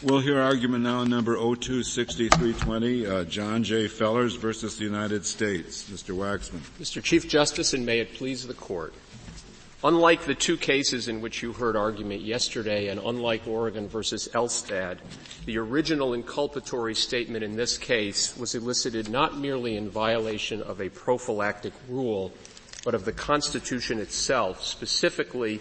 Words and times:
We'll 0.00 0.20
hear 0.20 0.40
argument 0.40 0.84
now 0.84 1.02
number 1.02 1.34
026320, 1.36 3.06
uh, 3.06 3.24
John 3.24 3.64
J. 3.64 3.88
Fellers 3.88 4.36
versus 4.36 4.76
the 4.78 4.84
United 4.84 5.26
States. 5.26 5.90
Mr. 5.90 6.14
Waxman. 6.16 6.60
Mr. 6.78 7.02
Chief 7.02 7.28
Justice, 7.28 7.74
and 7.74 7.84
may 7.84 7.98
it 7.98 8.14
please 8.14 8.46
the 8.46 8.54
Court. 8.54 8.94
Unlike 9.82 10.26
the 10.26 10.36
two 10.36 10.56
cases 10.56 11.08
in 11.08 11.20
which 11.20 11.42
you 11.42 11.52
heard 11.52 11.74
argument 11.74 12.20
yesterday, 12.20 12.88
and 12.88 13.00
unlike 13.04 13.48
Oregon 13.48 13.88
versus 13.88 14.28
Elstad, 14.34 14.98
the 15.46 15.58
original 15.58 16.10
inculpatory 16.12 16.94
statement 16.94 17.42
in 17.42 17.56
this 17.56 17.76
case 17.76 18.36
was 18.36 18.54
elicited 18.54 19.08
not 19.08 19.36
merely 19.36 19.76
in 19.76 19.90
violation 19.90 20.62
of 20.62 20.80
a 20.80 20.90
prophylactic 20.90 21.72
rule, 21.88 22.32
but 22.84 22.94
of 22.94 23.04
the 23.04 23.12
Constitution 23.12 23.98
itself, 23.98 24.62
specifically 24.62 25.60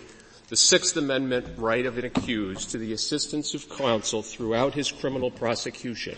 the 0.50 0.56
Sixth 0.56 0.96
Amendment 0.96 1.46
right 1.58 1.86
of 1.86 1.98
an 1.98 2.06
accused 2.06 2.72
to 2.72 2.78
the 2.78 2.94
assistance 2.94 3.54
of 3.54 3.70
counsel 3.70 4.22
throughout 4.22 4.74
his 4.74 4.92
criminal 4.92 5.30
prosecution, 5.30 6.18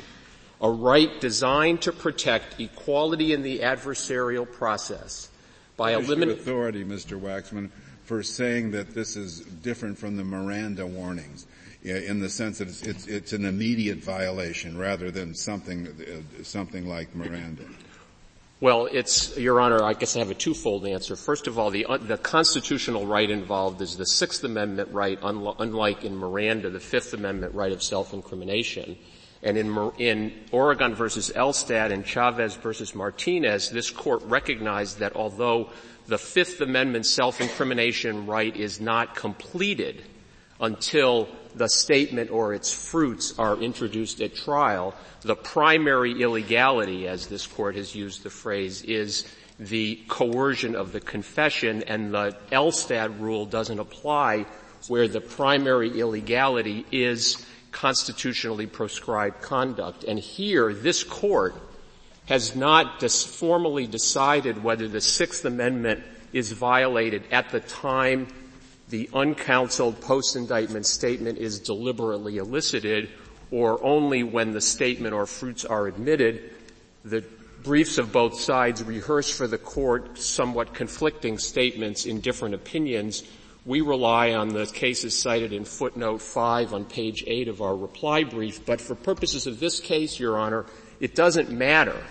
a 0.61 0.69
right 0.69 1.19
designed 1.19 1.81
to 1.81 1.91
protect 1.91 2.59
equality 2.59 3.33
in 3.33 3.41
the 3.41 3.59
adversarial 3.59 4.49
process 4.52 5.29
by 5.77 5.93
eliminating 5.93 6.38
authority, 6.38 6.83
Mr. 6.83 7.19
Waxman, 7.19 7.69
for 8.03 8.21
saying 8.21 8.71
that 8.71 8.93
this 8.93 9.15
is 9.15 9.39
different 9.39 9.97
from 9.97 10.17
the 10.17 10.23
Miranda 10.23 10.85
warnings 10.85 11.47
in 11.83 12.19
the 12.19 12.30
sense 12.30 12.57
that 12.57 12.67
it's, 12.67 12.81
it's, 12.81 13.07
it's 13.07 13.33
an 13.33 13.45
immediate 13.45 13.99
violation 13.99 14.77
rather 14.77 15.09
than 15.11 15.33
something, 15.33 15.88
uh, 15.88 16.43
something 16.43 16.85
like 16.85 17.16
Miranda. 17.16 17.63
Well, 18.61 18.89
it's, 18.91 19.37
Your 19.37 19.61
Honor, 19.61 19.81
I 19.81 19.93
guess 19.93 20.17
I 20.17 20.19
have 20.19 20.31
a 20.31 20.35
twofold 20.35 20.85
answer. 20.85 21.15
First 21.15 21.47
of 21.47 21.57
all, 21.57 21.71
the, 21.71 21.85
uh, 21.85 21.95
the 21.95 22.17
constitutional 22.17 23.07
right 23.07 23.29
involved 23.29 23.79
is 23.81 23.95
the 23.95 24.05
Sixth 24.05 24.43
Amendment 24.43 24.91
right, 24.91 25.17
unlike 25.21 26.03
in 26.03 26.17
Miranda, 26.17 26.69
the 26.69 26.81
Fifth 26.81 27.13
Amendment 27.13 27.55
right 27.55 27.71
of 27.71 27.81
self-incrimination. 27.81 28.97
And 29.43 29.57
in, 29.57 29.91
in 29.97 30.33
Oregon 30.51 30.93
versus 30.93 31.31
Elstad 31.33 31.93
and 31.93 32.05
Chavez 32.05 32.55
versus 32.55 32.93
Martinez, 32.93 33.69
this 33.69 33.89
court 33.89 34.23
recognized 34.23 34.99
that 34.99 35.16
although 35.16 35.69
the 36.07 36.17
Fifth 36.17 36.59
Amendment 36.59 37.05
self-incrimination 37.05 38.25
right 38.25 38.53
is 38.53 38.81
not 38.81 39.16
completed 39.16 40.03
until 40.59 41.29
the 41.55 41.67
statement 41.67 42.31
or 42.31 42.53
its 42.53 42.71
fruits 42.71 43.38
are 43.39 43.57
introduced 43.57 44.21
at 44.21 44.35
trial, 44.35 44.93
the 45.21 45.35
primary 45.35 46.21
illegality, 46.21 47.07
as 47.07 47.27
this 47.27 47.47
court 47.47 47.75
has 47.75 47.95
used 47.95 48.23
the 48.23 48.29
phrase, 48.29 48.83
is 48.83 49.25
the 49.59 49.99
coercion 50.07 50.75
of 50.75 50.91
the 50.91 51.01
confession 51.01 51.83
and 51.83 52.13
the 52.13 52.35
Elstad 52.51 53.19
rule 53.19 53.45
doesn't 53.45 53.79
apply 53.79 54.45
where 54.88 55.07
the 55.07 55.19
primary 55.19 55.99
illegality 55.99 56.85
is 56.91 57.45
constitutionally 57.71 58.66
proscribed 58.66 59.41
conduct. 59.41 60.03
And 60.05 60.17
here, 60.17 60.73
this 60.73 61.03
court 61.03 61.55
has 62.27 62.55
not 62.55 62.99
dis- 62.99 63.25
formally 63.25 63.88
decided 63.88 64.63
whether 64.63 64.88
the 64.88 65.01
Sixth 65.01 65.44
Amendment 65.45 66.03
is 66.31 66.51
violated 66.51 67.23
at 67.31 67.49
the 67.49 67.59
time 67.59 68.27
the 68.89 69.09
uncounseled 69.13 70.01
post-indictment 70.01 70.85
statement 70.85 71.37
is 71.37 71.59
deliberately 71.59 72.37
elicited 72.37 73.09
or 73.51 73.83
only 73.83 74.23
when 74.23 74.51
the 74.51 74.61
statement 74.61 75.13
or 75.13 75.25
fruits 75.25 75.65
are 75.65 75.87
admitted. 75.87 76.51
The 77.05 77.23
briefs 77.63 77.97
of 77.97 78.11
both 78.11 78.39
sides 78.39 78.83
rehearse 78.83 79.29
for 79.29 79.47
the 79.47 79.57
court 79.57 80.17
somewhat 80.17 80.73
conflicting 80.73 81.37
statements 81.37 82.05
in 82.05 82.19
different 82.19 82.55
opinions. 82.55 83.23
We 83.65 83.81
rely 83.81 84.33
on 84.33 84.49
the 84.49 84.65
cases 84.65 85.17
cited 85.17 85.53
in 85.53 85.65
footnote 85.65 86.21
5 86.21 86.73
on 86.73 86.85
page 86.85 87.23
8 87.27 87.47
of 87.47 87.61
our 87.61 87.75
reply 87.75 88.23
brief, 88.23 88.65
but 88.65 88.81
for 88.81 88.95
purposes 88.95 89.45
of 89.45 89.59
this 89.59 89.79
case, 89.79 90.19
Your 90.19 90.37
Honor, 90.37 90.65
it 90.99 91.13
doesn't 91.13 91.51
matter 91.51 92.01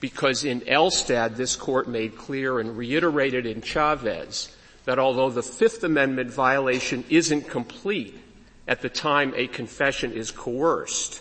because 0.00 0.44
in 0.44 0.60
Elstad 0.62 1.36
this 1.36 1.56
court 1.56 1.88
made 1.88 2.16
clear 2.16 2.60
and 2.60 2.76
reiterated 2.76 3.46
in 3.46 3.60
Chavez 3.60 4.54
that 4.88 4.98
although 4.98 5.28
the 5.28 5.42
Fifth 5.42 5.84
Amendment 5.84 6.30
violation 6.30 7.04
isn't 7.10 7.50
complete 7.50 8.18
at 8.66 8.80
the 8.80 8.88
time 8.88 9.34
a 9.36 9.46
confession 9.46 10.12
is 10.12 10.30
coerced, 10.30 11.20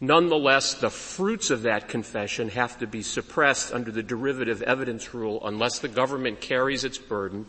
Nonetheless, 0.00 0.74
the 0.74 0.90
fruits 0.90 1.50
of 1.50 1.62
that 1.62 1.88
confession 1.88 2.48
have 2.48 2.76
to 2.80 2.86
be 2.88 3.02
suppressed 3.02 3.72
under 3.72 3.92
the 3.92 4.02
derivative 4.02 4.60
evidence 4.62 5.14
rule 5.14 5.40
unless 5.46 5.78
the 5.78 5.88
government 5.88 6.40
carries 6.40 6.82
its 6.82 6.98
burden 6.98 7.46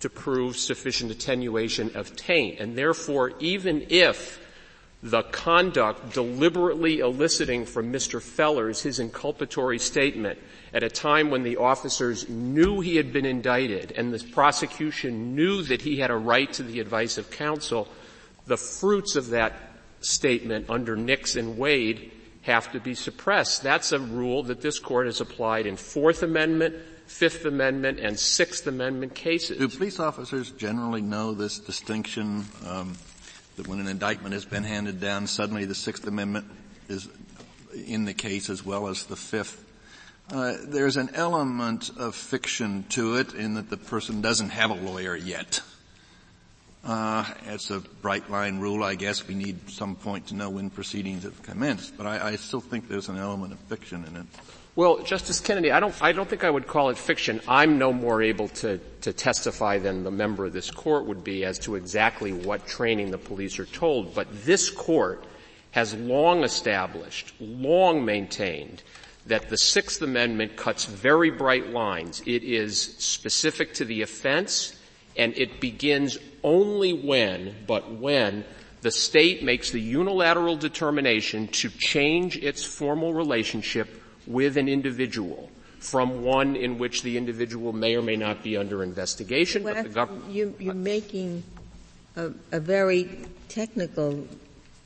to 0.00 0.10
prove 0.10 0.56
sufficient 0.56 1.12
attenuation 1.12 1.92
of 1.94 2.16
taint. 2.16 2.58
And 2.58 2.76
therefore, 2.76 3.32
even 3.38 3.86
if 3.90 4.44
the 5.04 5.22
conduct 5.22 6.12
deliberately 6.12 6.98
eliciting 6.98 7.64
from 7.64 7.92
Mr. 7.92 8.20
Fellers 8.20 8.82
his 8.82 8.98
inculpatory 8.98 9.80
statement 9.80 10.38
at 10.74 10.82
a 10.82 10.90
time 10.90 11.30
when 11.30 11.44
the 11.44 11.56
officers 11.56 12.28
knew 12.28 12.80
he 12.80 12.96
had 12.96 13.12
been 13.12 13.24
indicted 13.24 13.92
and 13.92 14.12
the 14.12 14.22
prosecution 14.32 15.36
knew 15.36 15.62
that 15.62 15.80
he 15.80 16.00
had 16.00 16.10
a 16.10 16.16
right 16.16 16.52
to 16.52 16.64
the 16.64 16.80
advice 16.80 17.16
of 17.16 17.30
counsel, 17.30 17.86
the 18.46 18.56
fruits 18.56 19.14
of 19.14 19.28
that 19.28 19.54
statement 20.00 20.68
under 20.68 20.96
Nix 20.96 21.36
and 21.36 21.56
Wade 21.56 22.10
have 22.42 22.72
to 22.72 22.80
be 22.80 22.94
suppressed. 22.94 23.62
That's 23.62 23.92
a 23.92 24.00
rule 24.00 24.42
that 24.42 24.60
this 24.60 24.80
court 24.80 25.06
has 25.06 25.20
applied 25.20 25.66
in 25.66 25.76
Fourth 25.76 26.24
Amendment, 26.24 26.74
Fifth 27.06 27.44
Amendment, 27.44 28.00
and 28.00 28.18
Sixth 28.18 28.66
Amendment 28.66 29.14
cases. 29.14 29.58
Do 29.58 29.68
police 29.68 30.00
officers 30.00 30.50
generally 30.50 31.02
know 31.02 31.34
this 31.34 31.60
distinction 31.60 32.44
um, 32.66 32.94
that 33.56 33.68
when 33.68 33.78
an 33.78 33.86
indictment 33.86 34.34
has 34.34 34.44
been 34.44 34.64
handed 34.64 35.00
down, 35.00 35.28
suddenly 35.28 35.66
the 35.66 35.74
Sixth 35.74 36.04
Amendment 36.06 36.46
is 36.88 37.08
in 37.86 38.04
the 38.04 38.12
case 38.12 38.50
as 38.50 38.64
well 38.66 38.88
as 38.88 39.04
the 39.04 39.16
Fifth? 39.16 39.63
Uh, 40.32 40.54
there's 40.66 40.96
an 40.96 41.10
element 41.14 41.90
of 41.98 42.14
fiction 42.14 42.84
to 42.88 43.16
it 43.16 43.34
in 43.34 43.54
that 43.54 43.68
the 43.68 43.76
person 43.76 44.22
doesn't 44.22 44.48
have 44.48 44.70
a 44.70 44.74
lawyer 44.74 45.14
yet. 45.14 45.60
Uh, 46.82 47.24
it's 47.46 47.70
a 47.70 47.80
bright 47.80 48.30
line 48.30 48.58
rule, 48.58 48.82
I 48.82 48.94
guess. 48.94 49.26
We 49.26 49.34
need 49.34 49.70
some 49.70 49.96
point 49.96 50.28
to 50.28 50.34
know 50.34 50.50
when 50.50 50.70
proceedings 50.70 51.24
have 51.24 51.42
commenced, 51.42 51.96
but 51.96 52.06
I, 52.06 52.28
I 52.28 52.36
still 52.36 52.60
think 52.60 52.88
there's 52.88 53.08
an 53.08 53.18
element 53.18 53.52
of 53.52 53.58
fiction 53.60 54.04
in 54.04 54.16
it. 54.16 54.26
Well, 54.76 55.02
Justice 55.02 55.40
Kennedy, 55.40 55.70
I 55.70 55.78
don't, 55.78 55.94
I 56.02 56.12
don't 56.12 56.28
think 56.28 56.42
I 56.42 56.50
would 56.50 56.66
call 56.66 56.88
it 56.88 56.98
fiction. 56.98 57.40
I'm 57.46 57.78
no 57.78 57.92
more 57.92 58.20
able 58.22 58.48
to, 58.48 58.78
to 59.02 59.12
testify 59.12 59.78
than 59.78 60.04
the 60.04 60.10
member 60.10 60.46
of 60.46 60.52
this 60.52 60.70
court 60.70 61.04
would 61.04 61.22
be 61.22 61.44
as 61.44 61.58
to 61.60 61.76
exactly 61.76 62.32
what 62.32 62.66
training 62.66 63.10
the 63.10 63.18
police 63.18 63.58
are 63.58 63.66
told, 63.66 64.14
but 64.14 64.26
this 64.44 64.70
court 64.70 65.24
has 65.70 65.94
long 65.94 66.44
established, 66.44 67.34
long 67.40 68.04
maintained 68.04 68.82
that 69.26 69.48
the 69.48 69.56
Sixth 69.56 70.02
Amendment 70.02 70.56
cuts 70.56 70.84
very 70.84 71.30
bright 71.30 71.70
lines. 71.70 72.22
It 72.26 72.42
is 72.42 72.78
specific 72.98 73.74
to 73.74 73.84
the 73.84 74.02
offense, 74.02 74.76
and 75.16 75.36
it 75.36 75.60
begins 75.60 76.18
only 76.42 76.92
when, 76.92 77.54
but 77.66 77.90
when, 77.90 78.44
the 78.82 78.90
state 78.90 79.42
makes 79.42 79.70
the 79.70 79.80
unilateral 79.80 80.56
determination 80.56 81.48
to 81.48 81.70
change 81.70 82.36
its 82.36 82.64
formal 82.64 83.14
relationship 83.14 83.88
with 84.26 84.58
an 84.58 84.68
individual 84.68 85.50
from 85.78 86.22
one 86.22 86.56
in 86.56 86.78
which 86.78 87.02
the 87.02 87.16
individual 87.16 87.72
may 87.72 87.94
or 87.94 88.02
may 88.02 88.16
not 88.16 88.42
be 88.42 88.56
under 88.56 88.82
investigation. 88.82 89.62
Well, 89.62 89.74
but 89.74 89.82
the 89.84 89.88
government 89.90 90.30
you, 90.30 90.54
you're 90.58 90.74
making 90.74 91.42
a, 92.16 92.30
a 92.52 92.60
very 92.60 93.26
technical 93.48 94.26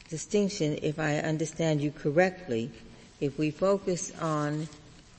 distinction, 0.09 0.79
if 0.83 0.99
I 0.99 1.19
understand 1.19 1.81
you 1.81 1.93
correctly. 1.93 2.71
If 3.21 3.37
we 3.37 3.51
focus 3.51 4.13
on 4.21 4.69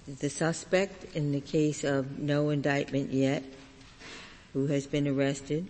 the 0.08 0.30
suspect 0.30 1.16
in 1.16 1.34
the 1.34 1.42
case 1.42 1.84
of 1.84 2.18
no 2.18 2.50
indictment 2.50 3.12
yet, 3.12 3.44
who 4.54 4.68
has 4.68 4.88
been 4.88 5.06
arrested, 5.06 5.68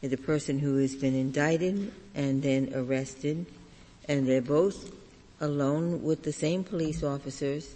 the 0.00 0.16
person 0.16 0.58
who 0.58 0.78
has 0.78 0.94
been 0.94 1.14
indicted 1.14 1.92
and 2.14 2.42
then 2.42 2.72
arrested, 2.74 3.44
and 4.08 4.26
they're 4.26 4.40
both 4.40 4.94
alone 5.42 6.02
with 6.02 6.22
the 6.22 6.32
same 6.32 6.64
police 6.64 7.02
officers 7.02 7.74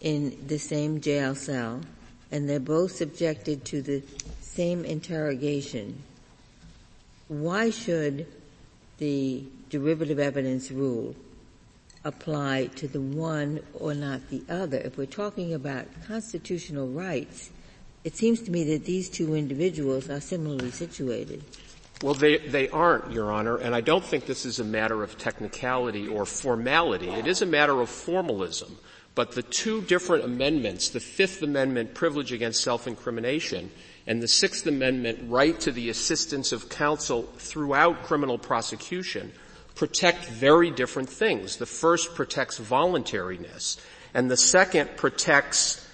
in 0.00 0.46
the 0.46 0.58
same 0.58 1.00
jail 1.00 1.34
cell, 1.34 1.80
and 2.30 2.48
they're 2.48 2.60
both 2.60 2.92
subjected 2.92 3.64
to 3.64 3.82
the 3.82 4.02
same 4.40 4.84
interrogation. 4.84 6.00
Why 7.26 7.70
should 7.70 8.28
the 8.98 9.42
derivative 9.68 10.20
evidence 10.20 10.70
rule 10.70 11.16
apply 12.04 12.66
to 12.76 12.86
the 12.88 13.00
one 13.00 13.60
or 13.74 13.94
not 13.94 14.28
the 14.30 14.42
other? 14.48 14.78
If 14.78 14.96
we're 14.98 15.06
talking 15.06 15.54
about 15.54 15.86
constitutional 16.06 16.88
rights, 16.88 17.50
it 18.04 18.16
seems 18.16 18.40
to 18.42 18.50
me 18.50 18.64
that 18.64 18.84
these 18.84 19.08
two 19.08 19.34
individuals 19.34 20.10
are 20.10 20.20
similarly 20.20 20.70
situated. 20.70 21.42
Well, 22.02 22.14
they, 22.14 22.38
they 22.38 22.68
aren't, 22.68 23.12
Your 23.12 23.32
Honor, 23.32 23.56
and 23.56 23.74
I 23.74 23.80
don't 23.80 24.04
think 24.04 24.26
this 24.26 24.44
is 24.44 24.60
a 24.60 24.64
matter 24.64 25.02
of 25.02 25.16
technicality 25.16 26.06
or 26.06 26.26
formality. 26.26 27.08
It 27.08 27.26
is 27.26 27.40
a 27.40 27.46
matter 27.46 27.80
of 27.80 27.88
formalism. 27.88 28.76
But 29.14 29.32
the 29.32 29.42
two 29.42 29.80
different 29.82 30.24
amendments, 30.24 30.90
the 30.90 31.00
Fifth 31.00 31.40
Amendment 31.42 31.94
privilege 31.94 32.32
against 32.32 32.62
self-incrimination 32.62 33.70
and 34.06 34.20
the 34.20 34.28
Sixth 34.28 34.66
Amendment 34.66 35.30
right 35.30 35.58
to 35.60 35.70
the 35.70 35.88
assistance 35.88 36.52
of 36.52 36.68
counsel 36.68 37.22
throughout 37.38 38.02
criminal 38.02 38.38
prosecution, 38.38 39.32
protect 39.74 40.26
very 40.26 40.70
different 40.70 41.08
things. 41.08 41.56
The 41.56 41.66
first 41.66 42.14
protects 42.14 42.58
voluntariness, 42.58 43.76
and 44.12 44.30
the 44.30 44.36
second 44.36 44.96
protects 44.96 45.86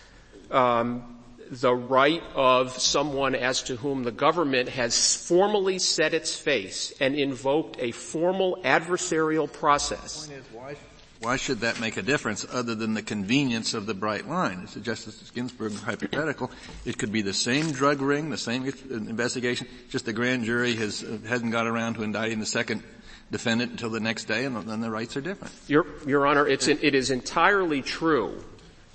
um, 0.51 1.21
the 1.51 1.75
right 1.75 2.23
of 2.35 2.79
someone 2.79 3.35
as 3.35 3.63
to 3.65 3.77
whom 3.77 4.05
the 4.05 4.13
government 4.13 4.69
has 4.69 5.17
formally 5.27 5.79
set 5.79 6.15
its 6.15 6.37
face 6.37 6.93
and 7.01 7.15
invoked 7.15 7.77
a 7.81 7.91
formal 7.91 8.59
adversarial 8.65 9.53
process. 9.53 10.31
Is, 10.31 10.45
why, 10.53 10.77
why, 11.21 11.37
should 11.37 11.61
that 11.61 11.81
make 11.81 11.99
a 11.99 12.03
difference 12.03 12.47
other 12.51 12.75
than 12.75 12.95
the 12.95 13.03
convenience 13.03 13.75
of 13.75 13.85
the 13.85 13.93
bright 13.93 14.27
line? 14.27 14.61
It's 14.65 14.75
Justice 14.75 15.31
Ginsburg 15.35 15.75
hypothetical. 15.75 16.51
It 16.87 16.97
could 16.97 17.13
be 17.13 17.21
the 17.21 17.35
same 17.35 17.73
drug 17.73 18.01
ring, 18.01 18.31
the 18.31 18.39
same 18.39 18.65
investigation, 18.65 19.67
just 19.91 20.07
the 20.07 20.15
grand 20.15 20.45
jury 20.45 20.75
has, 20.77 21.05
hasn't 21.27 21.53
got 21.53 21.67
around 21.67 21.95
to 21.95 22.05
indicting 22.05 22.41
the 22.41 22.47
second 22.47 22.83
defendant 23.31 23.73
until 23.73 23.91
the 23.91 24.01
next 24.01 24.25
day 24.25 24.47
and 24.47 24.57
then 24.67 24.81
the 24.81 24.91
rights 24.91 25.15
are 25.17 25.21
different. 25.21 25.53
Your, 25.69 25.87
Your 26.07 26.27
Honor, 26.27 26.47
it's, 26.47 26.69
it 26.69 26.95
is 26.95 27.11
entirely 27.11 27.83
true 27.83 28.43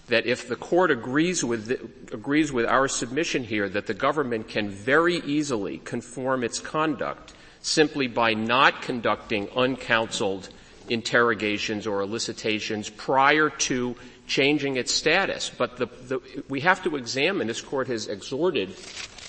that 0.07 0.25
if 0.25 0.47
the 0.47 0.55
court 0.55 0.89
agrees 0.89 1.43
with, 1.43 1.67
the, 1.67 1.79
agrees 2.13 2.51
with 2.51 2.65
our 2.65 2.87
submission 2.87 3.43
here 3.43 3.69
that 3.69 3.85
the 3.85 3.93
government 3.93 4.47
can 4.47 4.69
very 4.69 5.17
easily 5.17 5.77
conform 5.77 6.43
its 6.43 6.59
conduct 6.59 7.33
simply 7.61 8.07
by 8.07 8.33
not 8.33 8.81
conducting 8.81 9.47
uncounseled 9.49 10.49
interrogations 10.89 11.87
or 11.87 12.01
elicitations 12.01 12.89
prior 12.89 13.49
to 13.49 13.95
changing 14.27 14.77
its 14.77 14.93
status. 14.93 15.51
But 15.55 15.77
the, 15.77 15.85
the, 15.85 16.43
we 16.49 16.61
have 16.61 16.83
to 16.83 16.95
examine, 16.95 17.47
this 17.47 17.61
court 17.61 17.87
has 17.87 18.07
exhorted 18.07 18.75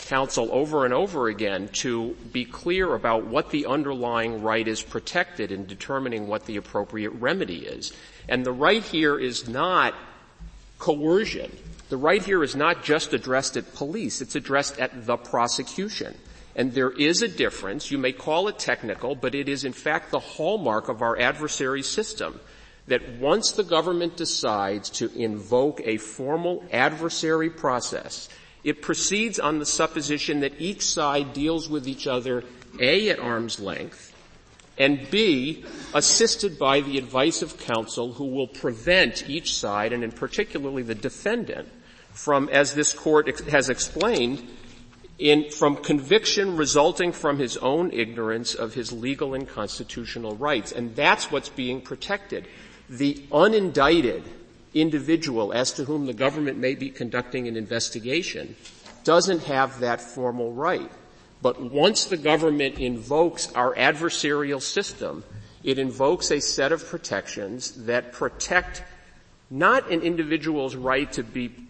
counsel 0.06 0.48
over 0.52 0.84
and 0.84 0.94
over 0.94 1.28
again 1.28 1.68
to 1.72 2.14
be 2.32 2.44
clear 2.44 2.94
about 2.94 3.26
what 3.26 3.50
the 3.50 3.66
underlying 3.66 4.42
right 4.42 4.66
is 4.66 4.82
protected 4.82 5.50
in 5.50 5.66
determining 5.66 6.28
what 6.28 6.46
the 6.46 6.56
appropriate 6.56 7.10
remedy 7.10 7.66
is. 7.66 7.92
And 8.28 8.46
the 8.46 8.52
right 8.52 8.82
here 8.82 9.18
is 9.18 9.48
not 9.48 9.94
coercion. 10.78 11.50
The 11.88 11.96
right 11.96 12.22
here 12.22 12.42
is 12.42 12.56
not 12.56 12.84
just 12.84 13.12
addressed 13.12 13.56
at 13.56 13.74
police, 13.74 14.20
it's 14.20 14.36
addressed 14.36 14.78
at 14.78 15.06
the 15.06 15.16
prosecution. 15.16 16.14
And 16.56 16.72
there 16.72 16.90
is 16.90 17.20
a 17.20 17.28
difference, 17.28 17.90
you 17.90 17.98
may 17.98 18.12
call 18.12 18.48
it 18.48 18.58
technical, 18.58 19.14
but 19.14 19.34
it 19.34 19.46
is 19.46 19.64
in 19.64 19.74
fact 19.74 20.10
the 20.10 20.18
hallmark 20.18 20.88
of 20.88 21.02
our 21.02 21.18
adversary 21.18 21.82
system 21.82 22.40
that 22.86 23.18
once 23.18 23.52
the 23.52 23.62
government 23.62 24.16
decides 24.16 24.88
to 24.88 25.12
invoke 25.14 25.82
a 25.84 25.98
formal 25.98 26.64
adversary 26.72 27.50
process, 27.50 28.30
it 28.64 28.80
proceeds 28.80 29.38
on 29.38 29.58
the 29.58 29.66
supposition 29.66 30.40
that 30.40 30.58
each 30.58 30.82
side 30.82 31.34
deals 31.34 31.68
with 31.68 31.86
each 31.86 32.06
other 32.06 32.42
A 32.80 33.10
at 33.10 33.18
arm's 33.18 33.60
length, 33.60 34.14
and 34.78 35.10
B, 35.10 35.64
assisted 35.94 36.58
by 36.58 36.80
the 36.80 36.96
advice 36.96 37.42
of 37.42 37.58
counsel 37.58 38.14
who 38.14 38.26
will 38.26 38.48
prevent 38.48 39.28
each 39.28 39.54
side, 39.54 39.92
and 39.92 40.02
in 40.02 40.12
particularly 40.12 40.82
the 40.82 40.94
defendant, 40.94 41.68
from, 42.12 42.48
as 42.48 42.74
this 42.74 42.94
court 42.94 43.28
has 43.50 43.68
explained, 43.68 44.48
in, 45.18 45.50
from 45.50 45.76
conviction 45.76 46.56
resulting 46.56 47.12
from 47.12 47.38
his 47.38 47.56
own 47.58 47.90
ignorance 47.92 48.54
of 48.54 48.74
his 48.74 48.92
legal 48.92 49.34
and 49.34 49.48
constitutional 49.48 50.36
rights. 50.36 50.72
And 50.72 50.94
that's 50.94 51.30
what's 51.30 51.48
being 51.48 51.80
protected. 51.80 52.46
The 52.88 53.14
unindicted 53.32 54.24
individual 54.74 55.52
as 55.52 55.72
to 55.72 55.84
whom 55.84 56.06
the 56.06 56.12
government 56.12 56.58
may 56.58 56.74
be 56.74 56.90
conducting 56.90 57.48
an 57.48 57.56
investigation 57.56 58.56
doesn't 59.04 59.44
have 59.44 59.80
that 59.80 60.00
formal 60.00 60.52
right. 60.52 60.90
But 61.40 61.60
once 61.60 62.06
the 62.06 62.16
government 62.16 62.78
invokes 62.78 63.52
our 63.52 63.74
adversarial 63.74 64.60
system, 64.60 65.24
it 65.62 65.78
invokes 65.78 66.30
a 66.30 66.40
set 66.40 66.72
of 66.72 66.86
protections 66.86 67.86
that 67.86 68.12
protect 68.12 68.82
not 69.50 69.90
an 69.90 70.00
individual's 70.02 70.76
right 70.76 71.10
to 71.12 71.22
be 71.22 71.65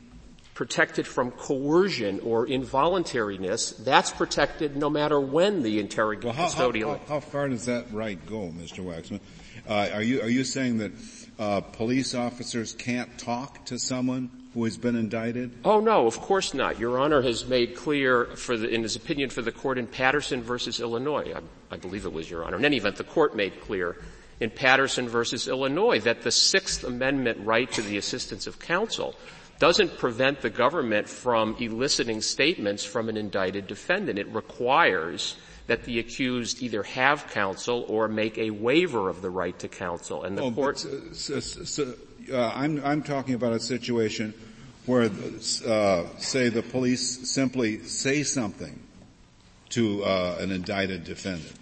protected 0.56 1.06
from 1.06 1.30
coercion 1.32 2.18
or 2.20 2.46
involuntariness. 2.46 3.76
That's 3.84 4.10
protected 4.10 4.74
no 4.74 4.88
matter 4.88 5.20
when 5.20 5.62
the 5.62 5.78
interrogation 5.78 6.34
well, 6.34 6.48
how, 6.48 6.48
how, 6.48 6.72
how, 6.72 7.00
how, 7.06 7.20
far 7.20 7.48
does 7.48 7.66
that 7.66 7.92
right 7.92 8.18
go, 8.26 8.50
Mr. 8.56 8.82
Waxman? 8.82 9.20
Uh, 9.68 9.90
are 9.92 10.02
you 10.02 10.22
are 10.22 10.30
you 10.30 10.44
saying 10.44 10.78
that 10.78 10.92
uh, 11.38 11.60
police 11.60 12.14
officers 12.14 12.72
can't 12.72 13.18
talk 13.18 13.66
to 13.66 13.78
someone 13.78 14.30
who 14.54 14.64
has 14.64 14.78
been 14.78 14.96
indicted? 14.96 15.52
Oh 15.62 15.80
no, 15.80 16.06
of 16.06 16.18
course 16.20 16.54
not. 16.54 16.80
Your 16.80 16.98
Honor 16.98 17.20
has 17.20 17.46
made 17.46 17.76
clear 17.76 18.24
the, 18.46 18.66
in 18.66 18.82
his 18.82 18.96
opinion 18.96 19.28
for 19.28 19.42
the 19.42 19.52
court 19.52 19.76
in 19.76 19.86
Patterson 19.86 20.42
versus 20.42 20.80
Illinois, 20.80 21.34
I, 21.36 21.74
I, 21.74 21.76
believe 21.76 22.06
it 22.06 22.12
was 22.14 22.30
Your 22.30 22.44
Honor. 22.44 22.56
In 22.56 22.64
any 22.64 22.78
event, 22.78 22.96
the 22.96 23.04
court 23.04 23.36
made 23.36 23.60
clear 23.60 23.96
in 24.40 24.48
Patterson 24.48 25.06
versus 25.06 25.48
Illinois 25.48 26.00
that 26.00 26.22
the 26.22 26.30
Sixth 26.30 26.82
Amendment 26.82 27.40
right 27.44 27.70
to 27.72 27.82
the 27.82 27.98
assistance 27.98 28.46
of 28.46 28.58
counsel 28.58 29.14
doesn't 29.58 29.98
prevent 29.98 30.42
the 30.42 30.50
government 30.50 31.08
from 31.08 31.56
eliciting 31.58 32.20
statements 32.20 32.84
from 32.84 33.08
an 33.08 33.16
indicted 33.16 33.66
defendant. 33.66 34.18
It 34.18 34.28
requires 34.28 35.36
that 35.66 35.84
the 35.84 35.98
accused 35.98 36.62
either 36.62 36.82
have 36.82 37.28
counsel 37.28 37.84
or 37.88 38.08
make 38.08 38.38
a 38.38 38.50
waiver 38.50 39.08
of 39.08 39.22
the 39.22 39.30
right 39.30 39.58
to 39.58 39.68
counsel. 39.68 40.24
And 40.24 40.36
the 40.38 40.42
oh, 40.42 40.50
court. 40.52 40.86
But, 40.88 41.16
so, 41.16 41.40
so, 41.40 41.94
uh, 42.32 42.52
I'm, 42.54 42.84
I'm 42.84 43.02
talking 43.02 43.34
about 43.34 43.52
a 43.52 43.60
situation 43.60 44.34
where, 44.86 45.10
uh, 45.66 46.04
say, 46.18 46.48
the 46.48 46.62
police 46.62 47.28
simply 47.28 47.82
say 47.82 48.22
something 48.22 48.80
to 49.70 50.04
uh, 50.04 50.36
an 50.38 50.52
indicted 50.52 51.04
defendant. 51.04 51.52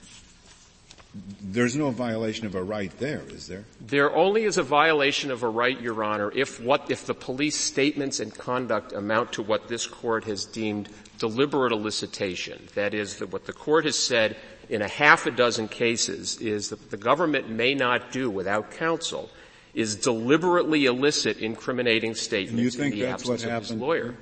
There's 1.40 1.76
no 1.76 1.90
violation 1.90 2.46
of 2.46 2.54
a 2.56 2.62
right 2.62 2.90
there, 2.98 3.22
is 3.28 3.46
there? 3.46 3.64
There 3.80 4.14
only 4.14 4.44
is 4.44 4.58
a 4.58 4.62
violation 4.62 5.30
of 5.30 5.42
a 5.44 5.48
right, 5.48 5.80
Your 5.80 6.02
Honor, 6.02 6.32
if 6.34 6.60
what, 6.60 6.90
if 6.90 7.06
the 7.06 7.14
police 7.14 7.56
statements 7.56 8.18
and 8.18 8.34
conduct 8.34 8.92
amount 8.92 9.32
to 9.34 9.42
what 9.42 9.68
this 9.68 9.86
court 9.86 10.24
has 10.24 10.44
deemed 10.44 10.88
deliberate 11.18 11.72
elicitation. 11.72 12.68
That 12.70 12.94
is, 12.94 13.16
that 13.16 13.32
what 13.32 13.46
the 13.46 13.52
court 13.52 13.84
has 13.84 13.96
said 13.96 14.36
in 14.68 14.82
a 14.82 14.88
half 14.88 15.26
a 15.26 15.30
dozen 15.30 15.68
cases 15.68 16.40
is 16.40 16.70
that 16.70 16.90
the 16.90 16.96
government 16.96 17.48
may 17.48 17.74
not 17.74 18.10
do 18.10 18.30
without 18.30 18.72
counsel 18.72 19.30
is 19.74 19.96
deliberately 19.96 20.86
elicit 20.86 21.38
incriminating 21.38 22.14
statements 22.14 22.76
in 22.76 22.90
the 22.90 23.06
absence 23.06 23.44
of 23.44 23.62
his 23.62 23.72
lawyer. 23.72 24.14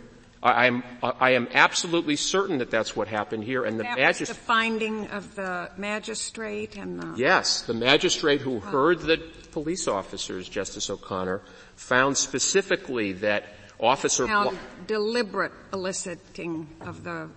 I 0.43 0.67
am, 0.67 0.83
I 1.03 1.31
am 1.31 1.47
absolutely 1.55 2.17
certain 2.17 2.59
that 2.59 2.71
that's 2.71 2.97
what 2.97 3.07
happened 3.07 3.45
here, 3.45 3.65
and 3.65 3.79
the 3.79 3.85
magistrate. 3.85 4.27
the 4.27 4.35
finding 4.35 5.07
of 5.09 5.37
the 5.37 5.71
magistrate 5.77 6.77
and 6.77 6.99
the. 6.99 7.15
Yes, 7.17 7.63
the 7.63 7.75
magistrate 7.75 8.41
who 8.41 8.59
heard 8.59 9.01
the 9.01 9.19
police 9.53 9.87
officers, 9.87 10.49
Justice 10.49 10.91
O'Connor, 10.91 11.43
found 11.77 12.17
specifically 12.17 13.13
that 13.13 13.45
Officer 13.79 14.27
found 14.27 14.59
deliberate 14.87 15.53
eliciting 15.73 16.69
of 16.81 17.05
the 17.05 17.29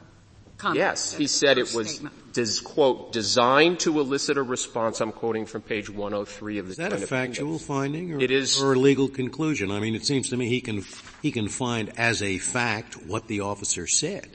yes, 0.73 1.13
he 1.13 1.27
said 1.27 1.57
it 1.57 1.73
was, 1.73 2.01
des, 2.35 2.61
quote, 2.63 3.11
designed 3.11 3.79
to 3.79 3.99
elicit 3.99 4.37
a 4.37 4.43
response. 4.43 5.01
I'm 5.01 5.11
quoting 5.11 5.45
from 5.45 5.61
page 5.61 5.89
103 5.89 6.59
of 6.59 6.65
the. 6.67 6.71
Is 6.71 6.77
that 6.77 6.93
a 6.93 6.97
factual 6.97 7.57
finding, 7.57 8.13
or, 8.13 8.19
it 8.19 8.29
is, 8.29 8.61
or 8.61 8.73
a 8.73 8.75
legal 8.75 9.07
conclusion? 9.07 9.71
I 9.71 9.79
mean, 9.79 9.95
it 9.95 10.05
seems 10.05 10.29
to 10.29 10.37
me 10.37 10.47
he 10.47 10.61
can 10.61 10.83
he 11.21 11.31
can 11.31 11.47
find 11.47 11.91
as 11.97 12.21
a 12.21 12.37
fact 12.37 12.95
what 13.07 13.27
the 13.27 13.39
officer 13.39 13.87
said, 13.87 14.34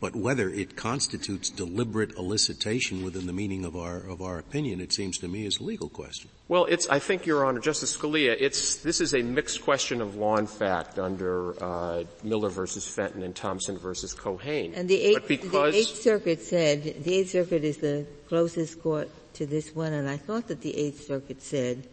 but 0.00 0.16
whether 0.16 0.48
it 0.48 0.76
constitutes 0.76 1.50
deliberate 1.50 2.16
elicitation 2.16 3.04
within 3.04 3.26
the 3.26 3.32
meaning 3.32 3.64
of 3.64 3.76
our 3.76 3.98
of 3.98 4.22
our 4.22 4.38
opinion, 4.38 4.80
it 4.80 4.92
seems 4.92 5.18
to 5.18 5.28
me, 5.28 5.44
is 5.44 5.60
a 5.60 5.62
legal 5.62 5.88
question. 5.88 6.30
Well, 6.48 6.64
it's, 6.64 6.88
I 6.88 6.98
think, 6.98 7.26
Your 7.26 7.44
Honor, 7.44 7.60
Justice 7.60 7.96
Scalia, 7.96 8.34
it's, 8.38 8.78
this 8.78 9.00
is 9.00 9.14
a 9.14 9.22
mixed 9.22 9.62
question 9.62 10.00
of 10.00 10.16
law 10.16 10.36
and 10.36 10.50
fact 10.50 10.98
under, 10.98 11.62
uh, 11.62 12.04
Miller 12.24 12.48
versus 12.48 12.88
Fenton 12.88 13.22
and 13.22 13.36
Thompson 13.36 13.78
versus 13.78 14.14
Keohane. 14.14 14.72
And 14.74 14.88
the 14.88 15.00
Eighth, 15.00 15.28
because, 15.28 15.74
the 15.74 15.78
Eighth 15.78 16.02
Circuit 16.02 16.42
said, 16.42 17.04
the 17.04 17.14
Eighth 17.14 17.30
Circuit 17.30 17.62
is 17.62 17.76
the 17.76 18.04
closest 18.28 18.82
court 18.82 19.08
to 19.34 19.46
this 19.46 19.74
one, 19.76 19.92
and 19.92 20.08
I 20.08 20.16
thought 20.16 20.48
that 20.48 20.60
the 20.60 20.76
Eighth 20.76 21.06
Circuit 21.06 21.40
said, 21.40 21.86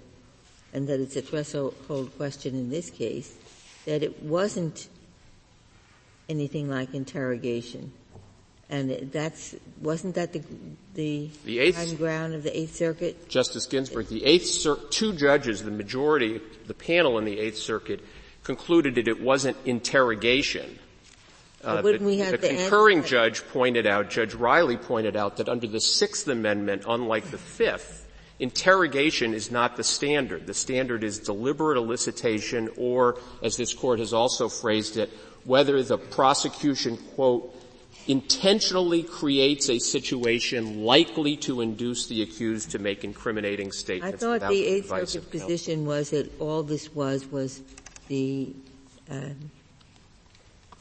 and 0.74 0.88
that 0.88 1.00
it's 1.00 1.16
a 1.16 1.22
threshold 1.22 1.76
question 2.18 2.56
in 2.56 2.70
this 2.70 2.90
case, 2.90 3.36
that 3.86 4.02
it 4.02 4.24
wasn't 4.24 4.88
anything 6.30 6.70
like 6.70 6.94
interrogation. 6.94 7.92
And 8.70 9.12
that's, 9.14 9.56
wasn't 9.82 10.16
that 10.16 10.34
the, 10.34 10.42
the, 10.94 11.30
the 11.46 11.60
eighth, 11.60 11.98
ground 11.98 12.34
of 12.34 12.44
the 12.44 12.58
Eighth 12.58 12.76
Circuit? 12.76 13.30
Justice 13.30 13.66
Ginsburg, 13.66 14.08
the 14.08 14.26
Eighth 14.26 14.46
Circuit, 14.46 14.92
two 14.92 15.14
judges, 15.14 15.64
the 15.64 15.72
majority, 15.72 16.42
the 16.66 16.74
panel 16.74 17.18
in 17.18 17.24
the 17.24 17.40
Eighth 17.40 17.58
Circuit 17.58 18.02
concluded 18.44 18.96
that 18.96 19.08
it 19.08 19.22
wasn't 19.22 19.56
interrogation. 19.66 20.80
Uh, 21.64 21.82
the, 21.82 21.98
the, 21.98 22.32
the 22.32 22.38
concurring 22.38 23.04
judge 23.04 23.46
pointed 23.48 23.88
out, 23.88 24.10
Judge 24.10 24.34
Riley 24.34 24.78
pointed 24.78 25.16
out 25.16 25.38
that 25.38 25.50
under 25.50 25.68
the 25.68 25.80
Sixth 25.80 26.28
Amendment, 26.28 26.84
unlike 26.88 27.32
the 27.32 27.38
Fifth, 27.38 28.08
interrogation 28.40 29.34
is 29.34 29.50
not 29.50 29.76
the 29.76 29.84
standard. 29.84 30.46
The 30.46 30.54
standard 30.54 31.04
is 31.04 31.20
deliberate 31.20 31.78
elicitation 31.78 32.70
or, 32.78 33.18
as 33.42 33.58
this 33.58 33.74
court 33.74 34.00
has 34.00 34.14
also 34.14 34.50
phrased 34.50 34.98
it, 34.98 35.10
whether 35.48 35.82
the 35.82 35.98
prosecution, 35.98 36.98
quote, 37.16 37.56
intentionally 38.08 39.02
creates 39.02 39.70
a 39.70 39.80
situation 39.80 40.84
likely 40.84 41.38
to 41.38 41.62
induce 41.62 42.08
the 42.08 42.22
accused 42.22 42.72
to 42.72 42.80
make 42.80 43.04
incriminating 43.04 43.72
statements. 43.72 44.24
I 44.24 44.40
thought 44.40 44.50
the 44.50 44.66
Eighth 44.66 44.90
Circuit's 44.90 45.14
Circuit 45.14 45.32
position 45.32 45.86
was 45.86 46.10
that 46.12 46.40
all 46.40 46.64
this 46.64 46.94
was 46.94 47.26
was 47.32 47.62
the 48.10 48.54
um, 49.10 49.52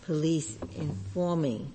police 0.03 0.59
informing 0.77 1.73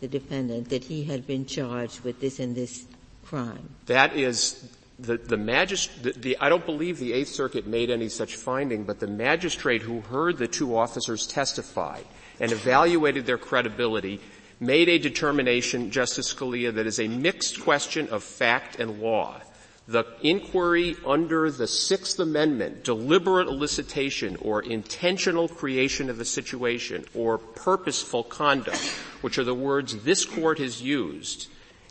the 0.00 0.08
defendant 0.08 0.68
that 0.68 0.84
he 0.84 1.04
had 1.04 1.26
been 1.26 1.44
charged 1.44 2.00
with 2.00 2.20
this 2.20 2.38
and 2.38 2.54
this 2.54 2.86
crime. 3.24 3.68
That 3.86 4.16
is 4.16 4.68
the, 4.98 5.16
the 5.16 5.36
magistrate, 5.36 6.02
the, 6.14 6.20
the, 6.20 6.38
I 6.40 6.48
don't 6.48 6.64
believe 6.64 6.98
the 6.98 7.12
Eighth 7.12 7.28
Circuit 7.30 7.66
made 7.66 7.90
any 7.90 8.08
such 8.08 8.36
finding, 8.36 8.84
but 8.84 9.00
the 9.00 9.08
magistrate 9.08 9.82
who 9.82 10.00
heard 10.02 10.38
the 10.38 10.48
two 10.48 10.76
officers 10.76 11.26
testify 11.26 12.02
and 12.40 12.52
evaluated 12.52 13.26
their 13.26 13.38
credibility 13.38 14.20
made 14.60 14.88
a 14.88 14.98
determination, 14.98 15.90
Justice 15.90 16.32
Scalia, 16.34 16.74
that 16.74 16.86
is 16.86 16.98
a 16.98 17.08
mixed 17.08 17.60
question 17.60 18.08
of 18.08 18.24
fact 18.24 18.80
and 18.80 19.00
law. 19.00 19.40
The 19.86 20.04
inquiry 20.20 20.96
under 21.06 21.50
the 21.50 21.66
Sixth 21.66 22.18
Amendment, 22.20 22.84
deliberate 22.84 23.48
elicitation 23.48 24.36
or 24.44 24.62
intentional 24.62 25.48
creation 25.48 26.10
of 26.10 26.20
a 26.20 26.26
situation 26.26 27.06
or 27.14 27.38
purposeful 27.38 28.24
conduct, 28.24 28.84
which 29.22 29.38
are 29.38 29.44
the 29.44 29.54
words 29.54 29.96
this 30.04 30.26
court 30.26 30.58
has 30.58 30.82
used, 30.82 31.48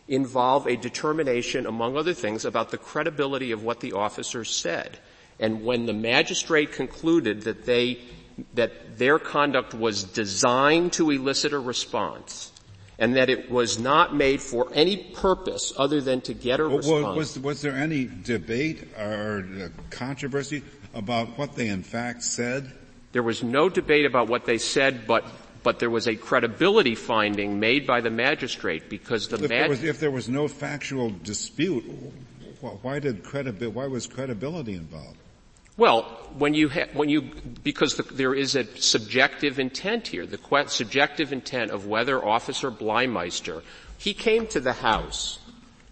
involve 0.08 0.68
a 0.68 0.78
determination, 0.78 1.66
among 1.66 1.98
other 1.98 2.14
things, 2.14 2.46
about 2.46 2.70
the 2.70 2.78
credibility 2.78 3.52
of 3.52 3.64
what 3.64 3.80
the 3.80 3.94
officers 3.94 4.56
said. 4.56 5.00
And 5.40 5.64
when 5.64 5.88
the 5.88 5.94
magistrate 5.94 6.74
concluded 6.74 7.44
that 7.44 7.66
they, 7.66 8.00
that 8.54 8.98
their 8.98 9.20
conduct 9.20 9.74
was 9.74 10.04
designed 10.04 10.94
to 10.94 11.10
elicit 11.10 11.54
a 11.54 11.60
response, 11.60 12.52
and 13.00 13.16
that 13.16 13.30
it 13.30 13.50
was 13.50 13.80
not 13.80 14.16
made 14.16 14.42
for 14.42 14.68
any 14.74 14.98
purpose 14.98 15.74
other 15.78 16.02
than 16.02 16.22
to 16.22 16.34
get 16.34 16.60
a 16.60 16.64
response. 16.64 17.18
Was, 17.18 17.40
was 17.40 17.62
there 17.62 17.76
any 17.76 18.10
debate 18.24 18.88
or 18.98 19.72
controversy 19.90 20.64
about 20.94 21.38
what 21.38 21.56
they 21.56 21.68
in 21.68 21.84
fact 21.84 22.24
said? 22.24 22.72
There 23.12 23.24
was 23.24 23.44
no 23.44 23.70
debate 23.70 24.06
about 24.06 24.28
what 24.28 24.46
they 24.46 24.58
said, 24.58 25.08
but 25.08 25.26
but 25.64 25.80
there 25.80 25.90
was 25.90 26.08
a 26.08 26.16
credibility 26.16 26.96
finding 26.96 27.60
made 27.60 27.86
by 27.86 28.00
the 28.00 28.10
magistrate 28.10 28.90
because 28.90 29.28
the 29.28 29.36
if, 29.36 29.42
mag- 29.42 29.50
there 29.50 29.70
was, 29.70 29.84
if 29.84 30.00
there 30.00 30.12
was 30.12 30.30
no 30.30 30.48
factual 30.48 31.10
dispute, 31.24 31.84
why 32.62 33.00
did 33.00 33.24
credibility, 33.24 33.68
why 33.68 33.88
was 33.88 34.08
credibility 34.08 34.76
involved? 34.76 35.18
Well, 35.78 36.02
when 36.38 36.56
you 36.56 36.70
ha- 36.70 36.90
when 36.94 37.08
you 37.08 37.30
because 37.64 37.96
the, 37.96 38.04
there 38.04 38.34
is 38.34 38.56
a 38.56 38.66
subjective 38.78 39.60
intent 39.60 40.08
here, 40.08 40.26
the 40.26 40.38
que- 40.38 40.68
subjective 40.68 41.32
intent 41.32 41.72
of 41.72 41.86
whether 41.86 42.24
Officer 42.24 42.72
Bliemeister 42.72 43.62
he 44.00 44.14
came 44.14 44.48
to 44.48 44.60
the 44.60 44.74
house 44.74 45.40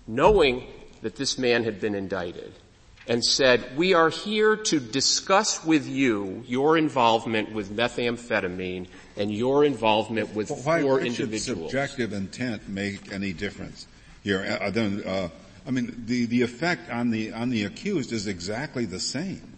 knowing 0.07 0.67
that 1.01 1.15
this 1.15 1.37
man 1.37 1.63
had 1.63 1.79
been 1.79 1.95
indicted 1.95 2.53
and 3.07 3.23
said, 3.23 3.77
"We 3.77 3.93
are 3.93 4.09
here 4.09 4.55
to 4.55 4.79
discuss 4.79 5.63
with 5.63 5.87
you 5.87 6.43
your 6.47 6.77
involvement 6.77 7.51
with 7.51 7.75
methamphetamine 7.75 8.87
and 9.15 9.31
your 9.31 9.63
involvement 9.63 10.33
with 10.33 10.49
why, 10.49 10.81
four 10.81 10.99
why 10.99 11.05
individuals. 11.05 11.71
Should 11.71 11.89
subjective 11.89 12.11
intent 12.11 12.67
make 12.67 13.11
any 13.11 13.33
difference 13.33 13.85
here? 14.23 14.57
Uh, 14.59 14.71
then, 14.71 15.03
uh, 15.05 15.29
I 15.67 15.71
mean, 15.71 16.05
the, 16.07 16.25
the 16.25 16.41
effect 16.41 16.89
on 16.89 17.11
the 17.11 17.33
on 17.33 17.51
the 17.51 17.65
accused 17.65 18.11
is 18.11 18.25
exactly 18.25 18.85
the 18.85 18.99
same. 18.99 19.54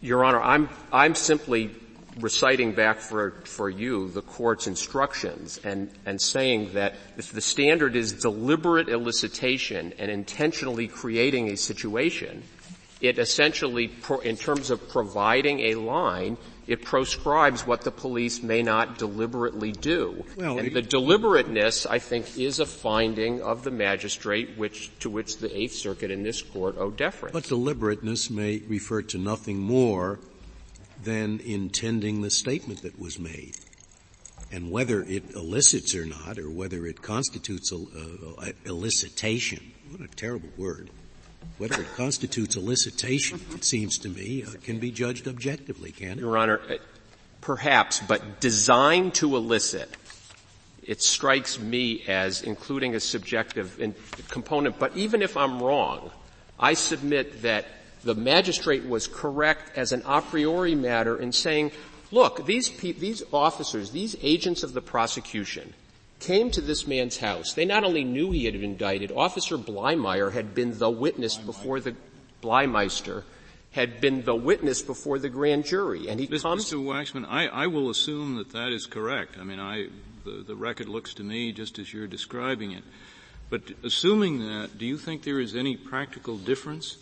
Your 0.00 0.24
Honor, 0.24 0.40
I'm 0.40 0.68
I'm 0.92 1.14
simply 1.14 1.74
reciting 2.20 2.72
back 2.72 2.98
for 2.98 3.32
for 3.44 3.68
you 3.68 4.10
the 4.10 4.22
court's 4.22 4.68
instructions 4.68 5.58
and 5.64 5.90
and 6.06 6.20
saying 6.20 6.72
that 6.74 6.94
if 7.16 7.32
the 7.32 7.40
standard 7.40 7.96
is 7.96 8.12
deliberate 8.12 8.86
elicitation 8.86 9.92
and 9.98 10.10
intentionally 10.10 10.86
creating 10.86 11.48
a 11.48 11.56
situation, 11.56 12.44
it 13.00 13.18
essentially, 13.18 13.90
in 14.22 14.36
terms 14.36 14.70
of 14.70 14.88
providing 14.88 15.60
a 15.60 15.74
line, 15.74 16.36
it 16.68 16.84
proscribes 16.84 17.66
what 17.66 17.80
the 17.80 17.90
police 17.90 18.42
may 18.42 18.62
not 18.62 18.98
deliberately 18.98 19.72
do. 19.72 20.22
Well, 20.36 20.58
and 20.58 20.72
the 20.74 20.82
deliberateness, 20.82 21.86
I 21.86 21.98
think, 21.98 22.38
is 22.38 22.60
a 22.60 22.66
finding 22.66 23.40
of 23.40 23.64
the 23.64 23.70
magistrate 23.70 24.50
which, 24.58 24.90
to 25.00 25.08
which 25.08 25.38
the 25.38 25.56
Eighth 25.58 25.72
Circuit 25.72 26.10
in 26.10 26.22
this 26.22 26.42
court 26.42 26.76
owe 26.76 26.90
deference. 26.90 27.32
But 27.32 27.44
deliberateness 27.44 28.28
may 28.28 28.58
refer 28.58 29.00
to 29.02 29.18
nothing 29.18 29.58
more 29.58 30.20
than 31.02 31.40
intending 31.40 32.20
the 32.20 32.30
statement 32.30 32.82
that 32.82 32.98
was 32.98 33.18
made. 33.18 33.56
And 34.52 34.70
whether 34.70 35.02
it 35.02 35.34
elicits 35.34 35.94
or 35.94 36.04
not, 36.04 36.38
or 36.38 36.50
whether 36.50 36.86
it 36.86 37.00
constitutes 37.00 37.72
a, 37.72 37.76
a, 37.76 38.48
a 38.48 38.52
elicitation, 38.66 39.62
what 39.90 40.02
a 40.02 40.14
terrible 40.14 40.50
word, 40.58 40.90
whether 41.58 41.80
it 41.80 41.88
constitutes 41.96 42.56
elicitation, 42.56 43.40
it 43.54 43.64
seems 43.64 43.98
to 43.98 44.08
me, 44.08 44.44
uh, 44.44 44.50
can 44.62 44.78
be 44.78 44.90
judged 44.90 45.26
objectively, 45.26 45.90
can 45.90 46.12
it? 46.12 46.18
Your 46.18 46.38
Honor, 46.38 46.60
uh, 46.68 46.74
perhaps, 47.40 48.00
but 48.00 48.40
designed 48.40 49.14
to 49.14 49.36
elicit, 49.36 49.96
it 50.82 51.02
strikes 51.02 51.58
me 51.58 52.02
as 52.08 52.42
including 52.42 52.94
a 52.94 53.00
subjective 53.00 53.78
component. 54.28 54.78
But 54.78 54.96
even 54.96 55.20
if 55.20 55.36
I'm 55.36 55.62
wrong, 55.62 56.10
I 56.58 56.74
submit 56.74 57.42
that 57.42 57.66
the 58.04 58.14
magistrate 58.14 58.86
was 58.86 59.06
correct 59.06 59.76
as 59.76 59.92
an 59.92 60.02
a 60.06 60.22
priori 60.22 60.74
matter 60.74 61.20
in 61.20 61.32
saying, 61.32 61.72
look, 62.10 62.46
these 62.46 62.68
pe- 62.68 62.92
these 62.92 63.22
officers, 63.32 63.90
these 63.90 64.16
agents 64.22 64.62
of 64.62 64.72
the 64.72 64.80
prosecution, 64.80 65.74
came 66.20 66.50
to 66.50 66.60
this 66.60 66.86
man's 66.86 67.18
house. 67.18 67.52
They 67.52 67.64
not 67.64 67.84
only 67.84 68.04
knew 68.04 68.30
he 68.30 68.44
had 68.44 68.54
been 68.54 68.64
indicted, 68.64 69.12
Officer 69.12 69.56
Bleimeyer 69.56 70.32
had 70.32 70.54
been 70.54 70.78
the 70.78 70.90
witness 70.90 71.36
before 71.36 71.80
the 71.80 71.94
Bliemeister 72.42 73.24
had 73.72 74.00
been 74.00 74.24
the 74.24 74.34
witness 74.34 74.82
before 74.82 75.18
the 75.18 75.28
grand 75.28 75.64
jury, 75.64 76.08
and 76.08 76.18
he 76.18 76.26
Mr. 76.26 76.42
comes. 76.42 76.72
Mr. 76.72 76.82
Waxman, 76.82 77.26
I, 77.28 77.46
I 77.46 77.66
will 77.66 77.90
assume 77.90 78.36
that 78.36 78.52
that 78.52 78.72
is 78.72 78.86
correct. 78.86 79.36
I 79.38 79.44
mean, 79.44 79.60
I 79.60 79.88
the, 80.24 80.42
the 80.42 80.56
record 80.56 80.88
looks 80.88 81.14
to 81.14 81.22
me 81.22 81.52
just 81.52 81.78
as 81.78 81.92
you're 81.92 82.06
describing 82.06 82.72
it. 82.72 82.84
But 83.50 83.62
assuming 83.82 84.40
that, 84.40 84.78
do 84.78 84.84
you 84.84 84.98
think 84.98 85.22
there 85.22 85.40
is 85.40 85.54
any 85.54 85.76
practical 85.76 86.36
difference 86.36 86.96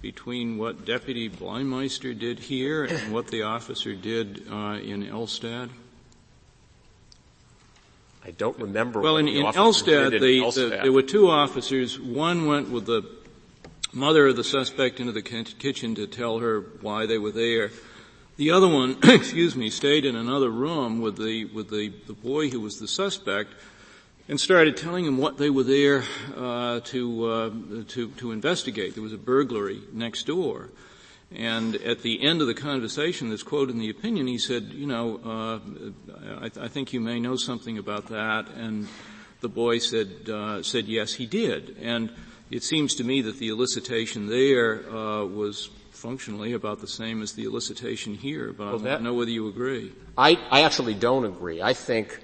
between 0.00 0.58
what 0.58 0.84
Deputy 0.84 1.28
Bliemeister 1.28 2.18
did 2.18 2.38
here 2.38 2.84
and 2.84 3.12
what 3.12 3.28
the 3.28 3.42
officer 3.42 3.94
did 3.94 4.46
uh, 4.50 4.78
in 4.82 5.04
Elstad? 5.06 5.70
I 8.24 8.30
don't 8.30 8.58
remember. 8.58 9.00
Well, 9.00 9.16
in, 9.16 9.26
in 9.26 9.44
Elstad, 9.44 10.20
the, 10.20 10.40
Elstad. 10.40 10.54
The, 10.54 10.78
there 10.82 10.92
were 10.92 11.02
two 11.02 11.28
officers. 11.28 11.98
One 11.98 12.46
went 12.46 12.70
with 12.70 12.86
the 12.86 13.02
mother 13.92 14.28
of 14.28 14.36
the 14.36 14.44
suspect 14.44 15.00
into 15.00 15.12
the 15.12 15.22
kitchen 15.22 15.94
to 15.96 16.06
tell 16.06 16.38
her 16.38 16.60
why 16.80 17.06
they 17.06 17.18
were 17.18 17.32
there. 17.32 17.70
The 18.36 18.52
other 18.52 18.68
one, 18.68 18.96
excuse 19.04 19.56
me, 19.56 19.70
stayed 19.70 20.04
in 20.04 20.16
another 20.16 20.50
room 20.50 21.00
with 21.00 21.16
the 21.16 21.46
with 21.46 21.70
the, 21.70 21.92
the 22.06 22.12
boy 22.12 22.48
who 22.48 22.60
was 22.60 22.78
the 22.78 22.88
suspect, 22.88 23.50
and 24.28 24.40
started 24.40 24.76
telling 24.76 25.04
him 25.04 25.18
what 25.18 25.36
they 25.36 25.50
were 25.50 25.64
there 25.64 26.04
uh, 26.36 26.80
to 26.80 27.26
uh, 27.26 27.50
to 27.88 28.08
to 28.08 28.32
investigate. 28.32 28.94
There 28.94 29.02
was 29.02 29.12
a 29.12 29.18
burglary 29.18 29.82
next 29.92 30.26
door. 30.26 30.70
And 31.36 31.76
at 31.76 32.02
the 32.02 32.22
end 32.22 32.40
of 32.40 32.46
the 32.46 32.54
conversation 32.54 33.30
that's 33.30 33.42
quoted 33.42 33.74
in 33.74 33.80
the 33.80 33.90
opinion, 33.90 34.26
he 34.26 34.38
said, 34.38 34.64
you 34.72 34.86
know, 34.86 35.20
uh, 35.24 35.58
I, 36.40 36.48
th- 36.48 36.64
I, 36.64 36.68
think 36.68 36.92
you 36.92 37.00
may 37.00 37.20
know 37.20 37.36
something 37.36 37.78
about 37.78 38.08
that. 38.08 38.48
And 38.50 38.88
the 39.40 39.48
boy 39.48 39.78
said, 39.78 40.28
uh, 40.28 40.62
said 40.62 40.86
yes, 40.86 41.14
he 41.14 41.26
did. 41.26 41.76
And 41.80 42.12
it 42.50 42.62
seems 42.62 42.94
to 42.96 43.04
me 43.04 43.22
that 43.22 43.38
the 43.38 43.48
elicitation 43.48 44.28
there 44.28 44.88
uh, 44.90 45.24
was 45.24 45.70
functionally 45.90 46.52
about 46.52 46.80
the 46.80 46.86
same 46.86 47.22
as 47.22 47.32
the 47.32 47.44
elicitation 47.44 48.16
here, 48.16 48.52
but 48.52 48.66
well, 48.66 48.86
I 48.86 48.90
don't 48.90 49.04
know 49.04 49.14
whether 49.14 49.30
you 49.30 49.48
agree. 49.48 49.92
I, 50.18 50.36
I 50.50 50.62
actually 50.62 50.94
don't 50.94 51.24
agree. 51.24 51.62
I 51.62 51.74
think 51.74 52.18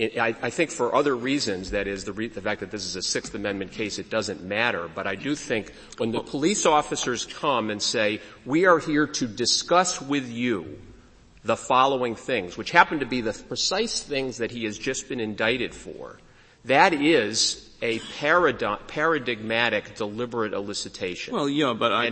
I, 0.00 0.36
I, 0.42 0.50
think 0.50 0.70
for 0.70 0.94
other 0.94 1.16
reasons, 1.16 1.72
that 1.72 1.88
is 1.88 2.04
the, 2.04 2.12
re- 2.12 2.28
the, 2.28 2.40
fact 2.40 2.60
that 2.60 2.70
this 2.70 2.84
is 2.84 2.94
a 2.94 3.02
Sixth 3.02 3.34
Amendment 3.34 3.72
case, 3.72 3.98
it 3.98 4.10
doesn't 4.10 4.42
matter. 4.42 4.88
But 4.92 5.08
I 5.08 5.16
do 5.16 5.34
think 5.34 5.72
when 5.96 6.12
the 6.12 6.20
police 6.20 6.66
officers 6.66 7.26
come 7.26 7.68
and 7.68 7.82
say, 7.82 8.20
we 8.44 8.66
are 8.66 8.78
here 8.78 9.08
to 9.08 9.26
discuss 9.26 10.00
with 10.00 10.30
you 10.30 10.78
the 11.42 11.56
following 11.56 12.14
things, 12.14 12.56
which 12.56 12.70
happen 12.70 13.00
to 13.00 13.06
be 13.06 13.22
the 13.22 13.32
precise 13.32 14.00
things 14.00 14.38
that 14.38 14.52
he 14.52 14.64
has 14.66 14.78
just 14.78 15.08
been 15.08 15.18
indicted 15.18 15.74
for, 15.74 16.18
that 16.64 16.92
is 16.92 17.67
a 17.80 18.00
paradigmatic 18.00 19.94
deliberate 19.94 20.52
elicitation. 20.52 21.32
Well, 21.32 21.48
yeah, 21.48 21.74
but 21.74 21.92
I, 21.92 22.10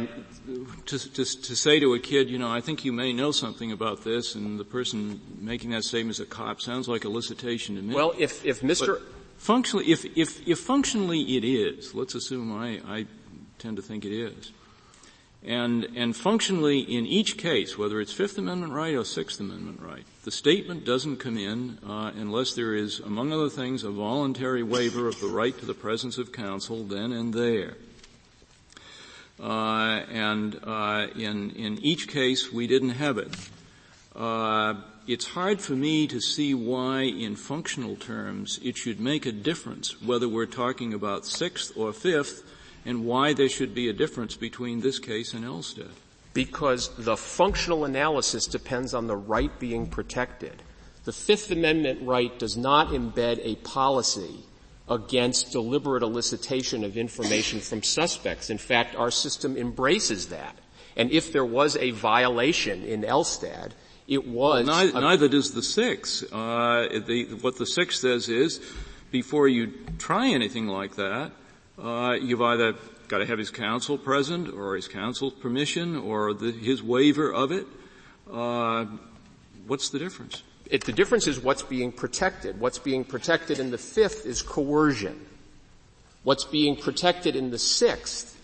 to, 0.87 0.99
to, 0.99 1.25
to 1.25 1.57
say 1.57 1.81
to 1.81 1.95
a 1.95 1.99
kid, 1.99 2.31
you 2.31 2.39
know, 2.39 2.51
I 2.51 2.61
think 2.61 2.85
you 2.85 2.93
may 2.93 3.13
know 3.13 3.33
something 3.33 3.73
about 3.73 4.05
this, 4.05 4.35
and 4.37 4.61
the 4.61 4.65
person 4.65 5.21
making 5.41 5.71
that 5.71 5.83
statement 5.85 6.17
is 6.17 6.21
a 6.21 6.27
cop 6.27 6.61
sounds 6.61 6.89
like 6.89 7.03
elicitation 7.03 7.77
to 7.77 7.83
me. 7.83 7.95
Well, 7.95 8.15
if, 8.17 8.45
if 8.45 8.61
Mr. 8.61 8.87
But 8.87 9.03
functionally, 9.39 9.91
if, 9.91 10.05
if, 10.17 10.47
if 10.47 10.61
functionally 10.61 11.37
it 11.37 11.45
is, 11.45 11.95
let's 11.95 12.15
assume 12.15 12.57
I, 12.57 12.81
I 12.87 13.07
tend 13.59 13.77
to 13.77 13.83
think 13.83 14.05
it 14.05 14.13
is. 14.13 14.53
And, 15.43 15.87
and 15.95 16.17
functionally, 16.17 16.81
in 16.81 17.07
each 17.07 17.37
case, 17.37 17.79
whether 17.79 18.01
it's 18.01 18.13
Fifth 18.13 18.37
Amendment 18.37 18.73
right 18.73 18.95
or 18.95 19.05
Sixth 19.05 19.39
Amendment 19.39 19.81
right, 19.81 20.05
the 20.25 20.31
statement 20.33 20.85
doesn't 20.85 21.19
come 21.19 21.39
in 21.39 21.79
uh, 21.87 22.11
unless 22.17 22.55
there 22.55 22.75
is, 22.75 22.99
among 22.99 23.33
other 23.33 23.49
things, 23.49 23.85
a 23.85 23.91
voluntary 23.91 24.65
waiver 24.65 25.07
of 25.07 25.21
the 25.21 25.29
right 25.29 25.57
to 25.59 25.67
the 25.67 25.75
presence 25.75 26.19
of 26.19 26.33
counsel 26.33 26.83
then 26.83 27.13
and 27.13 27.33
there. 27.33 27.77
Uh, 29.39 30.01
and 30.11 30.59
uh, 30.65 31.09
in 31.15 31.51
in 31.51 31.79
each 31.85 32.09
case, 32.09 32.51
we 32.51 32.67
didn't 32.67 32.91
have 32.91 33.19
it. 33.19 33.37
Uh, 34.15 34.75
it's 35.07 35.27
hard 35.27 35.61
for 35.61 35.75
me 35.75 36.07
to 36.07 36.21
see 36.21 36.55
why, 36.55 37.03
in 37.03 37.37
functional 37.37 37.97
terms, 37.97 38.59
it 38.65 38.77
should 38.77 38.99
make 38.99 39.27
a 39.27 39.33
difference 39.33 40.01
whether 40.03 40.29
we're 40.29 40.47
talking 40.47 40.95
about 40.95 41.27
sixth 41.27 41.77
or 41.77 41.93
fifth 41.93 42.43
and 42.87 43.05
why 43.05 43.35
there 43.35 43.49
should 43.49 43.75
be 43.75 43.89
a 43.89 43.93
difference 43.93 44.37
between 44.37 44.81
this 44.81 44.99
case 44.99 45.35
and 45.35 45.45
Elstad. 45.45 45.91
Because 46.33 46.89
the 46.97 47.17
functional 47.17 47.85
analysis 47.85 48.47
depends 48.47 48.95
on 48.95 49.09
the 49.09 49.17
right 49.17 49.59
being 49.59 49.89
protected. 49.89 50.63
The 51.05 51.13
Fifth 51.13 51.51
Amendment 51.51 52.01
right 52.03 52.37
does 52.39 52.57
not 52.57 52.89
embed 52.89 53.41
a 53.43 53.57
policy 53.57 54.45
against 54.89 55.51
deliberate 55.53 56.03
elicitation 56.03 56.85
of 56.85 56.97
information 56.97 57.59
from 57.61 57.83
suspects. 57.83 58.51
In 58.51 58.59
fact, 58.59 58.95
our 58.95 59.11
system 59.11 59.57
embraces 59.57 60.29
that. 60.29 60.57
And 60.97 61.11
if 61.11 61.33
there 61.33 61.45
was 61.45 61.77
a 61.77 61.91
violation 61.91 62.85
in 62.85 63.03
Elstad, 63.03 63.73
it 64.07 64.27
was. 64.27 64.67
Well, 64.67 64.85
neither, 64.85 65.01
neither, 65.01 65.29
does 65.29 65.53
the 65.53 65.63
six. 65.63 66.23
Uh, 66.23 67.01
the, 67.05 67.39
what 67.41 67.59
the 67.59 67.67
six 67.67 68.01
says 68.01 68.29
is, 68.29 68.61
before 69.11 69.49
you 69.49 69.73
try 69.99 70.29
anything 70.29 70.69
like 70.69 70.97
that, 70.97 71.33
uh, 71.83 72.17
you've 72.21 72.43
either 72.43 72.75
got 73.09 73.19
to 73.19 73.27
have 73.27 73.39
his 73.39 73.51
counsel 73.51 73.99
present, 73.99 74.53
or 74.53 74.77
his 74.77 74.89
counsel's 74.89 75.35
permission, 75.35 75.97
or 75.97 76.35
the, 76.35 76.51
his 76.53 76.83
waiver 76.83 77.33
of 77.33 77.53
it. 77.53 77.67
Uh, 78.31 78.87
what's 79.67 79.91
the 79.91 79.99
difference? 79.99 80.43
It, 80.69 80.85
the 80.85 80.93
difference 80.93 81.27
is 81.27 81.39
what's 81.39 81.63
being 81.63 81.93
protected. 81.93 82.59
What's 82.59 82.79
being 82.79 83.05
protected 83.05 83.61
in 83.61 83.71
the 83.71 83.79
fifth 83.79 84.27
is 84.27 84.43
coercion. 84.43 85.25
What's 86.25 86.45
being 86.45 86.75
protected 86.75 87.37
in 87.37 87.51
the 87.51 87.59
sixth, 87.59 88.37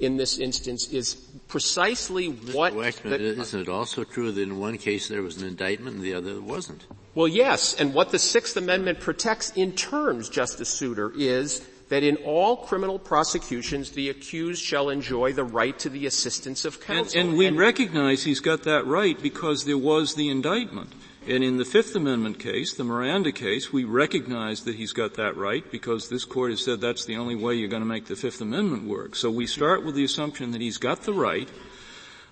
in 0.00 0.16
this 0.16 0.38
instance, 0.38 0.88
is 0.88 1.14
precisely 1.46 2.26
what. 2.26 2.72
Waxman, 2.72 3.20
isn't 3.20 3.60
it 3.60 3.68
also 3.68 4.02
true 4.02 4.32
that 4.32 4.40
in 4.40 4.58
one 4.58 4.76
case 4.76 5.06
there 5.06 5.22
was 5.22 5.40
an 5.40 5.46
indictment 5.46 5.96
and 5.96 6.04
the 6.04 6.14
other 6.14 6.40
wasn't? 6.40 6.84
Well, 7.14 7.28
yes, 7.28 7.74
and 7.74 7.94
what 7.94 8.10
the 8.10 8.18
Sixth 8.18 8.56
Amendment 8.56 8.98
protects 8.98 9.50
in 9.50 9.72
terms, 9.72 10.30
Justice 10.30 10.70
Souter, 10.70 11.12
is 11.14 11.64
that 11.92 12.02
in 12.02 12.16
all 12.24 12.56
criminal 12.56 12.98
prosecutions 12.98 13.90
the 13.90 14.08
accused 14.08 14.62
shall 14.62 14.88
enjoy 14.88 15.30
the 15.30 15.44
right 15.44 15.78
to 15.78 15.90
the 15.90 16.06
assistance 16.06 16.64
of 16.64 16.80
counsel. 16.80 17.20
And, 17.20 17.28
and 17.28 17.38
we 17.38 17.44
and, 17.44 17.58
recognize 17.58 18.24
he's 18.24 18.40
got 18.40 18.62
that 18.62 18.86
right 18.86 19.22
because 19.22 19.66
there 19.66 19.76
was 19.76 20.14
the 20.14 20.30
indictment. 20.30 20.94
And 21.28 21.44
in 21.44 21.58
the 21.58 21.66
Fifth 21.66 21.94
Amendment 21.94 22.38
case, 22.38 22.72
the 22.72 22.82
Miranda 22.82 23.30
case, 23.30 23.74
we 23.74 23.84
recognize 23.84 24.64
that 24.64 24.76
he's 24.76 24.94
got 24.94 25.12
that 25.16 25.36
right 25.36 25.70
because 25.70 26.08
this 26.08 26.24
court 26.24 26.52
has 26.52 26.64
said 26.64 26.80
that's 26.80 27.04
the 27.04 27.18
only 27.18 27.34
way 27.34 27.56
you're 27.56 27.68
going 27.68 27.82
to 27.82 27.86
make 27.86 28.06
the 28.06 28.16
Fifth 28.16 28.40
Amendment 28.40 28.84
work. 28.84 29.14
So 29.14 29.30
we 29.30 29.46
start 29.46 29.84
with 29.84 29.94
the 29.94 30.04
assumption 30.04 30.52
that 30.52 30.62
he's 30.62 30.78
got 30.78 31.02
the 31.02 31.12
right, 31.12 31.50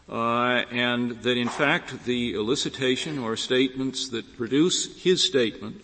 uh, 0.09 0.65
and 0.73 1.23
that 1.23 1.37
in 1.37 1.51
fact 1.51 2.07
the 2.07 2.33
elicitation 2.33 3.23
or 3.23 3.37
statements 3.37 4.09
that 4.09 4.39
produce 4.39 5.03
his 5.03 5.23
statement 5.23 5.83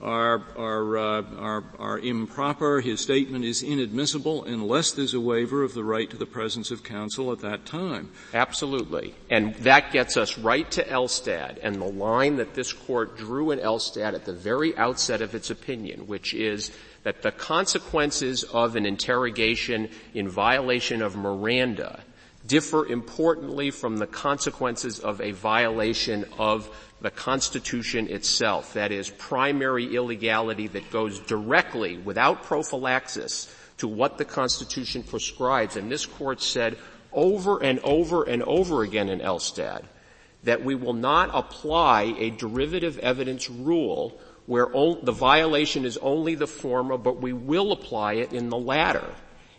are, 0.00 0.42
are, 0.56 0.98
uh, 0.98 1.22
are, 1.38 1.64
are 1.78 1.98
improper. 1.98 2.80
His 2.80 3.00
statement 3.00 3.44
is 3.44 3.62
inadmissible 3.62 4.44
unless 4.44 4.92
there's 4.92 5.14
a 5.14 5.20
waiver 5.20 5.62
of 5.62 5.74
the 5.74 5.84
right 5.84 6.08
to 6.10 6.16
the 6.16 6.26
presence 6.26 6.70
of 6.70 6.82
counsel 6.82 7.32
at 7.32 7.40
that 7.40 7.66
time. 7.66 8.10
Absolutely. 8.32 9.14
And 9.28 9.54
that 9.56 9.92
gets 9.92 10.16
us 10.16 10.38
right 10.38 10.70
to 10.72 10.84
Elstad 10.84 11.58
and 11.62 11.76
the 11.76 11.84
line 11.84 12.36
that 12.36 12.54
this 12.54 12.72
court 12.72 13.18
drew 13.18 13.50
in 13.50 13.58
Elstad 13.58 14.14
at 14.14 14.24
the 14.24 14.32
very 14.32 14.76
outset 14.76 15.20
of 15.20 15.34
its 15.34 15.50
opinion, 15.50 16.06
which 16.06 16.34
is 16.34 16.70
that 17.02 17.22
the 17.22 17.32
consequences 17.32 18.44
of 18.44 18.76
an 18.76 18.86
interrogation 18.86 19.88
in 20.14 20.28
violation 20.28 21.02
of 21.02 21.16
Miranda 21.16 22.02
differ 22.46 22.86
importantly 22.86 23.70
from 23.70 23.96
the 23.96 24.06
consequences 24.06 24.98
of 24.98 25.20
a 25.20 25.32
violation 25.32 26.24
of 26.38 26.70
the 27.00 27.10
Constitution 27.10 28.08
itself. 28.08 28.74
That 28.74 28.92
is 28.92 29.10
primary 29.10 29.94
illegality 29.94 30.68
that 30.68 30.90
goes 30.90 31.18
directly, 31.20 31.98
without 31.98 32.42
prophylaxis, 32.42 33.54
to 33.78 33.88
what 33.88 34.18
the 34.18 34.24
Constitution 34.24 35.02
prescribes. 35.02 35.76
And 35.76 35.90
this 35.90 36.06
court 36.06 36.42
said 36.42 36.76
over 37.12 37.62
and 37.62 37.78
over 37.80 38.24
and 38.24 38.42
over 38.42 38.82
again 38.82 39.08
in 39.08 39.20
Elstad 39.20 39.84
that 40.44 40.64
we 40.64 40.74
will 40.74 40.94
not 40.94 41.30
apply 41.32 42.14
a 42.18 42.30
derivative 42.30 42.98
evidence 42.98 43.50
rule 43.50 44.18
where 44.46 44.66
the 45.02 45.12
violation 45.12 45.84
is 45.84 45.98
only 45.98 46.34
the 46.34 46.46
former, 46.46 46.96
but 46.96 47.20
we 47.20 47.32
will 47.32 47.72
apply 47.72 48.14
it 48.14 48.32
in 48.32 48.48
the 48.48 48.58
latter. 48.58 49.04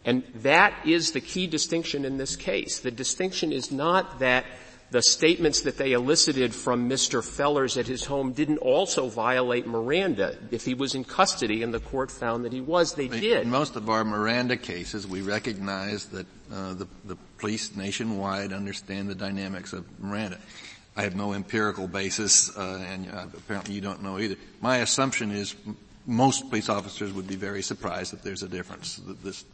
And 0.03 0.23
that 0.35 0.73
is 0.85 1.11
the 1.11 1.21
key 1.21 1.47
distinction 1.47 2.05
in 2.05 2.17
this 2.17 2.35
case. 2.35 2.79
The 2.79 2.91
distinction 2.91 3.51
is 3.51 3.71
not 3.71 4.19
that 4.19 4.45
the 4.91 5.01
statements 5.01 5.61
that 5.61 5.77
they 5.77 5.93
elicited 5.93 6.53
from 6.53 6.89
Mr. 6.89 7.23
Fellers 7.23 7.77
at 7.77 7.87
his 7.87 8.03
home 8.03 8.33
didn't 8.33 8.57
also 8.57 9.07
violate 9.07 9.65
Miranda. 9.65 10.37
If 10.51 10.65
he 10.65 10.73
was 10.73 10.95
in 10.95 11.05
custody 11.05 11.63
and 11.63 11.73
the 11.73 11.79
court 11.79 12.11
found 12.11 12.43
that 12.43 12.51
he 12.51 12.59
was, 12.59 12.93
they 12.93 13.07
did. 13.07 13.43
In 13.43 13.49
most 13.49 13.77
of 13.77 13.89
our 13.89 14.03
Miranda 14.03 14.57
cases, 14.57 15.07
we 15.07 15.21
recognize 15.21 16.07
that 16.07 16.25
uh, 16.51 16.73
the, 16.73 16.87
the 17.05 17.15
police 17.37 17.73
nationwide 17.75 18.51
understand 18.51 19.07
the 19.07 19.15
dynamics 19.15 19.71
of 19.71 19.85
Miranda. 20.01 20.37
I 20.97 21.03
have 21.03 21.15
no 21.15 21.31
empirical 21.31 21.87
basis, 21.87 22.55
uh, 22.57 22.85
and 22.85 23.09
uh, 23.09 23.27
apparently 23.37 23.73
you 23.73 23.81
don't 23.81 24.03
know 24.03 24.19
either. 24.19 24.35
My 24.59 24.77
assumption 24.77 25.31
is 25.31 25.55
most 26.05 26.49
police 26.49 26.67
officers 26.67 27.13
would 27.13 27.27
be 27.27 27.37
very 27.37 27.61
surprised 27.61 28.11
that 28.11 28.23
there's 28.23 28.43
a 28.43 28.49
difference. 28.49 28.99
This 29.23 29.45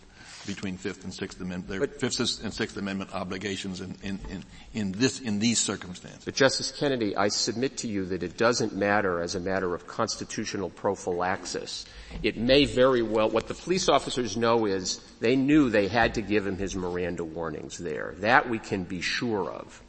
between 0.48 0.78
Fifth 0.78 1.04
and 1.04 1.14
Sixth 1.14 1.40
Amendment, 1.40 1.68
their 1.68 1.80
but, 1.82 2.00
Fifth 2.00 2.20
and 2.44 2.54
Sixth 2.54 2.76
Amendment 2.78 3.14
obligations 3.14 3.82
in, 3.82 3.96
in, 4.02 4.20
in, 4.30 4.44
in, 4.74 4.92
this, 4.94 5.20
in 5.20 5.38
these 5.38 5.60
circumstances. 5.60 6.26
But 6.26 6.34
Justice 6.34 6.72
Kennedy, 6.72 7.16
I 7.16 7.28
submit 7.28 7.78
to 7.78 7.88
you 7.88 8.06
that 8.06 8.24
it 8.24 8.38
doesn't 8.38 8.76
matter 8.76 9.22
as 9.22 9.36
a 9.36 9.40
matter 9.40 9.76
of 9.76 9.86
constitutional 9.86 10.70
prophylaxis. 10.70 11.86
It 12.24 12.38
may 12.38 12.66
very 12.66 13.04
well, 13.04 13.30
what 13.30 13.48
the 13.48 13.54
police 13.54 13.90
officers 13.90 14.36
know 14.36 14.66
is 14.66 15.00
they 15.20 15.36
knew 15.36 15.70
they 15.70 15.88
had 15.88 16.16
to 16.16 16.22
give 16.22 16.48
him 16.48 16.58
his 16.58 16.76
Miranda 16.76 17.24
warnings 17.24 17.78
there. 17.78 18.16
That 18.20 18.50
we 18.50 18.58
can 18.58 18.86
be 18.86 19.02
sure 19.02 19.52
of. 19.52 19.82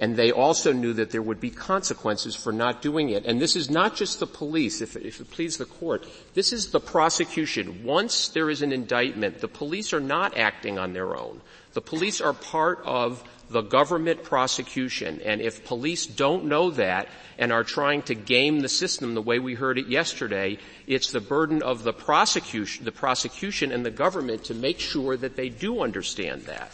And 0.00 0.16
they 0.16 0.32
also 0.32 0.72
knew 0.72 0.94
that 0.94 1.10
there 1.10 1.20
would 1.20 1.40
be 1.40 1.50
consequences 1.50 2.34
for 2.34 2.52
not 2.52 2.80
doing 2.80 3.10
it. 3.10 3.26
And 3.26 3.38
this 3.38 3.54
is 3.54 3.68
not 3.68 3.94
just 3.94 4.18
the 4.18 4.26
police, 4.26 4.80
if, 4.80 4.96
if 4.96 5.20
it 5.20 5.30
please 5.30 5.58
the 5.58 5.66
court. 5.66 6.06
This 6.32 6.54
is 6.54 6.70
the 6.70 6.80
prosecution. 6.80 7.84
Once 7.84 8.30
there 8.30 8.48
is 8.48 8.62
an 8.62 8.72
indictment, 8.72 9.40
the 9.40 9.48
police 9.48 9.92
are 9.92 10.00
not 10.00 10.38
acting 10.38 10.78
on 10.78 10.94
their 10.94 11.14
own. 11.14 11.42
The 11.74 11.82
police 11.82 12.22
are 12.22 12.32
part 12.32 12.80
of 12.86 13.22
the 13.50 13.60
government 13.60 14.22
prosecution. 14.22 15.20
And 15.22 15.40
if 15.40 15.66
police 15.66 16.06
don't 16.06 16.46
know 16.46 16.70
that 16.70 17.08
and 17.38 17.52
are 17.52 17.64
trying 17.64 18.02
to 18.02 18.14
game 18.14 18.60
the 18.60 18.68
system 18.68 19.14
the 19.14 19.20
way 19.20 19.38
we 19.38 19.54
heard 19.54 19.76
it 19.76 19.88
yesterday, 19.88 20.56
it's 20.86 21.10
the 21.10 21.20
burden 21.20 21.62
of 21.62 21.82
the 21.82 21.92
prosecution, 21.92 22.84
the 22.84 22.92
prosecution 22.92 23.70
and 23.72 23.84
the 23.84 23.90
government 23.90 24.44
to 24.44 24.54
make 24.54 24.78
sure 24.78 25.16
that 25.16 25.36
they 25.36 25.48
do 25.48 25.82
understand 25.82 26.42
that. 26.42 26.72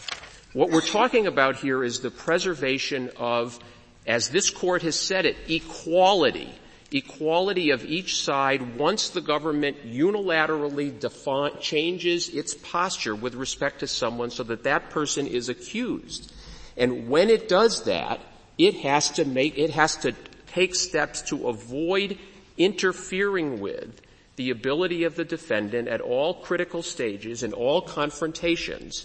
What 0.57 0.71
we're 0.71 0.81
talking 0.81 1.27
about 1.27 1.57
here 1.57 1.85
is 1.85 2.01
the 2.01 2.11
preservation 2.11 3.11
of, 3.19 3.59
as 4.07 4.31
this 4.31 4.49
court 4.49 4.81
has 4.85 4.99
said 4.99 5.27
it, 5.27 5.37
equality. 5.51 6.51
Equality 6.91 7.73
of 7.73 7.85
each 7.85 8.23
side 8.23 8.79
once 8.79 9.11
the 9.11 9.21
government 9.21 9.87
unilaterally 9.87 11.61
changes 11.61 12.31
its 12.31 12.55
posture 12.55 13.15
with 13.15 13.35
respect 13.35 13.81
to 13.81 13.87
someone 13.87 14.31
so 14.31 14.45
that 14.45 14.63
that 14.63 14.89
person 14.89 15.27
is 15.27 15.51
accused. 15.51 16.33
And 16.79 17.11
when 17.11 17.29
it 17.29 17.51
does 17.51 17.83
that, 17.83 18.23
it 18.57 18.77
has 18.77 19.11
to 19.11 19.27
make, 19.27 19.59
it 19.59 19.73
has 19.73 19.97
to 19.97 20.15
take 20.47 20.75
steps 20.75 21.21
to 21.29 21.51
avoid 21.51 22.17
interfering 22.57 23.61
with 23.61 24.01
the 24.37 24.49
ability 24.49 25.05
of 25.05 25.17
the 25.17 25.25
defendant 25.27 25.87
at 25.87 26.01
all 26.01 26.33
critical 26.33 26.83
stages 26.83 27.43
and 27.43 27.53
all 27.53 27.83
confrontations 27.83 29.05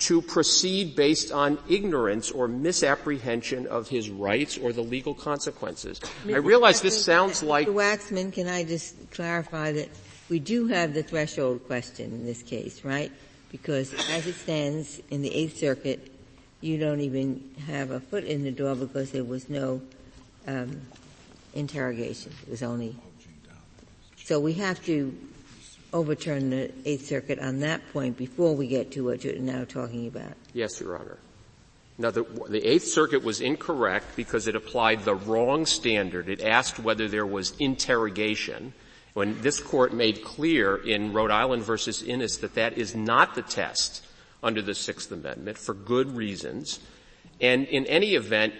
to 0.00 0.22
proceed 0.22 0.96
based 0.96 1.30
on 1.30 1.58
ignorance 1.68 2.30
or 2.30 2.48
misapprehension 2.48 3.66
of 3.66 3.88
his 3.88 4.08
rights 4.08 4.56
or 4.56 4.72
the 4.72 4.82
legal 4.82 5.14
consequences. 5.14 6.00
I 6.26 6.36
realize 6.36 6.80
this 6.80 7.04
sounds 7.04 7.42
like... 7.42 7.68
Mr. 7.68 7.74
Waxman, 7.74 8.32
can 8.32 8.48
I 8.48 8.64
just 8.64 9.10
clarify 9.10 9.72
that 9.72 9.88
we 10.30 10.38
do 10.38 10.68
have 10.68 10.94
the 10.94 11.02
threshold 11.02 11.66
question 11.66 12.12
in 12.12 12.24
this 12.24 12.42
case, 12.42 12.84
right? 12.84 13.12
Because 13.52 13.92
as 14.10 14.26
it 14.26 14.34
stands 14.34 15.02
in 15.10 15.22
the 15.22 15.34
Eighth 15.34 15.58
Circuit, 15.58 16.10
you 16.60 16.78
don't 16.78 17.00
even 17.00 17.50
have 17.66 17.90
a 17.90 18.00
foot 18.00 18.24
in 18.24 18.42
the 18.42 18.52
door 18.52 18.74
because 18.74 19.10
there 19.10 19.24
was 19.24 19.48
no 19.50 19.82
um, 20.46 20.80
interrogation. 21.52 22.32
It 22.42 22.50
was 22.50 22.62
only... 22.62 22.96
So 24.24 24.40
we 24.40 24.54
have 24.54 24.82
to 24.86 25.14
overturn 25.92 26.50
the 26.50 26.72
Eighth 26.84 27.06
Circuit 27.06 27.38
on 27.38 27.60
that 27.60 27.80
point 27.92 28.16
before 28.16 28.54
we 28.54 28.66
get 28.66 28.92
to 28.92 29.04
what 29.04 29.24
you're 29.24 29.38
now 29.38 29.64
talking 29.64 30.06
about. 30.06 30.32
Yes, 30.52 30.80
Your 30.80 30.98
Honor. 30.98 31.18
Now, 31.98 32.10
the, 32.10 32.22
the 32.48 32.66
Eighth 32.66 32.86
Circuit 32.86 33.22
was 33.22 33.40
incorrect 33.40 34.16
because 34.16 34.46
it 34.46 34.56
applied 34.56 35.04
the 35.04 35.14
wrong 35.14 35.66
standard. 35.66 36.28
It 36.28 36.40
asked 36.40 36.78
whether 36.78 37.08
there 37.08 37.26
was 37.26 37.54
interrogation, 37.58 38.72
when 39.12 39.40
this 39.42 39.60
court 39.60 39.92
made 39.92 40.24
clear 40.24 40.76
in 40.76 41.12
Rhode 41.12 41.30
Island 41.30 41.62
versus 41.62 42.02
Innis 42.02 42.38
that 42.38 42.54
that 42.54 42.78
is 42.78 42.94
not 42.94 43.34
the 43.34 43.42
test 43.42 44.02
under 44.42 44.62
the 44.62 44.74
Sixth 44.74 45.12
Amendment 45.12 45.58
for 45.58 45.74
good 45.74 46.16
reasons. 46.16 46.80
And 47.40 47.66
in 47.66 47.86
any 47.86 48.14
event, 48.14 48.54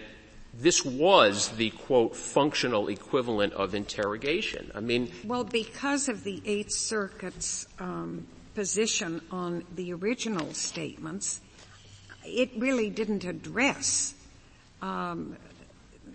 this 0.53 0.83
was 0.83 1.49
the 1.49 1.69
quote 1.71 2.15
functional 2.15 2.89
equivalent 2.89 3.53
of 3.53 3.73
interrogation. 3.73 4.71
I 4.75 4.81
mean, 4.81 5.11
well, 5.23 5.43
because 5.43 6.09
of 6.09 6.23
the 6.23 6.41
Eighth 6.45 6.73
Circuit's 6.73 7.67
um, 7.79 8.27
position 8.53 9.21
on 9.31 9.63
the 9.75 9.93
original 9.93 10.53
statements, 10.53 11.41
it 12.25 12.51
really 12.57 12.89
didn't 12.89 13.23
address 13.23 14.13
um, 14.81 15.37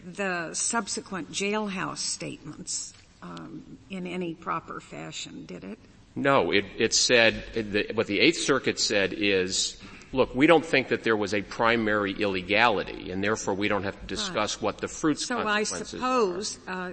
the 0.04 0.52
subsequent 0.54 1.32
jailhouse 1.32 1.98
statements 1.98 2.94
um, 3.22 3.78
in 3.90 4.06
any 4.06 4.34
proper 4.34 4.80
fashion, 4.80 5.46
did 5.46 5.64
it? 5.64 5.78
No, 6.14 6.50
it, 6.50 6.64
it 6.78 6.94
said, 6.94 7.44
the, 7.54 7.90
what 7.94 8.06
the 8.06 8.20
Eighth 8.20 8.38
Circuit 8.38 8.78
said 8.80 9.12
is, 9.12 9.76
look, 10.12 10.34
we 10.34 10.46
don't 10.46 10.64
think 10.64 10.88
that 10.88 11.02
there 11.02 11.16
was 11.16 11.34
a 11.34 11.42
primary 11.42 12.12
illegality, 12.12 13.10
and 13.10 13.22
therefore 13.22 13.54
we 13.54 13.68
don't 13.68 13.84
have 13.84 13.98
to 14.00 14.06
discuss 14.06 14.56
right. 14.56 14.62
what 14.62 14.78
the 14.78 14.88
fruits 14.88 15.26
so 15.26 15.42
consequences 15.42 15.90
So 15.90 15.96
I 15.96 16.00
suppose, 16.00 16.58
uh, 16.66 16.92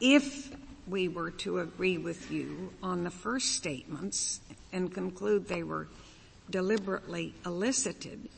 if 0.00 0.50
we 0.86 1.08
were 1.08 1.30
to 1.30 1.58
agree 1.58 1.98
with 1.98 2.30
you 2.30 2.72
on 2.82 3.04
the 3.04 3.10
first 3.10 3.54
statements 3.54 4.40
and 4.72 4.92
conclude 4.92 5.48
they 5.48 5.62
were 5.62 5.88
deliberately 6.50 7.34
elicited, 7.44 8.28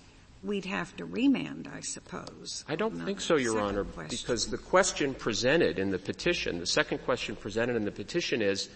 we'd 0.42 0.64
have 0.64 0.96
to 0.96 1.04
remand, 1.04 1.68
I 1.72 1.80
suppose. 1.80 2.64
I 2.68 2.76
don't 2.76 3.04
think 3.04 3.20
so, 3.20 3.36
Your 3.36 3.60
Honor, 3.60 3.84
question. 3.84 4.18
because 4.22 4.46
the 4.46 4.58
question 4.58 5.14
presented 5.14 5.78
in 5.78 5.90
the 5.90 5.98
petition, 5.98 6.58
the 6.58 6.66
second 6.66 6.98
question 6.98 7.36
presented 7.36 7.76
in 7.76 7.84
the 7.84 7.90
petition 7.90 8.42
is, 8.42 8.68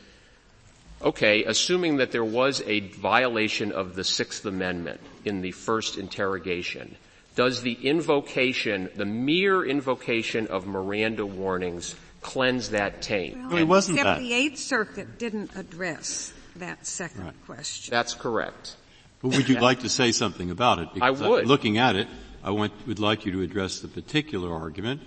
okay, 1.04 1.44
assuming 1.44 1.98
that 1.98 2.10
there 2.10 2.24
was 2.24 2.62
a 2.66 2.80
violation 2.80 3.70
of 3.70 3.94
the 3.94 4.04
Sixth 4.04 4.44
Amendment 4.46 5.00
in 5.24 5.42
the 5.42 5.52
first 5.52 5.98
interrogation, 5.98 6.96
does 7.36 7.62
the 7.62 7.74
invocation, 7.74 8.90
the 8.96 9.04
mere 9.04 9.64
invocation 9.64 10.46
of 10.46 10.66
Miranda 10.66 11.26
warnings 11.26 11.94
cleanse 12.22 12.70
that 12.70 13.02
taint? 13.02 13.36
Well, 13.36 13.58
it 13.58 13.64
wasn't 13.64 13.98
except 13.98 14.18
that. 14.18 14.22
the 14.22 14.32
Eighth 14.32 14.58
Circuit 14.58 15.18
didn't 15.18 15.54
address 15.56 16.32
that 16.56 16.86
second 16.86 17.24
right. 17.24 17.46
question. 17.46 17.92
That's 17.92 18.14
correct. 18.14 18.76
Well, 19.22 19.36
would 19.36 19.48
you 19.48 19.58
like 19.58 19.80
to 19.80 19.88
say 19.88 20.12
something 20.12 20.50
about 20.50 20.78
it? 20.78 20.88
Because 20.94 21.22
I 21.22 21.28
would. 21.28 21.46
looking 21.46 21.78
at 21.78 21.96
it, 21.96 22.08
I 22.42 22.50
want, 22.50 22.72
would 22.86 22.98
like 22.98 23.26
you 23.26 23.32
to 23.32 23.42
address 23.42 23.80
the 23.80 23.88
particular 23.88 24.52
argument. 24.54 25.02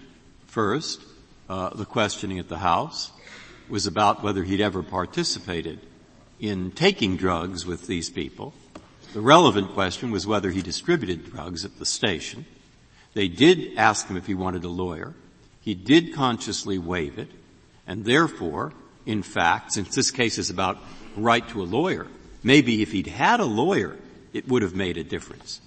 First, 0.47 1.01
uh, 1.49 1.69
the 1.69 1.85
questioning 1.85 2.39
at 2.39 2.49
the 2.49 2.57
House 2.57 3.11
was 3.69 3.87
about 3.87 4.23
whether 4.23 4.43
he'd 4.43 4.61
ever 4.61 4.83
participated 4.83 5.79
in 6.39 6.71
taking 6.71 7.17
drugs 7.17 7.65
with 7.65 7.87
these 7.87 8.09
people. 8.09 8.53
The 9.13 9.21
relevant 9.21 9.73
question 9.73 10.11
was 10.11 10.27
whether 10.27 10.51
he 10.51 10.61
distributed 10.61 11.31
drugs 11.31 11.65
at 11.65 11.79
the 11.79 11.85
station. 11.85 12.45
They 13.13 13.27
did 13.27 13.77
ask 13.77 14.07
him 14.07 14.17
if 14.17 14.27
he 14.27 14.33
wanted 14.33 14.63
a 14.63 14.69
lawyer. 14.69 15.15
He 15.61 15.73
did 15.73 16.13
consciously 16.13 16.77
waive 16.77 17.17
it, 17.17 17.29
and 17.87 18.05
therefore, 18.05 18.73
in 19.05 19.23
fact, 19.23 19.73
since 19.73 19.95
this 19.95 20.11
case 20.11 20.37
is 20.37 20.49
about 20.49 20.77
right 21.15 21.47
to 21.49 21.61
a 21.61 21.63
lawyer, 21.63 22.07
maybe 22.43 22.81
if 22.81 22.91
he'd 22.91 23.07
had 23.07 23.39
a 23.39 23.45
lawyer, 23.45 23.97
it 24.33 24.47
would 24.47 24.61
have 24.61 24.75
made 24.75 24.97
a 24.97 25.03
difference. 25.03 25.61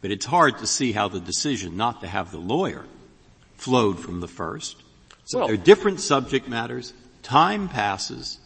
But 0.00 0.10
it's 0.10 0.26
hard 0.26 0.58
to 0.58 0.66
see 0.66 0.92
how 0.92 1.08
the 1.08 1.20
decision 1.20 1.76
not 1.76 2.00
to 2.00 2.06
have 2.06 2.30
the 2.30 2.38
lawyer 2.38 2.84
flowed 3.56 3.98
from 3.98 4.20
the 4.20 4.28
first. 4.28 4.76
So 5.24 5.38
well, 5.38 5.48
they're 5.48 5.56
different 5.56 6.00
subject 6.00 6.48
matters, 6.48 6.92
time 7.22 7.68
passes, 7.68 8.38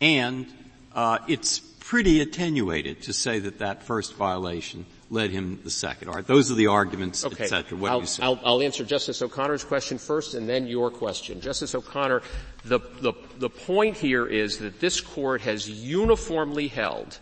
and 0.00 0.46
uh, 0.94 1.18
it's 1.28 1.58
pretty 1.58 2.20
attenuated 2.20 3.02
to 3.02 3.12
say 3.12 3.38
that 3.38 3.58
that 3.60 3.82
first 3.84 4.14
violation 4.14 4.86
led 5.10 5.30
him 5.30 5.60
the 5.62 5.70
second. 5.70 6.08
All 6.08 6.14
right, 6.14 6.26
those 6.26 6.50
are 6.50 6.54
the 6.54 6.66
arguments, 6.66 7.24
okay. 7.24 7.44
etc. 7.44 7.78
What 7.78 7.92
I'll, 7.92 7.98
do 7.98 8.02
you 8.02 8.06
say? 8.08 8.22
I'll, 8.22 8.40
I'll, 8.44 8.62
answer 8.62 8.84
Justice 8.84 9.22
O'Connor's 9.22 9.64
question 9.64 9.98
first, 9.98 10.34
and 10.34 10.48
then 10.48 10.66
your 10.66 10.90
question. 10.90 11.40
Justice 11.40 11.74
O'Connor, 11.74 12.22
the, 12.64 12.80
the, 13.00 13.12
the 13.38 13.50
point 13.50 13.96
here 13.96 14.26
is 14.26 14.58
that 14.58 14.80
this 14.80 15.00
court 15.00 15.42
has 15.42 15.68
uniformly 15.68 16.68
held 16.68 17.18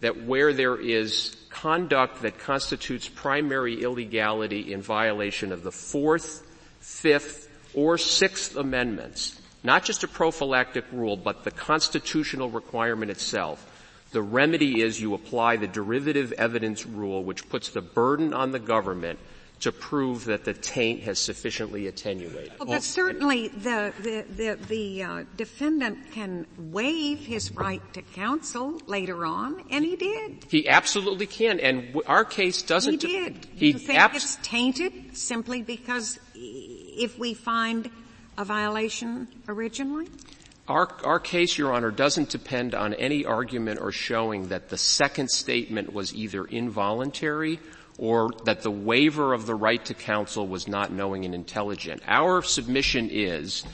that 0.00 0.24
where 0.24 0.52
there 0.52 0.76
is 0.76 1.36
conduct 1.50 2.22
that 2.22 2.38
constitutes 2.38 3.08
primary 3.08 3.82
illegality 3.82 4.72
in 4.72 4.82
violation 4.82 5.52
of 5.52 5.62
the 5.62 5.72
Fourth, 5.72 6.46
Fifth, 6.80 7.48
or 7.74 7.98
Sixth 7.98 8.56
Amendments, 8.56 9.40
not 9.66 9.84
just 9.84 10.04
a 10.04 10.08
prophylactic 10.08 10.84
rule, 10.92 11.16
but 11.16 11.44
the 11.44 11.50
constitutional 11.50 12.48
requirement 12.48 13.10
itself, 13.10 13.66
the 14.12 14.22
remedy 14.22 14.80
is 14.80 15.00
you 15.00 15.12
apply 15.12 15.56
the 15.56 15.66
derivative 15.66 16.32
evidence 16.32 16.86
rule, 16.86 17.22
which 17.22 17.48
puts 17.48 17.70
the 17.70 17.82
burden 17.82 18.32
on 18.32 18.52
the 18.52 18.58
government 18.58 19.18
to 19.58 19.72
prove 19.72 20.26
that 20.26 20.44
the 20.44 20.52
taint 20.52 21.02
has 21.02 21.18
sufficiently 21.18 21.86
attenuated. 21.86 22.52
Well, 22.58 22.68
but 22.68 22.82
certainly 22.82 23.48
the 23.48 23.92
the 24.00 24.24
the, 24.28 24.58
the 24.68 25.02
uh, 25.02 25.24
defendant 25.36 26.12
can 26.12 26.46
waive 26.58 27.20
his 27.20 27.50
right 27.52 27.82
to 27.94 28.02
counsel 28.02 28.80
later 28.86 29.24
on, 29.24 29.64
and 29.70 29.84
he 29.84 29.96
did. 29.96 30.44
He 30.48 30.68
absolutely 30.68 31.26
can, 31.26 31.58
and 31.58 31.86
w- 31.88 32.02
our 32.06 32.24
case 32.24 32.62
doesn't. 32.62 33.02
He 33.02 33.08
did. 33.08 33.46
He 33.54 33.68
you 33.68 33.78
think 33.78 33.98
abs- 33.98 34.24
it's 34.24 34.38
tainted 34.42 35.16
simply 35.16 35.62
because 35.62 36.18
if 36.34 37.18
we 37.18 37.32
find 37.32 37.90
a 38.38 38.44
violation 38.44 39.28
originally? 39.48 40.08
Our, 40.68 40.88
our 41.04 41.20
case, 41.20 41.56
Your 41.56 41.72
Honor, 41.72 41.90
doesn't 41.90 42.28
depend 42.28 42.74
on 42.74 42.92
any 42.94 43.24
argument 43.24 43.80
or 43.80 43.92
showing 43.92 44.48
that 44.48 44.68
the 44.68 44.76
second 44.76 45.30
statement 45.30 45.92
was 45.92 46.14
either 46.14 46.44
involuntary 46.44 47.60
or 47.98 48.30
that 48.44 48.62
the 48.62 48.70
waiver 48.70 49.32
of 49.32 49.46
the 49.46 49.54
right 49.54 49.84
to 49.84 49.94
counsel 49.94 50.46
was 50.46 50.66
not 50.66 50.92
knowing 50.92 51.24
and 51.24 51.34
intelligent. 51.34 52.02
Our 52.06 52.42
submission 52.42 53.10
is 53.10 53.64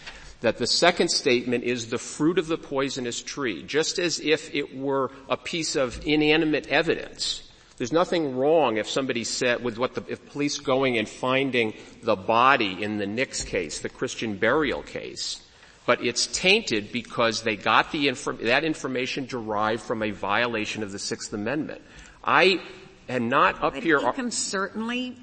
that 0.42 0.59
the 0.59 0.66
second 0.66 1.09
statement 1.09 1.64
is 1.64 1.88
the 1.88 1.98
fruit 1.98 2.38
of 2.38 2.46
the 2.46 2.59
poisonous 2.59 3.22
tree, 3.22 3.62
just 3.62 3.98
as 3.98 4.20
if 4.20 4.55
it 4.55 4.77
were 4.77 5.11
a 5.29 5.37
piece 5.37 5.77
of 5.77 6.01
inanimate 6.07 6.66
evidence. 6.66 7.41
There's 7.76 7.92
nothing 7.92 8.37
wrong 8.37 8.76
if 8.76 8.88
somebody 8.88 9.24
said 9.24 9.64
with 9.64 9.78
what 9.78 9.94
the 9.94 10.04
if 10.08 10.30
police 10.30 10.58
going 10.58 10.98
and 10.98 11.08
finding 11.08 11.74
the 12.02 12.16
body 12.16 12.82
in 12.82 12.98
the 12.98 13.06
Nix 13.06 13.42
case, 13.42 13.80
the 13.80 13.88
Christian 13.88 14.37
burial 14.37 14.82
case. 14.82 15.44
But 15.85 16.04
it's 16.04 16.28
tainted 16.28 16.92
because 16.92 17.42
they 17.42 17.56
got 17.56 17.90
the 17.90 18.06
infor- 18.06 18.38
that 18.44 18.62
information 18.62 19.26
derived 19.26 19.82
from 19.82 20.02
a 20.02 20.11
violation 20.11 20.82
of 20.82 20.92
the 20.92 20.98
Sixth 20.98 21.32
Amendment. 21.32 21.82
I 22.22 22.61
and 23.08 23.28
not 23.28 23.56
up 23.62 23.74
but 23.74 23.82
here. 23.82 24.00
He 24.00 24.12
can 24.12 24.30
certainly 24.30 25.16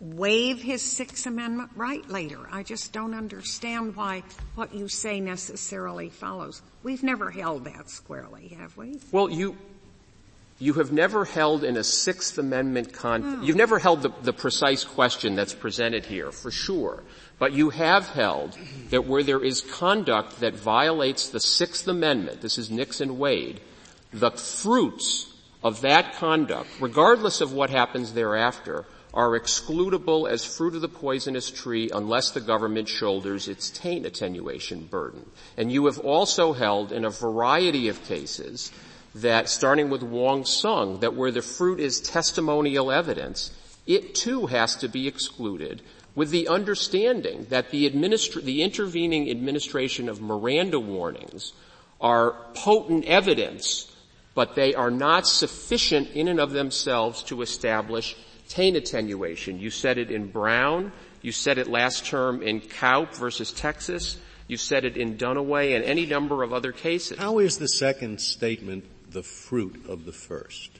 waive 0.00 0.62
his 0.62 0.82
Sixth 0.82 1.26
Amendment 1.26 1.70
right 1.76 2.08
later. 2.08 2.48
I 2.50 2.62
just 2.62 2.92
don't 2.92 3.14
understand 3.14 3.94
why 3.94 4.22
what 4.54 4.74
you 4.74 4.88
say 4.88 5.20
necessarily 5.20 6.08
follows. 6.08 6.62
We've 6.82 7.02
never 7.02 7.30
held 7.30 7.64
that 7.64 7.90
squarely, 7.90 8.48
have 8.58 8.76
we? 8.76 8.98
Well, 9.12 9.28
you, 9.30 9.56
you 10.60 10.74
have 10.74 10.92
never 10.92 11.24
held 11.24 11.64
in 11.64 11.78
a 11.78 11.82
Sixth 11.82 12.36
Amendment 12.36 12.92
con, 12.92 13.22
hmm. 13.22 13.42
you've 13.42 13.56
never 13.56 13.78
held 13.78 14.02
the, 14.02 14.12
the 14.22 14.32
precise 14.32 14.84
question 14.84 15.34
that's 15.34 15.54
presented 15.54 16.04
here, 16.04 16.30
for 16.30 16.50
sure. 16.50 17.02
But 17.38 17.52
you 17.52 17.70
have 17.70 18.06
held 18.08 18.56
that 18.90 19.06
where 19.06 19.22
there 19.22 19.42
is 19.42 19.62
conduct 19.62 20.40
that 20.40 20.54
violates 20.54 21.30
the 21.30 21.40
Sixth 21.40 21.88
Amendment, 21.88 22.42
this 22.42 22.58
is 22.58 22.70
Nix 22.70 23.00
and 23.00 23.18
Wade, 23.18 23.60
the 24.12 24.30
fruits 24.30 25.32
of 25.64 25.80
that 25.80 26.14
conduct, 26.16 26.68
regardless 26.78 27.40
of 27.40 27.54
what 27.54 27.70
happens 27.70 28.12
thereafter, 28.12 28.84
are 29.14 29.30
excludable 29.30 30.30
as 30.30 30.44
fruit 30.44 30.74
of 30.74 30.82
the 30.82 30.88
poisonous 30.88 31.50
tree 31.50 31.90
unless 31.92 32.30
the 32.30 32.40
government 32.40 32.88
shoulders 32.88 33.48
its 33.48 33.70
taint 33.70 34.06
attenuation 34.06 34.84
burden. 34.86 35.24
And 35.56 35.72
you 35.72 35.86
have 35.86 35.98
also 35.98 36.52
held 36.52 36.92
in 36.92 37.04
a 37.04 37.10
variety 37.10 37.88
of 37.88 38.04
cases 38.04 38.70
that, 39.14 39.48
starting 39.48 39.90
with 39.90 40.02
Wong 40.02 40.44
Sun, 40.44 41.00
that 41.00 41.14
where 41.14 41.30
the 41.30 41.42
fruit 41.42 41.80
is 41.80 42.00
testimonial 42.00 42.90
evidence, 42.90 43.50
it 43.86 44.14
too 44.14 44.46
has 44.46 44.76
to 44.76 44.88
be 44.88 45.08
excluded 45.08 45.82
with 46.14 46.30
the 46.30 46.48
understanding 46.48 47.46
that 47.50 47.70
the, 47.70 47.88
the 47.88 48.62
intervening 48.62 49.30
administration 49.30 50.08
of 50.08 50.20
Miranda 50.20 50.78
warnings 50.78 51.52
are 52.00 52.34
potent 52.54 53.04
evidence 53.04 53.90
but 54.34 54.54
they 54.54 54.74
are 54.74 54.90
not 54.90 55.26
sufficient 55.26 56.10
in 56.10 56.28
and 56.28 56.40
of 56.40 56.52
themselves 56.52 57.22
to 57.24 57.42
establish 57.42 58.16
taint 58.48 58.76
attenuation. 58.76 59.58
You 59.58 59.70
said 59.70 59.98
it 59.98 60.10
in 60.10 60.28
Brown, 60.28 60.92
you 61.22 61.32
said 61.32 61.58
it 61.58 61.68
last 61.68 62.06
term 62.06 62.42
in 62.42 62.60
Kaup 62.60 63.14
versus 63.14 63.52
Texas, 63.52 64.18
you 64.46 64.56
said 64.56 64.84
it 64.84 64.96
in 64.96 65.16
Dunaway 65.16 65.76
and 65.76 65.84
any 65.84 66.06
number 66.06 66.42
of 66.42 66.52
other 66.52 66.72
cases. 66.72 67.18
How 67.18 67.38
is 67.38 67.58
the 67.58 67.68
second 67.68 68.20
statement 68.20 68.84
the 69.12 69.22
fruit 69.22 69.84
of 69.88 70.04
the 70.04 70.12
first? 70.12 70.70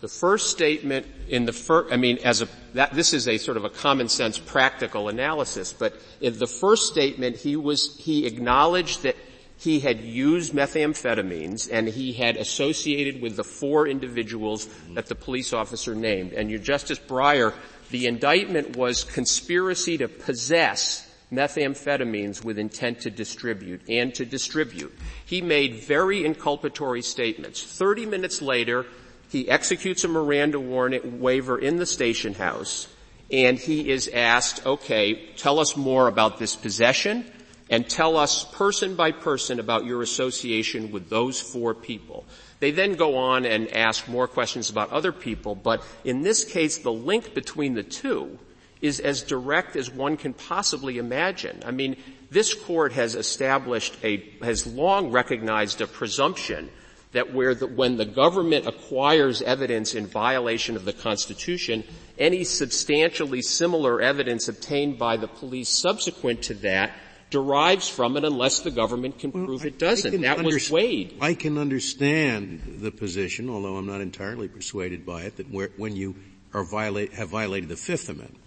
The 0.00 0.08
first 0.08 0.50
statement 0.50 1.06
in 1.28 1.44
the 1.44 1.52
first, 1.52 1.92
I 1.92 1.96
mean, 1.96 2.18
as 2.24 2.40
a, 2.40 2.48
that, 2.72 2.94
this 2.94 3.12
is 3.12 3.28
a 3.28 3.36
sort 3.36 3.58
of 3.58 3.64
a 3.64 3.70
common 3.70 4.08
sense 4.08 4.38
practical 4.38 5.08
analysis, 5.08 5.74
but 5.74 5.94
in 6.22 6.38
the 6.38 6.46
first 6.46 6.86
statement 6.86 7.36
he 7.36 7.54
was, 7.54 7.98
he 7.98 8.26
acknowledged 8.26 9.02
that 9.02 9.16
he 9.58 9.78
had 9.78 10.00
used 10.00 10.54
methamphetamines 10.54 11.68
and 11.70 11.86
he 11.86 12.14
had 12.14 12.38
associated 12.38 13.20
with 13.20 13.36
the 13.36 13.44
four 13.44 13.86
individuals 13.86 14.66
mm-hmm. 14.66 14.94
that 14.94 15.04
the 15.04 15.14
police 15.14 15.52
officer 15.52 15.94
named. 15.94 16.32
And 16.32 16.50
your 16.50 16.60
Justice 16.60 16.98
Breyer, 16.98 17.52
the 17.90 18.06
indictment 18.06 18.76
was 18.76 19.04
conspiracy 19.04 19.98
to 19.98 20.08
possess 20.08 21.06
methamphetamines 21.32 22.44
with 22.44 22.58
intent 22.58 23.00
to 23.00 23.10
distribute 23.10 23.82
and 23.88 24.14
to 24.14 24.24
distribute. 24.24 24.96
He 25.24 25.40
made 25.40 25.76
very 25.76 26.22
inculpatory 26.22 27.04
statements. 27.04 27.62
Thirty 27.62 28.06
minutes 28.06 28.42
later, 28.42 28.86
he 29.28 29.48
executes 29.48 30.04
a 30.04 30.08
Miranda 30.08 30.58
warning 30.58 31.20
waiver 31.20 31.58
in 31.58 31.76
the 31.76 31.86
station 31.86 32.34
house 32.34 32.88
and 33.32 33.58
he 33.58 33.90
is 33.90 34.08
asked, 34.08 34.66
okay, 34.66 35.26
tell 35.36 35.60
us 35.60 35.76
more 35.76 36.08
about 36.08 36.38
this 36.38 36.56
possession 36.56 37.24
and 37.68 37.88
tell 37.88 38.16
us 38.16 38.44
person 38.44 38.96
by 38.96 39.12
person 39.12 39.60
about 39.60 39.84
your 39.84 40.02
association 40.02 40.90
with 40.90 41.08
those 41.08 41.40
four 41.40 41.72
people. 41.72 42.24
They 42.58 42.72
then 42.72 42.94
go 42.94 43.16
on 43.16 43.46
and 43.46 43.72
ask 43.72 44.08
more 44.08 44.26
questions 44.26 44.68
about 44.68 44.90
other 44.90 45.12
people, 45.12 45.54
but 45.54 45.82
in 46.04 46.22
this 46.22 46.44
case, 46.44 46.78
the 46.78 46.92
link 46.92 47.32
between 47.32 47.74
the 47.74 47.84
two 47.84 48.38
is 48.80 49.00
as 49.00 49.22
direct 49.22 49.76
as 49.76 49.90
one 49.90 50.16
can 50.16 50.32
possibly 50.32 50.98
imagine. 50.98 51.62
I 51.64 51.70
mean, 51.70 51.96
this 52.30 52.54
court 52.54 52.92
has 52.92 53.14
established 53.14 53.96
a, 54.02 54.18
has 54.42 54.66
long 54.66 55.10
recognized 55.10 55.80
a 55.80 55.86
presumption 55.86 56.70
that 57.12 57.34
where 57.34 57.54
the, 57.54 57.66
when 57.66 57.96
the 57.96 58.04
government 58.04 58.66
acquires 58.66 59.42
evidence 59.42 59.94
in 59.94 60.06
violation 60.06 60.76
of 60.76 60.84
the 60.84 60.92
Constitution, 60.92 61.82
any 62.18 62.44
substantially 62.44 63.42
similar 63.42 64.00
evidence 64.00 64.48
obtained 64.48 64.98
by 64.98 65.16
the 65.16 65.26
police 65.26 65.68
subsequent 65.68 66.42
to 66.42 66.54
that 66.54 66.92
derives 67.30 67.88
from 67.88 68.16
it 68.16 68.24
unless 68.24 68.60
the 68.60 68.70
government 68.70 69.18
can 69.18 69.30
well, 69.32 69.44
prove 69.44 69.64
it 69.64 69.78
doesn't. 69.78 70.20
That 70.20 70.38
under- 70.38 70.54
was 70.54 70.70
Wade. 70.70 71.16
I 71.20 71.34
can 71.34 71.58
understand 71.58 72.78
the 72.80 72.90
position, 72.90 73.48
although 73.50 73.76
I'm 73.76 73.86
not 73.86 74.00
entirely 74.00 74.48
persuaded 74.48 75.04
by 75.04 75.22
it, 75.22 75.36
that 75.36 75.50
where, 75.50 75.70
when 75.76 75.96
you 75.96 76.16
are 76.52 76.64
violate, 76.64 77.12
have 77.14 77.28
violated 77.28 77.68
the 77.68 77.76
Fifth 77.76 78.08
Amendment 78.08 78.39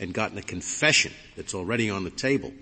and 0.00 0.12
gotten 0.14 0.38
a 0.38 0.42
confession 0.42 1.12
that's 1.36 1.54
already 1.54 1.90
on 1.90 2.02
the 2.04 2.10
table, 2.10 2.52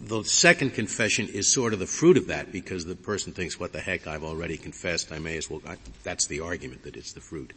the 0.00 0.22
second 0.22 0.70
confession 0.70 1.28
is 1.28 1.46
sort 1.46 1.74
of 1.74 1.78
the 1.78 1.86
fruit 1.86 2.16
of 2.16 2.28
that 2.28 2.52
because 2.52 2.86
the 2.86 2.94
person 2.94 3.32
thinks, 3.32 3.60
what 3.60 3.72
the 3.72 3.80
heck, 3.80 4.06
I've 4.06 4.24
already 4.24 4.56
confessed, 4.56 5.12
I 5.12 5.18
may 5.18 5.36
as 5.36 5.50
well, 5.50 5.60
I, 5.66 5.76
that's 6.04 6.26
the 6.26 6.40
argument 6.40 6.84
that 6.84 6.96
it's 6.96 7.12
the 7.12 7.20
fruit. 7.20 7.52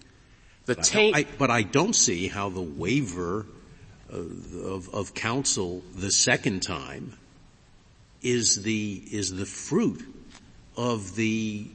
The 0.65 0.75
but, 0.75 0.83
taint, 0.83 1.15
I, 1.15 1.25
but 1.37 1.49
I 1.49 1.61
don't 1.61 1.95
see 1.95 2.27
how 2.27 2.49
the 2.49 2.61
waiver 2.61 3.45
of, 4.09 4.89
of 4.93 5.13
counsel 5.13 5.83
the 5.95 6.11
second 6.11 6.61
time 6.63 7.17
is 8.21 8.63
the, 8.63 9.01
is 9.11 9.33
the 9.33 9.45
fruit 9.45 10.03
of 10.75 11.15
the 11.15 11.67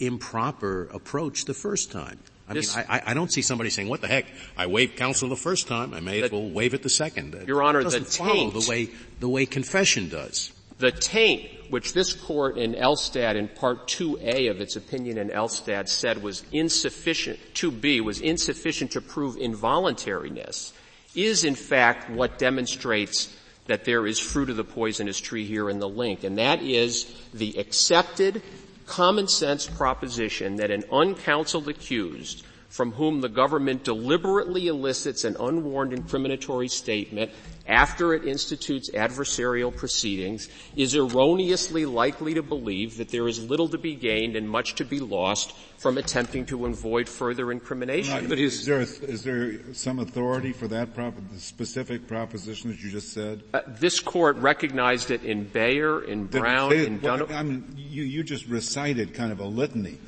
improper 0.00 0.88
approach 0.92 1.44
the 1.44 1.54
first 1.54 1.92
time. 1.92 2.18
I 2.48 2.54
this, 2.54 2.76
mean, 2.76 2.84
I, 2.88 3.02
I, 3.06 3.14
don't 3.14 3.32
see 3.32 3.40
somebody 3.40 3.70
saying, 3.70 3.88
"What 3.88 4.02
the 4.02 4.08
heck? 4.08 4.26
I 4.56 4.66
waived 4.66 4.96
counsel 4.96 5.30
the 5.30 5.36
first 5.36 5.66
time. 5.66 5.94
I 5.94 6.00
may 6.00 6.22
as 6.22 6.30
well 6.30 6.48
waive 6.48 6.74
it 6.74 6.82
the 6.82 6.90
second. 6.90 7.44
Your 7.46 7.62
Honor, 7.62 7.80
it 7.80 7.84
doesn't 7.84 8.06
the 8.06 8.10
follow 8.10 8.50
the 8.50 8.66
way 8.68 8.90
the 9.20 9.28
way 9.28 9.46
confession 9.46 10.10
does. 10.10 10.52
The 10.78 10.92
taint, 10.92 11.48
which 11.70 11.94
this 11.94 12.12
court 12.12 12.58
in 12.58 12.74
Elstad 12.74 13.36
in 13.36 13.48
Part 13.48 13.86
2A 13.88 14.50
of 14.50 14.60
its 14.60 14.76
opinion 14.76 15.18
in 15.18 15.30
Elstad 15.30 15.88
said 15.88 16.22
was 16.22 16.44
insufficient, 16.52 17.38
2B 17.54 18.00
was 18.00 18.20
insufficient 18.20 18.90
to 18.92 19.00
prove 19.00 19.36
involuntariness, 19.36 20.72
is 21.14 21.44
in 21.44 21.54
fact 21.54 22.10
what 22.10 22.38
demonstrates 22.38 23.34
that 23.66 23.84
there 23.84 24.06
is 24.06 24.18
fruit 24.18 24.50
of 24.50 24.56
the 24.56 24.64
poisonous 24.64 25.18
tree 25.18 25.46
here 25.46 25.70
in 25.70 25.78
the 25.78 25.88
link, 25.88 26.24
and 26.24 26.38
that 26.38 26.60
is 26.60 27.06
the 27.32 27.58
accepted 27.58 28.42
common 28.86 29.28
sense 29.28 29.66
proposition 29.66 30.56
that 30.56 30.70
an 30.70 30.82
uncounseled 30.92 31.68
accused 31.68 32.44
from 32.74 32.90
whom 32.90 33.20
the 33.20 33.28
government 33.28 33.84
deliberately 33.84 34.66
elicits 34.66 35.22
an 35.22 35.36
unwarned 35.38 35.92
incriminatory 35.92 36.68
statement 36.68 37.30
after 37.68 38.14
it 38.14 38.24
institutes 38.24 38.90
adversarial 38.90 39.74
proceedings 39.74 40.48
is 40.74 40.96
erroneously 40.96 41.86
likely 41.86 42.34
to 42.34 42.42
believe 42.42 42.96
that 42.96 43.10
there 43.10 43.28
is 43.28 43.48
little 43.48 43.68
to 43.68 43.78
be 43.78 43.94
gained 43.94 44.34
and 44.34 44.50
much 44.50 44.74
to 44.74 44.84
be 44.84 44.98
lost 44.98 45.52
from 45.78 45.98
attempting 45.98 46.44
to 46.44 46.66
avoid 46.66 47.08
further 47.08 47.52
incrimination. 47.52 48.28
But 48.28 48.40
is 48.40 48.66
there, 48.66 48.80
is 48.80 49.22
there 49.22 49.72
some 49.72 50.00
authority 50.00 50.52
for 50.52 50.66
that 50.66 50.94
prop- 50.96 51.14
specific 51.38 52.08
proposition 52.08 52.70
that 52.70 52.82
you 52.82 52.90
just 52.90 53.12
said? 53.12 53.44
Uh, 53.54 53.60
this 53.68 54.00
court 54.00 54.36
recognized 54.38 55.12
it 55.12 55.22
in 55.22 55.44
Bayer, 55.44 56.02
in 56.02 56.26
Brown, 56.26 56.72
in 56.72 56.98
Dunham. 56.98 57.28
I 57.30 57.44
mean, 57.44 57.72
you, 57.76 58.02
you 58.02 58.24
just 58.24 58.46
recited 58.46 59.14
kind 59.14 59.30
of 59.30 59.38
a 59.38 59.46
litany. 59.46 59.98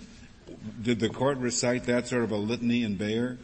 Did 0.83 1.01
the 1.01 1.09
court 1.09 1.39
recite 1.39 1.85
that 1.85 2.07
sort 2.09 2.25
of 2.25 2.31
a 2.31 2.37
litany 2.37 2.83
in 2.83 2.97
Bayer? 2.97 3.39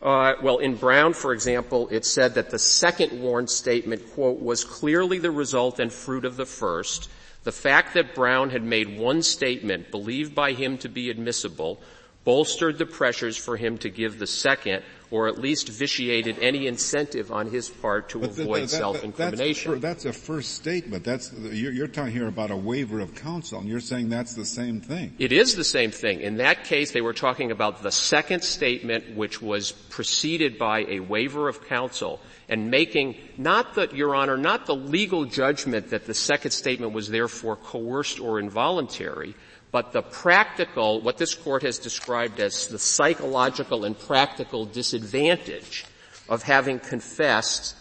Uh, 0.00 0.34
well, 0.42 0.58
in 0.58 0.76
Brown, 0.76 1.12
for 1.12 1.32
example, 1.32 1.88
it 1.90 2.04
said 2.04 2.34
that 2.34 2.50
the 2.50 2.58
second 2.58 3.20
warned 3.20 3.50
statement, 3.50 4.02
quote, 4.14 4.40
was 4.40 4.64
clearly 4.64 5.18
the 5.18 5.30
result 5.30 5.80
and 5.80 5.92
fruit 5.92 6.24
of 6.24 6.36
the 6.36 6.46
first. 6.46 7.10
The 7.44 7.52
fact 7.52 7.94
that 7.94 8.14
Brown 8.14 8.50
had 8.50 8.62
made 8.62 8.98
one 8.98 9.22
statement 9.22 9.90
believed 9.90 10.34
by 10.34 10.52
him 10.52 10.78
to 10.78 10.88
be 10.88 11.10
admissible 11.10 11.80
bolstered 12.28 12.76
the 12.76 12.84
pressures 12.84 13.38
for 13.38 13.56
him 13.56 13.78
to 13.78 13.88
give 13.88 14.18
the 14.18 14.26
second, 14.26 14.82
or 15.10 15.28
at 15.28 15.38
least 15.38 15.66
vitiated 15.70 16.38
any 16.40 16.66
incentive 16.66 17.32
on 17.32 17.50
his 17.50 17.70
part 17.70 18.10
to 18.10 18.18
but 18.18 18.28
avoid 18.28 18.56
that, 18.56 18.60
that, 18.60 18.68
self-incrimination. 18.68 19.80
That's, 19.80 20.04
that's, 20.04 20.04
a 20.04 20.12
first 20.12 20.52
statement. 20.52 21.04
That's 21.04 21.32
you're, 21.32 21.72
you're, 21.72 21.86
talking 21.86 22.12
here 22.12 22.28
about 22.28 22.50
a 22.50 22.56
waiver 22.56 23.00
of 23.00 23.14
counsel, 23.14 23.60
and 23.60 23.66
you're 23.66 23.80
saying 23.80 24.10
that's 24.10 24.34
the 24.34 24.44
same 24.44 24.78
thing. 24.78 25.14
It 25.18 25.32
is 25.32 25.56
the 25.56 25.64
same 25.64 25.90
thing. 25.90 26.20
In 26.20 26.36
that 26.36 26.64
case, 26.64 26.90
they 26.90 27.00
were 27.00 27.14
talking 27.14 27.50
about 27.50 27.82
the 27.82 27.90
second 27.90 28.44
statement, 28.44 29.16
which 29.16 29.40
was 29.40 29.72
preceded 29.72 30.58
by 30.58 30.80
a 30.80 31.00
waiver 31.00 31.48
of 31.48 31.66
counsel, 31.66 32.20
and 32.46 32.70
making 32.70 33.16
not 33.38 33.74
the, 33.74 33.88
Your 33.94 34.14
Honor, 34.14 34.36
not 34.36 34.66
the 34.66 34.76
legal 34.76 35.24
judgment 35.24 35.88
that 35.88 36.04
the 36.04 36.12
second 36.12 36.50
statement 36.50 36.92
was 36.92 37.08
therefore 37.08 37.56
coerced 37.56 38.20
or 38.20 38.38
involuntary, 38.38 39.34
but 39.70 39.92
the 39.92 40.02
practical, 40.02 41.00
what 41.00 41.18
this 41.18 41.34
court 41.34 41.62
has 41.62 41.78
described 41.78 42.40
as 42.40 42.68
the 42.68 42.78
psychological 42.78 43.84
and 43.84 43.98
practical 43.98 44.64
disadvantage 44.64 45.84
of 46.28 46.42
having 46.42 46.78
confessed 46.78 47.74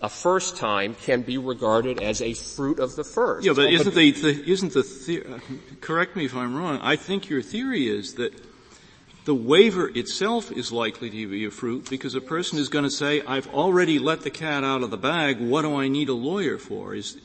a 0.00 0.08
first 0.08 0.56
time 0.56 0.94
can 0.94 1.22
be 1.22 1.38
regarded 1.38 2.02
as 2.02 2.20
a 2.20 2.34
fruit 2.34 2.80
of 2.80 2.96
the 2.96 3.04
first. 3.04 3.46
Yeah, 3.46 3.52
but 3.54 3.72
isn't 3.72 3.94
the, 3.94 4.10
the 4.10 4.50
isn't 4.50 4.74
the, 4.74 4.82
the 4.82 5.76
correct 5.80 6.16
me 6.16 6.24
if 6.24 6.34
I'm 6.34 6.56
wrong, 6.56 6.80
I 6.82 6.96
think 6.96 7.30
your 7.30 7.40
theory 7.40 7.86
is 7.86 8.14
that 8.14 8.32
the 9.24 9.34
waiver 9.34 9.88
itself 9.88 10.50
is 10.50 10.72
likely 10.72 11.08
to 11.08 11.28
be 11.28 11.44
a 11.44 11.50
fruit 11.50 11.88
because 11.88 12.16
a 12.16 12.20
person 12.20 12.58
is 12.58 12.68
going 12.68 12.84
to 12.84 12.90
say, 12.90 13.22
I've 13.22 13.46
already 13.54 14.00
let 14.00 14.22
the 14.22 14.30
cat 14.30 14.64
out 14.64 14.82
of 14.82 14.90
the 14.90 14.96
bag, 14.96 15.40
what 15.40 15.62
do 15.62 15.76
I 15.76 15.86
need 15.86 16.08
a 16.08 16.14
lawyer 16.14 16.58
for? 16.58 16.94
Is, 16.94 17.16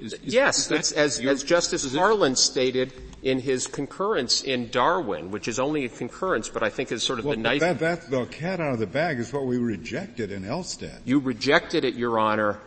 is, 0.00 0.14
is, 0.14 0.34
yes, 0.34 0.70
as, 0.70 0.92
as 0.92 1.42
Justice 1.44 1.94
Harlan 1.94 2.36
stated 2.36 2.92
in 3.22 3.38
his 3.38 3.66
concurrence 3.66 4.42
in 4.42 4.70
Darwin, 4.70 5.30
which 5.30 5.46
is 5.46 5.58
only 5.58 5.84
a 5.84 5.88
concurrence, 5.88 6.48
but 6.48 6.62
I 6.62 6.70
think 6.70 6.90
is 6.90 7.02
sort 7.02 7.18
of 7.18 7.26
well, 7.26 7.36
the 7.36 7.42
nice. 7.42 7.60
That, 7.60 7.78
that, 7.80 8.10
the 8.10 8.24
cat 8.26 8.60
out 8.60 8.72
of 8.72 8.78
the 8.78 8.86
bag 8.86 9.18
is 9.18 9.32
what 9.32 9.46
we 9.46 9.58
rejected 9.58 10.32
in 10.32 10.42
Elstad. 10.44 11.00
You 11.04 11.20
rejected 11.20 11.84
it, 11.84 11.94
Your 11.94 12.18
Honor, 12.18 12.58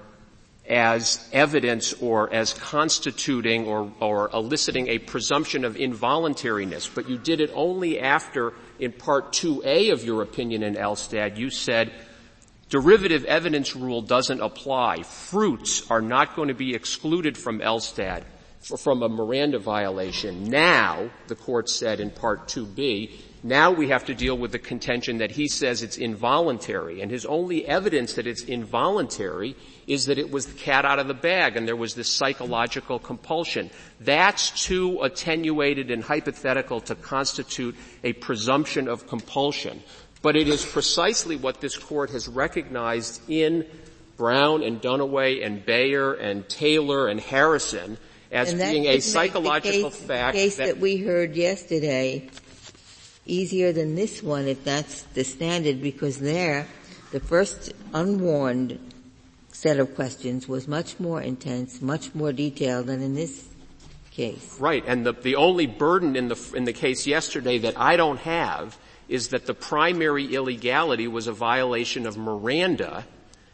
as 0.69 1.27
evidence 1.33 1.93
or 2.01 2.31
as 2.33 2.53
constituting 2.53 3.65
or, 3.65 3.91
or 3.99 4.29
eliciting 4.33 4.87
a 4.87 4.99
presumption 4.99 5.65
of 5.65 5.75
involuntariness, 5.75 6.89
but 6.93 7.09
you 7.09 7.17
did 7.17 7.41
it 7.41 7.51
only 7.53 7.99
after, 7.99 8.53
in 8.79 8.91
Part 8.91 9.33
2A 9.33 9.91
of 9.91 10.03
your 10.03 10.21
opinion 10.21 10.63
in 10.63 10.75
Elstad, 10.75 11.37
you 11.37 11.49
said 11.49 11.91
derivative 12.73 13.23
evidence 13.25 13.75
rule 13.75 14.01
doesn't 14.01 14.41
apply. 14.41 15.03
Fruits 15.03 15.91
are 15.91 16.01
not 16.01 16.35
going 16.35 16.47
to 16.47 16.55
be 16.55 16.73
excluded 16.73 17.37
from 17.37 17.59
Elstad 17.59 18.23
from 18.79 19.03
a 19.03 19.09
Miranda 19.09 19.59
violation. 19.59 20.45
Now, 20.45 21.11
the 21.27 21.35
court 21.35 21.69
said 21.69 21.99
in 21.99 22.09
Part 22.09 22.47
2B, 22.47 23.11
now 23.43 23.71
we 23.71 23.89
have 23.89 24.05
to 24.05 24.15
deal 24.15 24.37
with 24.37 24.53
the 24.53 24.59
contention 24.59 25.17
that 25.17 25.31
he 25.31 25.49
says 25.49 25.83
it's 25.83 25.97
involuntary, 25.97 27.01
and 27.01 27.11
his 27.11 27.25
only 27.25 27.67
evidence 27.67 28.13
that 28.13 28.25
it's 28.25 28.41
involuntary 28.41 29.57
is 29.85 30.05
that 30.05 30.17
it 30.17 30.31
was 30.31 30.45
the 30.45 30.57
cat 30.57 30.85
out 30.85 30.97
of 30.97 31.09
the 31.09 31.13
bag 31.13 31.57
and 31.57 31.67
there 31.67 31.75
was 31.75 31.93
this 31.93 32.09
psychological 32.09 32.99
compulsion. 32.99 33.69
That's 33.99 34.65
too 34.65 35.01
attenuated 35.01 35.91
and 35.91 36.01
hypothetical 36.01 36.79
to 36.81 36.95
constitute 36.95 37.75
a 38.01 38.13
presumption 38.13 38.87
of 38.87 39.07
compulsion. 39.07 39.83
But 40.23 40.37
it 40.37 40.47
is 40.47 40.65
precisely 40.65 41.35
what 41.35 41.59
this 41.61 41.77
court 41.77 42.09
has 42.11 42.29
recognized 42.29 43.21
in 43.29 43.67
Brown 44.15 44.63
and 44.63 44.81
Dunaway 44.81 45.45
and 45.45 45.63
Bayer 45.65 46.13
and 46.13 46.47
Taylor 46.47 47.07
and 47.07 47.19
Harrison 47.19 47.97
as 48.31 48.53
and 48.53 48.59
being 48.59 48.85
a 48.85 49.01
psychological 49.01 49.91
case, 49.91 49.99
fact. 49.99 50.35
The 50.35 50.41
case 50.41 50.57
that, 50.57 50.65
that 50.67 50.77
we 50.79 50.97
heard 50.97 51.35
yesterday 51.35 52.29
easier 53.25 53.73
than 53.73 53.95
this 53.95 54.23
one 54.23 54.47
if 54.47 54.63
that's 54.63 55.01
the 55.13 55.25
standard 55.25 55.81
because 55.81 56.19
there, 56.19 56.67
the 57.11 57.19
first 57.19 57.73
unwarned 57.93 58.79
set 59.51 59.77
of 59.77 59.93
questions 59.93 60.47
was 60.47 60.69
much 60.69 60.99
more 61.01 61.21
intense, 61.21 61.81
much 61.81 62.15
more 62.15 62.31
detailed 62.31 62.87
than 62.87 63.01
in 63.01 63.13
this 63.13 63.49
case. 64.11 64.57
Right, 64.57 64.83
and 64.87 65.05
the, 65.05 65.11
the 65.11 65.35
only 65.35 65.67
burden 65.67 66.15
in 66.15 66.29
the, 66.29 66.51
in 66.55 66.63
the 66.63 66.73
case 66.73 67.05
yesterday 67.05 67.57
that 67.59 67.77
I 67.77 67.97
don't 67.97 68.19
have 68.19 68.77
is 69.13 69.27
that 69.27 69.45
the 69.45 69.53
primary 69.53 70.33
illegality 70.33 71.07
was 71.07 71.27
a 71.27 71.31
violation 71.31 72.07
of 72.07 72.17
Miranda 72.17 73.05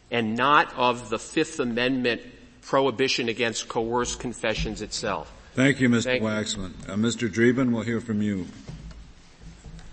and 0.10 0.38
not 0.38 0.74
of 0.78 1.10
the 1.10 1.20
Fifth 1.20 1.60
Amendment 1.60 2.22
prohibition 2.62 3.28
against 3.28 3.68
coerced 3.68 4.22
confessions 4.22 4.82
itself. 4.82 5.30
Thank 5.56 5.82
you, 5.82 5.90
Mr. 5.90 6.04
Thank 6.04 6.24
Waxman. 6.24 6.72
Uh, 6.88 6.94
Mr. 6.94 7.30
Dreeben, 7.30 7.74
we'll 7.74 7.84
hear 7.84 8.00
from 8.00 8.22
you. 8.22 8.48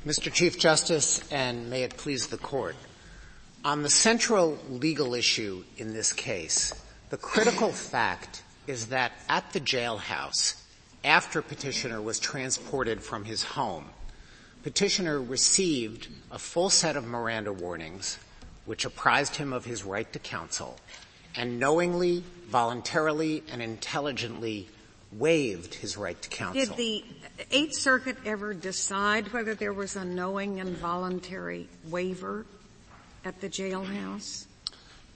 Mr. 0.06 0.32
Chief 0.32 0.56
Justice, 0.56 1.20
and 1.32 1.68
may 1.68 1.82
it 1.82 1.96
please 1.96 2.28
the 2.28 2.38
Court. 2.38 2.76
On 3.64 3.82
the 3.82 3.90
central 3.90 4.60
legal 4.70 5.14
issue 5.14 5.64
in 5.78 5.92
this 5.92 6.12
case, 6.12 6.72
the 7.10 7.16
critical 7.16 7.72
fact 7.72 8.44
is 8.68 8.86
that 8.86 9.10
at 9.28 9.52
the 9.52 9.60
jailhouse, 9.60 10.62
after 11.02 11.42
petitioner 11.42 12.00
was 12.00 12.20
transported 12.20 13.02
from 13.02 13.24
his 13.24 13.42
home, 13.42 13.86
petitioner 14.66 15.20
received 15.20 16.08
a 16.32 16.40
full 16.40 16.68
set 16.68 16.96
of 16.96 17.06
Miranda 17.06 17.52
warnings 17.52 18.18
which 18.64 18.84
apprised 18.84 19.36
him 19.36 19.52
of 19.52 19.64
his 19.64 19.84
right 19.84 20.12
to 20.12 20.18
counsel 20.18 20.76
and 21.36 21.60
knowingly, 21.60 22.24
voluntarily, 22.48 23.44
and 23.52 23.62
intelligently 23.62 24.66
waived 25.12 25.72
his 25.72 25.96
right 25.96 26.20
to 26.20 26.28
counsel. 26.28 26.66
Did 26.66 26.76
the 26.76 27.04
Eighth 27.52 27.76
Circuit 27.76 28.16
ever 28.26 28.54
decide 28.54 29.32
whether 29.32 29.54
there 29.54 29.72
was 29.72 29.94
a 29.94 30.04
knowing 30.04 30.58
and 30.58 30.76
voluntary 30.76 31.68
waiver 31.88 32.44
at 33.24 33.40
the 33.40 33.48
jailhouse? 33.48 34.46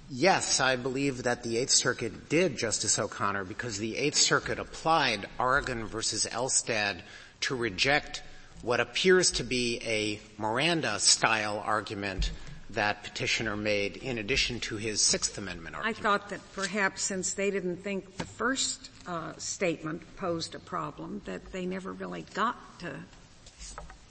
Yes, 0.09 0.61
I 0.61 0.77
believe 0.77 1.25
that 1.25 1.43
the 1.43 1.59
Eighth 1.59 1.73
Circuit 1.73 2.29
did, 2.29 2.57
Justice 2.57 3.01
O'Connor, 3.01 3.43
because 3.47 3.79
the 3.79 3.97
Eighth 3.97 4.17
Circuit 4.17 4.61
applied 4.61 5.27
Oregon 5.41 5.89
versus 5.89 6.25
Elstad 6.31 7.01
to 7.41 7.57
reject 7.57 8.23
what 8.63 8.81
appears 8.81 9.31
to 9.33 9.45
be 9.45 9.81
a 9.85 10.21
Miranda-style 10.41 11.63
argument 11.65 12.31
that 12.71 13.03
petitioner 13.03 13.57
made 13.57 13.97
in 13.97 14.19
addition 14.19 14.61
to 14.61 14.77
his 14.77 15.01
Sixth 15.01 15.37
Amendment 15.39 15.75
argument. 15.75 15.99
I 15.99 16.03
thought 16.03 16.29
that 16.29 16.41
perhaps 16.55 17.03
since 17.03 17.35
they 17.35 17.51
didn't 17.51 17.79
think 17.79 18.17
the 18.17 18.25
first 18.25 18.91
uh, 19.07 19.33
statement 19.39 20.03
posed 20.17 20.55
a 20.55 20.61
problem, 20.61 21.21
that 21.25 21.53
they 21.53 21.67
never 21.67 21.93
really 21.93 22.25
got 22.35 22.57
to 22.81 22.95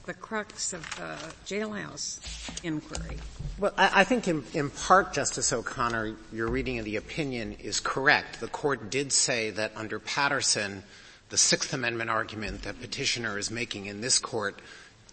the 0.05 0.13
crux 0.13 0.73
of 0.73 0.81
the 0.95 1.15
jailhouse 1.45 2.19
inquiry. 2.63 3.17
Well, 3.59 3.73
I, 3.77 4.01
I 4.01 4.03
think 4.03 4.27
in, 4.27 4.43
in 4.53 4.71
part, 4.71 5.13
Justice 5.13 5.53
O'Connor, 5.53 6.15
your 6.33 6.47
reading 6.47 6.79
of 6.79 6.85
the 6.85 6.95
opinion 6.95 7.55
is 7.61 7.79
correct. 7.79 8.39
The 8.39 8.47
court 8.47 8.89
did 8.89 9.13
say 9.13 9.51
that 9.51 9.71
under 9.75 9.99
Patterson, 9.99 10.83
the 11.29 11.37
Sixth 11.37 11.73
Amendment 11.73 12.09
argument 12.09 12.63
that 12.63 12.81
petitioner 12.81 13.37
is 13.37 13.51
making 13.51 13.85
in 13.85 14.01
this 14.01 14.19
court 14.19 14.59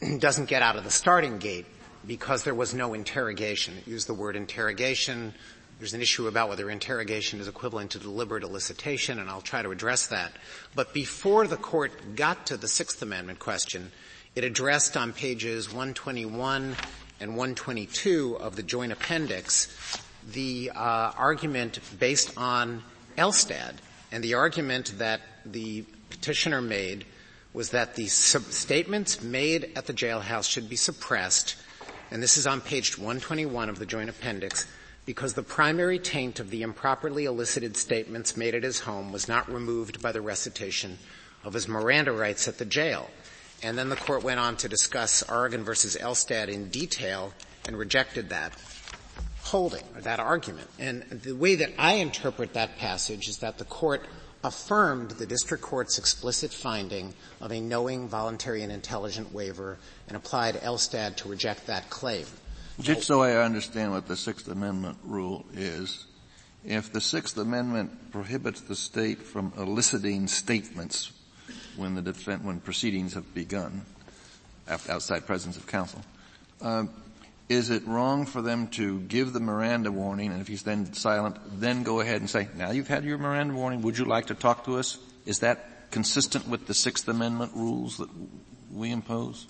doesn't 0.18 0.46
get 0.46 0.62
out 0.62 0.76
of 0.76 0.84
the 0.84 0.90
starting 0.90 1.38
gate 1.38 1.66
because 2.06 2.44
there 2.44 2.54
was 2.54 2.72
no 2.72 2.94
interrogation. 2.94 3.76
It 3.78 3.86
used 3.86 4.06
the 4.06 4.14
word 4.14 4.36
interrogation. 4.36 5.34
There's 5.78 5.92
an 5.92 6.00
issue 6.00 6.26
about 6.26 6.48
whether 6.48 6.70
interrogation 6.70 7.40
is 7.40 7.48
equivalent 7.48 7.90
to 7.90 7.98
deliberate 7.98 8.44
elicitation, 8.44 9.20
and 9.20 9.28
I'll 9.28 9.42
try 9.42 9.60
to 9.62 9.70
address 9.70 10.06
that. 10.06 10.32
But 10.74 10.94
before 10.94 11.46
the 11.46 11.56
court 11.56 11.92
got 12.16 12.46
to 12.46 12.56
the 12.56 12.68
Sixth 12.68 13.02
Amendment 13.02 13.38
question, 13.38 13.92
it 14.34 14.44
addressed 14.44 14.96
on 14.96 15.12
pages 15.12 15.68
121 15.68 16.76
and 17.20 17.30
122 17.30 18.36
of 18.38 18.56
the 18.56 18.62
joint 18.62 18.92
appendix 18.92 20.00
the 20.32 20.72
uh, 20.74 21.12
argument 21.16 21.78
based 21.98 22.36
on 22.36 22.82
Elstad, 23.16 23.74
and 24.12 24.22
the 24.24 24.34
argument 24.34 24.98
that 24.98 25.20
the 25.44 25.84
petitioner 26.26 26.60
made 26.60 27.06
was 27.52 27.70
that 27.70 27.94
the 27.94 28.08
sub- 28.08 28.42
statements 28.42 29.22
made 29.22 29.70
at 29.76 29.86
the 29.86 29.92
jailhouse 29.92 30.50
should 30.50 30.68
be 30.68 30.74
suppressed 30.74 31.54
and 32.10 32.20
this 32.20 32.36
is 32.36 32.48
on 32.48 32.60
page 32.60 32.98
121 32.98 33.68
of 33.68 33.78
the 33.78 33.86
joint 33.86 34.10
appendix, 34.10 34.66
because 35.04 35.34
the 35.34 35.42
primary 35.42 36.00
taint 36.00 36.40
of 36.40 36.50
the 36.50 36.62
improperly 36.62 37.26
elicited 37.26 37.76
statements 37.76 38.36
made 38.36 38.56
at 38.56 38.64
his 38.64 38.80
home 38.80 39.12
was 39.12 39.28
not 39.28 39.52
removed 39.52 40.02
by 40.02 40.10
the 40.10 40.20
recitation 40.20 40.98
of 41.44 41.52
his 41.52 41.68
Miranda 41.68 42.10
rights 42.10 42.48
at 42.48 42.58
the 42.58 42.64
jail. 42.64 43.08
And 43.62 43.78
then 43.78 43.88
the 43.88 43.96
court 43.96 44.24
went 44.24 44.40
on 44.40 44.56
to 44.58 44.68
discuss 44.68 45.22
Oregon 45.28 45.62
versus 45.62 45.96
Elstad 46.00 46.48
in 46.48 46.70
detail 46.70 47.32
and 47.66 47.78
rejected 47.78 48.30
that 48.30 48.52
holding, 49.42 49.84
or 49.94 50.00
that 50.00 50.18
argument. 50.18 50.68
And 50.78 51.04
the 51.08 51.34
way 51.34 51.54
that 51.56 51.72
I 51.78 51.94
interpret 51.94 52.54
that 52.54 52.78
passage 52.78 53.28
is 53.28 53.38
that 53.38 53.58
the 53.58 53.64
court 53.64 54.04
affirmed 54.46 55.10
the 55.10 55.26
district 55.26 55.62
court's 55.62 55.98
explicit 55.98 56.52
finding 56.52 57.12
of 57.40 57.50
a 57.50 57.60
knowing, 57.60 58.08
voluntary, 58.08 58.62
and 58.62 58.70
intelligent 58.70 59.34
waiver 59.34 59.76
and 60.06 60.16
applied 60.16 60.54
Elstad 60.56 61.16
to 61.16 61.28
reject 61.28 61.66
that 61.66 61.90
claim. 61.90 62.24
Just 62.78 63.02
so 63.02 63.22
I 63.22 63.32
understand 63.44 63.90
what 63.90 64.06
the 64.06 64.16
Sixth 64.16 64.46
Amendment 64.48 64.98
rule 65.02 65.44
is, 65.52 66.06
if 66.64 66.92
the 66.92 67.00
Sixth 67.00 67.36
Amendment 67.36 68.12
prohibits 68.12 68.60
the 68.60 68.76
state 68.76 69.18
from 69.18 69.52
eliciting 69.58 70.28
statements 70.28 71.10
when 71.76 71.94
the 71.94 72.38
when 72.42 72.60
proceedings 72.60 73.14
have 73.14 73.34
begun, 73.34 73.84
outside 74.68 75.26
presence 75.26 75.56
of 75.56 75.66
counsel, 75.66 76.02
um, 76.60 76.90
is 77.48 77.70
it 77.70 77.86
wrong 77.86 78.26
for 78.26 78.42
them 78.42 78.68
to 78.68 79.00
give 79.00 79.32
the 79.32 79.40
Miranda 79.40 79.92
warning, 79.92 80.32
and 80.32 80.40
if 80.40 80.48
he's 80.48 80.64
then 80.64 80.92
silent, 80.94 81.36
then 81.60 81.84
go 81.84 82.00
ahead 82.00 82.20
and 82.20 82.28
say, 82.28 82.48
now 82.56 82.72
you've 82.72 82.88
had 82.88 83.04
your 83.04 83.18
Miranda 83.18 83.54
warning, 83.54 83.82
would 83.82 83.96
you 83.96 84.04
like 84.04 84.26
to 84.26 84.34
talk 84.34 84.64
to 84.64 84.76
us? 84.76 84.98
Is 85.24 85.40
that 85.40 85.90
consistent 85.90 86.48
with 86.48 86.66
the 86.66 86.74
Sixth 86.74 87.06
Amendment 87.06 87.52
rules 87.54 87.98
that 87.98 88.08
we 88.72 88.90
impose? 88.90 89.46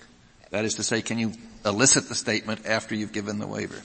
That 0.50 0.64
is 0.64 0.74
to 0.74 0.82
say, 0.82 1.00
can 1.00 1.18
you 1.18 1.32
elicit 1.64 2.08
the 2.08 2.14
statement 2.14 2.66
after 2.66 2.94
you've 2.94 3.12
given 3.12 3.38
the 3.38 3.46
waiver, 3.46 3.80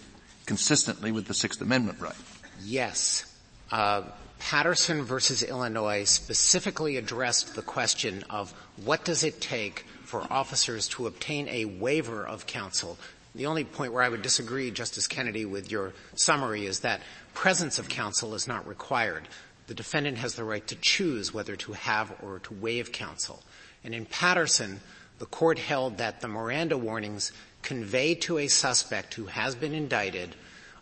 consistently 0.46 1.12
with 1.12 1.28
the 1.28 1.34
Sixth 1.34 1.62
Amendment 1.62 2.00
right? 2.02 2.16
Yes. 2.64 3.26
Uh, 3.72 4.04
Patterson 4.40 5.04
versus 5.04 5.44
Illinois 5.44 6.04
specifically 6.04 6.98
addressed 6.98 7.56
the 7.56 7.62
question 7.62 8.26
of 8.30 8.52
what 8.84 9.06
does 9.06 9.24
it 9.24 9.40
take 9.40 9.86
for 10.04 10.26
officers 10.30 10.88
to 10.90 11.08
obtain 11.08 11.48
a 11.48 11.66
waiver 11.66 12.26
of 12.26 12.48
counsel 12.48 12.98
the 13.34 13.46
only 13.46 13.64
point 13.64 13.94
where 13.94 14.04
I 14.04 14.10
would 14.10 14.22
disagree, 14.22 14.72
Justice 14.72 15.08
Kennedy, 15.08 15.46
with 15.46 15.72
your 15.72 15.94
summary 16.16 16.66
is 16.66 16.82
that 16.82 17.02
presence 17.34 17.80
of 17.80 17.88
counsel 17.88 18.36
is 18.36 18.48
not 18.48 18.68
required. 18.68 19.28
The 19.68 19.74
defendant 19.74 20.18
has 20.18 20.36
the 20.36 20.44
right 20.44 20.66
to 20.68 20.76
choose 20.76 21.34
whether 21.34 21.56
to 21.56 21.74
have 21.74 22.14
or 22.22 22.40
to 22.40 22.54
waive 22.54 22.92
counsel. 22.92 23.42
And 23.84 23.96
in 23.96 24.06
Patterson, 24.06 24.82
the 25.20 25.26
court 25.26 25.60
held 25.60 25.98
that 26.00 26.20
the 26.20 26.28
Miranda 26.28 26.78
warnings 26.78 27.32
convey 27.62 28.16
to 28.16 28.40
a 28.40 28.48
suspect 28.48 29.14
who 29.14 29.26
has 29.28 29.56
been 29.56 29.74
indicted 29.74 30.36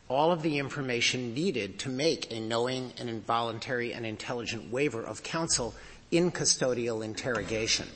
all 0.07 0.31
of 0.31 0.41
the 0.41 0.57
information 0.57 1.35
needed 1.35 1.77
to 1.79 1.89
make 1.89 2.31
a 2.31 2.39
knowing 2.39 2.91
and 2.97 3.09
involuntary 3.09 3.93
and 3.93 4.05
intelligent 4.05 4.71
waiver 4.71 5.03
of 5.03 5.21
counsel 5.21 5.75
in 6.09 6.31
custodial 6.31 7.05
interrogation. 7.05 7.87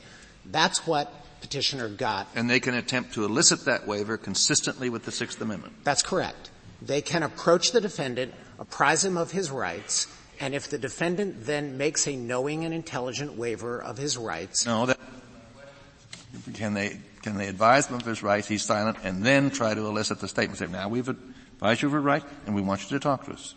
That's 0.46 0.86
what 0.86 1.12
petitioner 1.44 1.90
got. 1.90 2.26
And 2.34 2.48
they 2.48 2.58
can 2.58 2.74
attempt 2.74 3.12
to 3.14 3.24
elicit 3.26 3.66
that 3.66 3.86
waiver 3.86 4.16
consistently 4.16 4.88
with 4.88 5.04
the 5.04 5.12
Sixth 5.12 5.38
Amendment. 5.42 5.74
That's 5.84 6.02
correct. 6.02 6.50
They 6.80 7.02
can 7.02 7.22
approach 7.22 7.72
the 7.72 7.82
defendant, 7.82 8.32
apprise 8.58 9.04
him 9.04 9.18
of 9.18 9.30
his 9.30 9.50
rights, 9.50 10.08
and 10.40 10.54
if 10.54 10.70
the 10.70 10.78
defendant 10.78 11.44
then 11.44 11.76
makes 11.76 12.08
a 12.08 12.16
knowing 12.16 12.64
and 12.64 12.72
intelligent 12.72 13.36
waiver 13.36 13.78
of 13.78 13.98
his 13.98 14.16
rights. 14.16 14.64
No, 14.64 14.86
that, 14.86 14.98
can 16.54 16.72
they, 16.72 16.98
can 17.20 17.36
they 17.36 17.48
advise 17.48 17.88
him 17.88 17.96
of 17.96 18.06
his 18.06 18.22
rights, 18.22 18.48
he's 18.48 18.64
silent, 18.64 18.96
and 19.04 19.22
then 19.22 19.50
try 19.50 19.74
to 19.74 19.86
elicit 19.86 20.20
the 20.20 20.28
statement, 20.28 20.58
say, 20.58 20.66
now 20.66 20.88
we've 20.88 21.10
advised 21.10 21.82
you 21.82 21.88
of 21.88 21.92
your 21.92 22.00
right, 22.00 22.24
and 22.46 22.54
we 22.54 22.62
want 22.62 22.82
you 22.82 22.88
to 22.88 23.00
talk 23.00 23.26
to 23.26 23.32
us. 23.32 23.54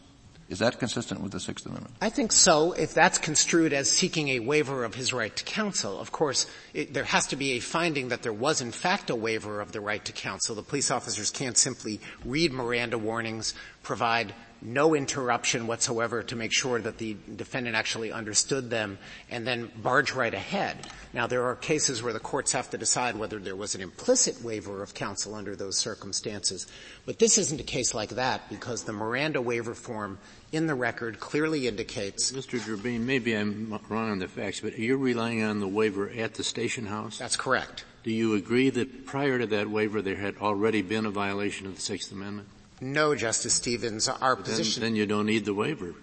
Is 0.50 0.60
that 0.60 0.80
consistent 0.80 1.22
with 1.22 1.34
the 1.34 1.42
Sixth 1.42 1.66
Amendment? 1.66 1.96
I 2.02 2.10
think 2.10 2.32
so, 2.32 2.72
if 2.72 2.94
that's 2.94 3.18
construed 3.18 3.74
as 3.74 3.92
seeking 3.92 4.30
a 4.30 4.40
waiver 4.40 4.86
of 4.86 4.96
his 4.96 5.12
right 5.12 5.36
to 5.36 5.44
counsel. 5.44 6.00
Of 6.00 6.14
course, 6.14 6.48
it, 6.74 6.94
there 6.94 7.04
has 7.04 7.28
to 7.28 7.36
be 7.36 7.54
a 7.54 7.60
finding 7.60 8.10
that 8.10 8.22
there 8.22 8.32
was 8.32 8.62
in 8.62 8.72
fact 8.72 9.10
a 9.10 9.16
waiver 9.16 9.60
of 9.60 9.74
the 9.74 9.82
right 9.82 10.04
to 10.06 10.14
counsel. 10.14 10.56
The 10.56 10.64
police 10.64 10.90
officers 10.90 11.32
can't 11.32 11.58
simply 11.58 12.00
read 12.24 12.54
Miranda 12.54 12.98
warnings, 12.98 13.54
provide 13.84 14.34
no 14.62 14.96
interruption 14.96 15.68
whatsoever 15.68 16.24
to 16.24 16.36
make 16.36 16.52
sure 16.52 16.80
that 16.80 16.98
the 16.98 17.16
defendant 17.36 17.76
actually 17.76 18.12
understood 18.12 18.70
them 18.70 18.98
and 19.30 19.46
then 19.46 19.72
barge 19.78 20.14
right 20.14 20.34
ahead. 20.34 20.78
Now 21.14 21.28
there 21.28 21.46
are 21.46 21.56
cases 21.56 22.02
where 22.02 22.14
the 22.14 22.20
courts 22.20 22.52
have 22.54 22.70
to 22.72 22.78
decide 22.78 23.16
whether 23.16 23.40
there 23.40 23.56
was 23.56 23.76
an 23.76 23.82
implicit 23.82 24.44
waiver 24.44 24.82
of 24.84 24.94
counsel 24.94 25.36
under 25.36 25.56
those 25.56 25.78
circumstances. 25.78 26.68
But 27.06 27.20
this 27.20 27.38
isn't 27.38 27.62
a 27.62 27.64
case 27.64 27.94
like 27.94 28.10
that 28.10 28.50
because 28.50 28.84
the 28.84 28.94
Miranda 28.94 29.42
waiver 29.42 29.74
form 29.74 30.20
in 30.52 30.68
the 30.68 30.76
record 30.76 31.20
clearly 31.20 31.68
indicates. 31.68 32.32
Mr. 32.32 32.60
Dreeben, 32.60 33.02
maybe 33.02 33.34
I'm 33.36 33.80
wrong 33.90 34.12
on 34.12 34.20
the 34.20 34.28
facts, 34.28 34.62
but 34.62 34.74
are 34.74 34.82
you're 34.82 34.98
relying 34.98 35.44
on 35.44 35.60
the 35.60 35.68
waiver 35.68 36.10
at 36.10 36.36
the 36.36 36.44
station 36.44 36.86
house? 36.86 37.18
That's 37.18 37.36
correct. 37.36 37.86
Do 38.04 38.12
you 38.12 38.36
agree 38.36 38.70
that 38.70 39.06
prior 39.06 39.38
to 39.40 39.46
that 39.48 39.70
waiver 39.70 40.02
there 40.02 40.16
had 40.16 40.38
already 40.38 40.82
been 40.82 41.06
a 41.06 41.12
violation 41.12 41.68
of 41.68 41.76
the 41.76 41.82
Sixth 41.82 42.12
Amendment? 42.12 42.48
No, 42.80 43.16
Justice 43.16 43.54
Stevens. 43.54 44.08
Our 44.08 44.36
then, 44.36 44.44
position. 44.44 44.84
Then 44.84 44.96
you 44.96 45.06
don't 45.06 45.26
need 45.26 45.46
the 45.46 45.54
waiver. 45.54 45.96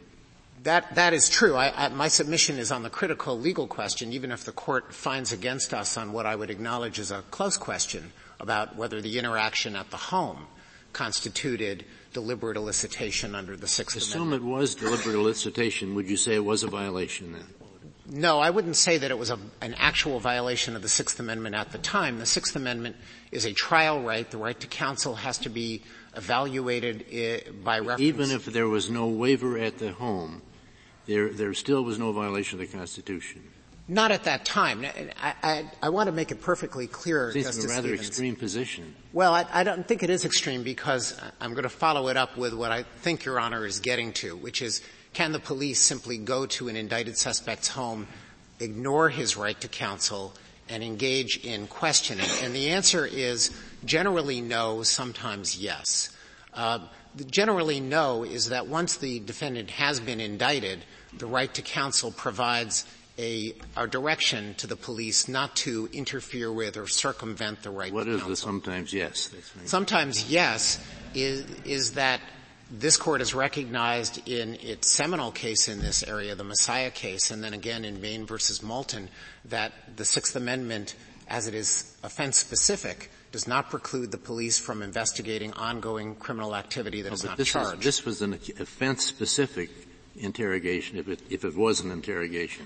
That, 0.65 0.95
that 0.95 1.13
is 1.13 1.29
true. 1.29 1.55
I, 1.55 1.87
I, 1.87 1.89
my 1.89 2.09
submission 2.09 2.59
is 2.59 2.73
on 2.73 2.83
the 2.83 2.91
critical 2.91 3.39
legal 3.39 3.67
question, 3.67 4.13
even 4.13 4.33
if 4.33 4.45
the 4.45 4.53
court 4.53 4.95
finds 4.95 5.31
against 5.33 5.75
us 5.75 5.97
on 5.97 6.13
what 6.13 6.25
I 6.25 6.35
would 6.35 6.51
acknowledge 6.51 6.99
as 6.99 7.11
a 7.11 7.23
close 7.31 7.59
question 7.59 8.13
about 8.41 8.75
whether 8.77 9.01
the 9.01 9.19
interaction 9.19 9.77
at 9.77 9.91
the 9.91 9.97
home 9.97 10.47
constituted 10.93 11.85
deliberate 12.15 12.57
elicitation 12.57 13.35
under 13.35 13.57
the 13.57 13.67
Sixth 13.67 13.97
Assume 13.97 14.29
Amendment. 14.29 14.43
it 14.43 14.55
was 14.55 14.75
deliberate 14.75 15.17
elicitation. 15.17 15.95
Would 15.95 16.09
you 16.09 16.17
say 16.17 16.35
it 16.35 16.45
was 16.45 16.63
a 16.63 16.69
violation 16.69 17.33
then? 17.33 17.45
No, 18.07 18.39
I 18.39 18.51
wouldn't 18.51 18.77
say 18.77 18.99
that 18.99 19.11
it 19.11 19.19
was 19.19 19.31
a, 19.31 19.39
an 19.61 19.75
actual 19.75 20.21
violation 20.21 20.77
of 20.77 20.83
the 20.83 20.89
Sixth 20.89 21.19
Amendment 21.21 21.55
at 21.55 21.73
the 21.73 21.79
time. 21.79 22.19
The 22.19 22.27
Sixth 22.27 22.55
Amendment 22.55 22.97
is 23.33 23.45
a 23.45 23.53
trial 23.53 24.03
right. 24.03 24.31
The 24.31 24.37
right 24.39 24.59
to 24.61 24.67
counsel 24.67 25.15
has 25.15 25.39
to 25.39 25.49
be 25.49 25.83
evaluated 26.17 27.65
by 27.65 27.79
reference. 27.79 28.01
Even 28.01 28.31
if 28.31 28.47
there 28.47 28.69
was 28.69 28.91
no 28.91 29.07
waiver 29.07 29.59
at 29.59 29.79
the 29.79 29.93
home, 29.93 30.43
there, 31.07 31.29
there 31.31 31.55
still 31.55 31.83
was 31.83 31.99
no 31.99 32.13
violation 32.13 32.61
of 32.61 32.71
the 32.71 32.77
Constitution. 32.77 33.43
Not 33.87 34.13
at 34.13 34.25
that 34.25 34.47
time. 34.47 34.87
I, 35.23 35.35
I, 35.43 35.71
I 35.83 35.89
want 35.91 36.07
to 36.07 36.13
make 36.13 36.31
it 36.31 36.41
perfectly 36.41 36.87
clear, 36.87 37.31
Seems 37.33 37.45
Justice 37.45 37.65
a 37.67 37.69
rather 37.69 37.89
Stevens. 37.89 38.09
extreme 38.09 38.37
position. 38.37 38.95
Well, 39.13 39.35
I, 39.35 39.45
I 39.53 39.63
don't 39.63 39.87
think 39.87 40.03
it 40.03 40.09
is 40.09 40.25
extreme 40.25 40.63
because 40.63 41.21
I'm 41.39 41.51
going 41.53 41.65
to 41.65 41.69
follow 41.69 42.09
it 42.09 42.17
up 42.17 42.39
with 42.39 42.55
what 42.55 42.73
I 42.73 42.85
think 43.03 43.27
Your 43.27 43.39
Honor 43.39 43.67
is 43.67 43.81
getting 43.81 44.15
to, 44.15 44.37
which 44.37 44.63
is 44.63 44.81
can 45.13 45.33
the 45.33 45.39
police 45.39 45.81
simply 45.81 46.17
go 46.17 46.47
to 46.47 46.69
an 46.69 46.77
indicted 46.77 47.19
suspect's 47.19 47.69
home, 47.69 48.07
ignore 48.59 49.11
his 49.11 49.37
right 49.37 49.61
to 49.61 49.69
counsel, 49.69 50.33
and 50.71 50.83
engage 50.83 51.45
in 51.45 51.67
questioning? 51.67 52.27
And 52.43 52.55
the 52.55 52.71
answer 52.71 53.05
is 53.05 53.51
generally 53.85 54.41
no, 54.41 54.83
sometimes 54.83 55.57
yes. 55.59 56.11
Uh, 56.53 56.81
generally 57.31 57.81
no 57.81 58.25
is 58.25 58.49
that 58.49 58.67
once 58.67 58.97
the 58.97 59.21
defendant 59.21 59.71
has 59.71 60.01
been 60.01 60.21
indicted, 60.21 60.85
the 61.19 61.27
right 61.27 61.53
to 61.55 61.63
counsel 61.63 62.11
provides 62.11 62.85
a, 63.19 63.55
a 63.77 63.87
direction 63.87 64.55
to 64.55 64.67
the 64.67 64.77
police 64.77 65.29
not 65.29 65.55
to 65.55 65.89
interfere 65.93 66.53
with 66.53 66.77
or 66.77 66.87
circumvent 66.89 67.63
the 67.63 67.71
right 67.71 67.93
what 67.93 68.05
to 68.05 68.11
counsel. 68.11 68.29
What 68.29 68.33
is 68.33 68.41
the 68.41 68.45
sometimes 68.45 68.93
yes? 68.93 69.31
Sometimes 69.65 70.31
yes 70.31 70.85
is, 71.15 71.47
is 71.65 71.93
that 71.93 72.21
this 72.71 72.97
court 72.97 73.21
has 73.21 73.35
recognized 73.35 74.27
in 74.29 74.55
its 74.55 74.91
seminal 74.91 75.31
case 75.31 75.69
in 75.69 75.81
this 75.81 76.03
area, 76.03 76.35
the 76.35 76.45
Massiah 76.45 76.93
case, 76.93 77.31
and 77.31 77.45
then 77.45 77.55
again 77.55 77.85
in 77.85 78.01
Maine 78.01 78.27
versus 78.27 78.63
Moulton, 78.63 79.09
that 79.45 79.73
the 79.97 80.05
Sixth 80.05 80.35
Amendment, 80.35 80.97
as 81.29 81.47
it 81.47 81.55
is 81.55 81.97
offense 82.03 82.37
specific, 82.37 83.11
does 83.35 83.49
not 83.49 83.69
preclude 83.69 84.13
the 84.13 84.17
police 84.17 84.61
from 84.61 84.81
investigating 84.81 85.53
ongoing 85.55 86.15
criminal 86.15 86.55
activity 86.55 87.03
that 87.03 87.09
no, 87.09 87.15
is 87.15 87.25
not 87.25 87.37
this 87.37 87.49
charged. 87.49 87.81
Is, 87.81 87.85
this 87.85 88.05
was 88.05 88.23
an 88.23 88.35
offense 88.35 89.05
specific 89.05 89.71
interrogation, 90.15 90.99
if 90.99 91.09
it, 91.09 91.21
if 91.31 91.45
it 91.45 91.57
was 91.57 91.81
an 91.81 91.91
interrogation. 91.91 92.65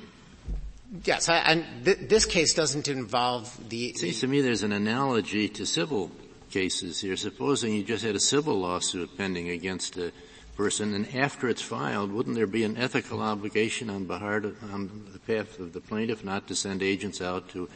Yes, 1.04 1.26
and 1.30 1.64
th- 1.86 2.00
this 2.00 2.26
case 2.26 2.52
doesn't 2.52 2.86
involve 2.86 3.56
the. 3.70 3.86
It 3.86 3.96
seems 3.96 4.20
to 4.20 4.26
me 4.26 4.42
there's 4.42 4.62
an 4.62 4.72
analogy 4.72 5.48
to 5.48 5.64
civil 5.64 6.10
cases 6.50 7.00
here. 7.00 7.16
Supposing 7.16 7.72
you 7.72 7.82
just 7.82 8.04
had 8.04 8.14
a 8.14 8.20
civil 8.20 8.58
lawsuit 8.58 9.16
pending 9.16 9.48
against 9.48 9.96
a 9.96 10.12
person, 10.54 10.92
and 10.92 11.14
after 11.16 11.48
it's 11.48 11.62
filed, 11.62 12.12
wouldn't 12.12 12.36
there 12.36 12.46
be 12.46 12.64
an 12.64 12.76
ethical 12.76 13.22
obligation 13.22 13.88
on, 13.88 14.02
of, 14.10 14.62
on 14.70 15.06
the 15.14 15.18
behalf 15.20 15.58
of 15.58 15.72
the 15.72 15.80
plaintiff 15.80 16.24
not 16.24 16.46
to 16.48 16.54
send 16.54 16.82
agents 16.82 17.22
out 17.22 17.48
to 17.48 17.70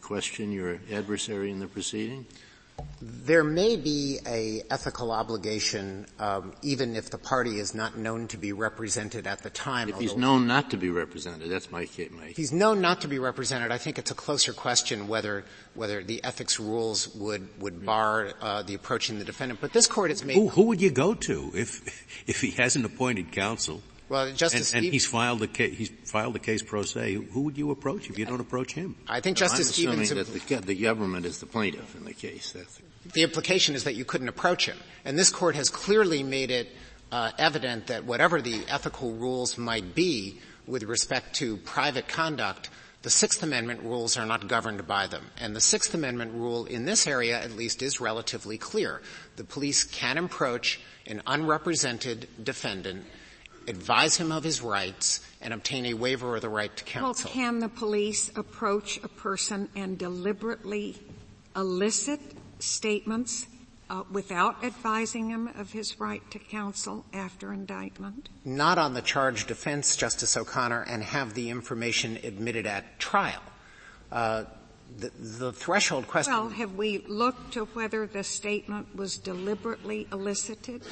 question 0.00 0.52
your 0.52 0.78
adversary 0.92 1.50
in 1.50 1.58
the 1.58 1.66
proceeding? 1.66 2.26
There 3.02 3.44
may 3.44 3.76
be 3.76 4.18
a 4.26 4.62
ethical 4.70 5.10
obligation, 5.10 6.06
um, 6.18 6.52
even 6.62 6.96
if 6.96 7.10
the 7.10 7.18
party 7.18 7.58
is 7.58 7.74
not 7.74 7.96
known 7.96 8.28
to 8.28 8.36
be 8.36 8.52
represented 8.52 9.26
at 9.26 9.42
the 9.42 9.50
time. 9.50 9.88
If 9.88 9.98
he's 9.98 10.16
known 10.16 10.46
not 10.46 10.70
to 10.70 10.76
be 10.76 10.90
represented, 10.90 11.50
that's 11.50 11.70
my 11.70 11.86
case. 11.86 12.10
My 12.10 12.26
if 12.26 12.36
he's 12.36 12.52
known 12.52 12.80
not 12.80 13.00
to 13.02 13.08
be 13.08 13.18
represented, 13.18 13.72
I 13.72 13.78
think 13.78 13.98
it's 13.98 14.10
a 14.10 14.14
closer 14.14 14.52
question 14.52 15.08
whether 15.08 15.44
whether 15.74 16.02
the 16.02 16.22
ethics 16.24 16.60
rules 16.60 17.14
would 17.14 17.48
would 17.60 17.84
bar 17.84 18.32
uh, 18.40 18.62
the 18.62 18.74
approaching 18.74 19.18
the 19.18 19.24
defendant. 19.24 19.60
But 19.60 19.72
this 19.72 19.86
court 19.86 20.10
has 20.10 20.24
made. 20.24 20.36
Who, 20.36 20.48
who 20.48 20.62
would 20.64 20.80
you 20.80 20.90
go 20.90 21.14
to 21.14 21.50
if 21.54 22.28
if 22.28 22.40
he 22.40 22.50
hasn't 22.50 22.84
appointed 22.84 23.32
counsel? 23.32 23.82
Well, 24.10 24.32
Justice 24.32 24.74
and, 24.74 24.84
and 24.84 24.92
he's 24.92 25.06
filed 25.06 25.40
a 25.40 25.46
case. 25.46 25.78
He's 25.78 25.88
filed 26.04 26.34
a 26.34 26.40
case 26.40 26.62
pro 26.62 26.82
se. 26.82 27.14
Who 27.14 27.42
would 27.42 27.56
you 27.56 27.70
approach 27.70 28.10
if 28.10 28.18
you 28.18 28.26
don't 28.26 28.40
approach 28.40 28.72
him? 28.72 28.96
I 29.08 29.20
think 29.20 29.36
no, 29.36 29.46
Justice 29.46 29.68
I'm 29.68 29.72
Stevens. 29.72 30.10
assuming 30.10 30.24
that 30.24 30.48
the, 30.48 30.66
the, 30.66 30.74
government 30.74 31.26
is 31.26 31.38
the 31.38 31.46
plaintiff 31.46 31.94
in 31.94 32.04
the 32.04 32.12
case. 32.12 32.50
That's 32.50 32.80
the 33.12 33.22
implication 33.22 33.76
is 33.76 33.84
that 33.84 33.94
you 33.94 34.04
couldn't 34.04 34.28
approach 34.28 34.66
him, 34.66 34.76
and 35.04 35.16
this 35.16 35.30
court 35.30 35.54
has 35.54 35.70
clearly 35.70 36.24
made 36.24 36.50
it 36.50 36.68
uh, 37.12 37.30
evident 37.38 37.86
that 37.86 38.04
whatever 38.04 38.42
the 38.42 38.64
ethical 38.68 39.12
rules 39.12 39.56
might 39.56 39.94
be 39.94 40.40
with 40.66 40.82
respect 40.82 41.36
to 41.36 41.56
private 41.58 42.08
conduct, 42.08 42.68
the 43.02 43.10
Sixth 43.10 43.42
Amendment 43.44 43.82
rules 43.82 44.18
are 44.18 44.26
not 44.26 44.48
governed 44.48 44.86
by 44.88 45.06
them. 45.06 45.24
And 45.40 45.54
the 45.54 45.60
Sixth 45.60 45.94
Amendment 45.94 46.34
rule 46.34 46.66
in 46.66 46.84
this 46.84 47.06
area, 47.06 47.40
at 47.40 47.52
least, 47.52 47.80
is 47.80 48.00
relatively 48.00 48.58
clear. 48.58 49.00
The 49.36 49.44
police 49.44 49.84
can 49.84 50.18
approach 50.18 50.80
an 51.06 51.22
unrepresented 51.26 52.28
defendant 52.42 53.06
advise 53.68 54.16
him 54.16 54.32
of 54.32 54.44
his 54.44 54.62
rights, 54.62 55.20
and 55.40 55.54
obtain 55.54 55.86
a 55.86 55.94
waiver 55.94 56.36
of 56.36 56.42
the 56.42 56.48
right 56.48 56.74
to 56.76 56.84
counsel. 56.84 57.28
Well, 57.28 57.34
can 57.34 57.58
the 57.60 57.68
police 57.68 58.30
approach 58.36 58.98
a 59.02 59.08
person 59.08 59.68
and 59.74 59.98
deliberately 59.98 60.96
elicit 61.56 62.20
statements 62.58 63.46
uh, 63.88 64.04
without 64.10 64.62
advising 64.62 65.30
him 65.30 65.48
of 65.48 65.72
his 65.72 65.98
right 65.98 66.22
to 66.30 66.38
counsel 66.38 67.04
after 67.12 67.52
indictment? 67.52 68.28
Not 68.44 68.78
on 68.78 68.94
the 68.94 69.02
charged 69.02 69.48
defense, 69.48 69.96
Justice 69.96 70.36
O'Connor, 70.36 70.82
and 70.82 71.02
have 71.02 71.34
the 71.34 71.50
information 71.50 72.18
admitted 72.22 72.66
at 72.66 72.98
trial. 72.98 73.42
Uh, 74.12 74.44
the, 74.98 75.10
the, 75.18 75.52
threshold 75.52 76.08
question. 76.08 76.32
Well, 76.32 76.48
have 76.48 76.74
we 76.74 76.98
looked 77.06 77.52
to 77.52 77.64
whether 77.66 78.06
the 78.06 78.24
statement 78.24 78.94
was 78.96 79.18
deliberately 79.18 80.08
elicited? 80.12 80.82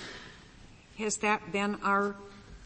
Has 0.99 1.17
that 1.19 1.53
been 1.53 1.77
our 1.83 2.15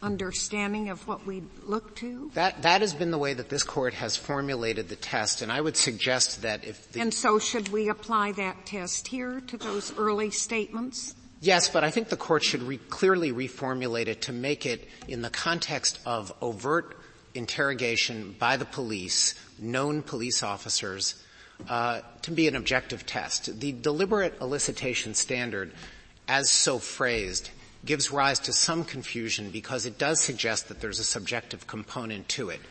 understanding 0.03 0.89
of 0.89 1.07
what 1.07 1.25
we 1.25 1.41
look 1.65 1.95
to? 1.95 2.29
That, 2.35 2.61
that 2.61 2.81
has 2.81 2.93
been 2.93 3.09
the 3.09 3.17
way 3.17 3.33
that 3.33 3.49
this 3.49 3.63
court 3.63 3.93
has 3.95 4.15
formulated 4.15 4.89
the 4.89 4.95
test, 4.95 5.41
and 5.41 5.51
I 5.51 5.61
would 5.61 5.77
suggest 5.77 6.43
that 6.43 6.63
if 6.65 6.91
the, 6.91 7.01
And 7.01 7.13
so 7.13 7.39
should 7.39 7.69
we 7.69 7.89
apply 7.89 8.33
that 8.33 8.65
test 8.65 9.07
here 9.07 9.41
to 9.47 9.57
those 9.57 9.97
early 9.97 10.29
statements? 10.29 11.15
Yes, 11.39 11.69
but 11.69 11.83
I 11.83 11.91
think 11.91 12.09
the 12.09 12.17
court 12.17 12.43
should 12.43 12.63
re- 12.63 12.77
clearly 12.77 13.31
reformulate 13.31 14.07
it 14.07 14.21
to 14.23 14.31
make 14.31 14.65
it 14.65 14.87
in 15.07 15.21
the 15.21 15.29
context 15.29 15.99
of 16.05 16.33
overt 16.41 16.97
interrogation 17.33 18.35
by 18.37 18.57
the 18.57 18.65
police, 18.65 19.35
known 19.59 20.01
police 20.03 20.43
officers, 20.43 21.21
uh, 21.67 22.01
to 22.21 22.31
be 22.31 22.47
an 22.47 22.55
objective 22.55 23.05
test. 23.05 23.59
The 23.59 23.71
deliberate 23.71 24.39
elicitation 24.39 25.15
standard, 25.15 25.73
as 26.27 26.49
so 26.49 26.79
phrased, 26.79 27.49
gives 27.85 28.11
rise 28.11 28.39
to 28.39 28.53
some 28.53 28.83
confusion 28.83 29.49
because 29.51 29.85
it 29.85 29.97
does 29.97 30.21
suggest 30.21 30.67
that 30.67 30.79
there's 30.79 30.99
a 30.99 31.03
subjective 31.03 31.67
component 31.67 32.29
to 32.29 32.49
it. 32.49 32.61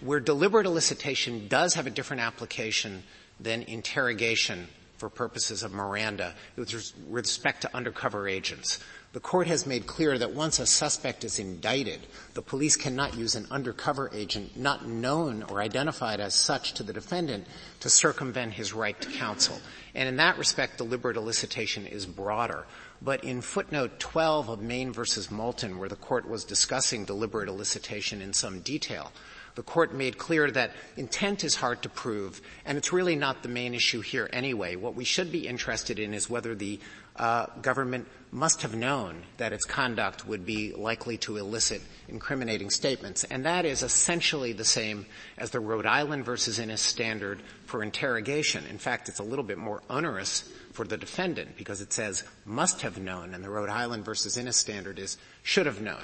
Where 0.00 0.20
deliberate 0.20 0.66
elicitation 0.66 1.48
does 1.48 1.74
have 1.74 1.86
a 1.86 1.90
different 1.90 2.22
application 2.22 3.02
than 3.40 3.62
interrogation 3.62 4.68
for 4.96 5.08
purposes 5.08 5.62
of 5.62 5.72
Miranda 5.72 6.34
with 6.56 6.94
respect 7.08 7.62
to 7.62 7.76
undercover 7.76 8.28
agents. 8.28 8.78
The 9.12 9.20
court 9.20 9.46
has 9.46 9.66
made 9.66 9.86
clear 9.86 10.18
that 10.18 10.34
once 10.34 10.58
a 10.58 10.66
suspect 10.66 11.22
is 11.22 11.38
indicted, 11.38 12.00
the 12.34 12.42
police 12.42 12.74
cannot 12.74 13.14
use 13.14 13.36
an 13.36 13.46
undercover 13.50 14.10
agent 14.12 14.56
not 14.56 14.88
known 14.88 15.44
or 15.44 15.60
identified 15.60 16.18
as 16.18 16.34
such 16.34 16.74
to 16.74 16.82
the 16.82 16.92
defendant 16.92 17.46
to 17.80 17.90
circumvent 17.90 18.54
his 18.54 18.72
right 18.72 19.00
to 19.00 19.10
counsel. 19.10 19.60
And 19.94 20.08
in 20.08 20.16
that 20.16 20.36
respect, 20.36 20.78
deliberate 20.78 21.16
elicitation 21.16 21.88
is 21.88 22.06
broader. 22.06 22.66
But 23.04 23.22
in 23.22 23.42
footnote 23.42 24.00
12 24.00 24.48
of 24.48 24.62
Maine 24.62 24.90
versus 24.90 25.30
Moulton, 25.30 25.78
where 25.78 25.90
the 25.90 25.96
court 25.96 26.26
was 26.26 26.42
discussing 26.42 27.04
deliberate 27.04 27.50
elicitation 27.50 28.22
in 28.22 28.32
some 28.32 28.60
detail, 28.60 29.12
the 29.56 29.62
court 29.62 29.94
made 29.94 30.18
clear 30.18 30.50
that 30.50 30.72
intent 30.96 31.44
is 31.44 31.54
hard 31.54 31.82
to 31.82 31.88
prove, 31.88 32.40
and 32.64 32.76
it's 32.78 32.92
really 32.92 33.14
not 33.14 33.42
the 33.42 33.48
main 33.48 33.74
issue 33.74 34.00
here 34.00 34.28
anyway. 34.32 34.74
What 34.74 34.94
we 34.94 35.04
should 35.04 35.30
be 35.30 35.46
interested 35.46 35.98
in 35.98 36.14
is 36.14 36.30
whether 36.30 36.54
the 36.54 36.80
uh, 37.14 37.46
government 37.62 38.08
must 38.32 38.62
have 38.62 38.74
known 38.74 39.22
that 39.36 39.52
its 39.52 39.64
conduct 39.64 40.26
would 40.26 40.44
be 40.44 40.72
likely 40.72 41.18
to 41.18 41.36
elicit 41.36 41.82
incriminating 42.08 42.70
statements, 42.70 43.22
and 43.24 43.44
that 43.44 43.64
is 43.64 43.82
essentially 43.84 44.52
the 44.52 44.64
same 44.64 45.06
as 45.38 45.50
the 45.50 45.60
Rhode 45.60 45.86
Island 45.86 46.24
versus 46.24 46.58
Innis 46.58 46.80
standard 46.80 47.40
for 47.66 47.82
interrogation. 47.82 48.64
In 48.66 48.78
fact, 48.78 49.08
it's 49.08 49.20
a 49.20 49.24
little 49.24 49.44
bit 49.44 49.58
more 49.58 49.82
onerous 49.88 50.50
for 50.74 50.84
the 50.84 50.96
defendant 50.96 51.56
because 51.56 51.80
it 51.80 51.92
says 51.92 52.24
must 52.44 52.82
have 52.82 52.98
known 52.98 53.32
and 53.32 53.42
the 53.42 53.48
Rhode 53.48 53.70
Island 53.70 54.04
versus 54.04 54.36
Innis 54.36 54.56
standard 54.56 54.98
is 54.98 55.16
should 55.42 55.66
have 55.66 55.80
known. 55.80 56.02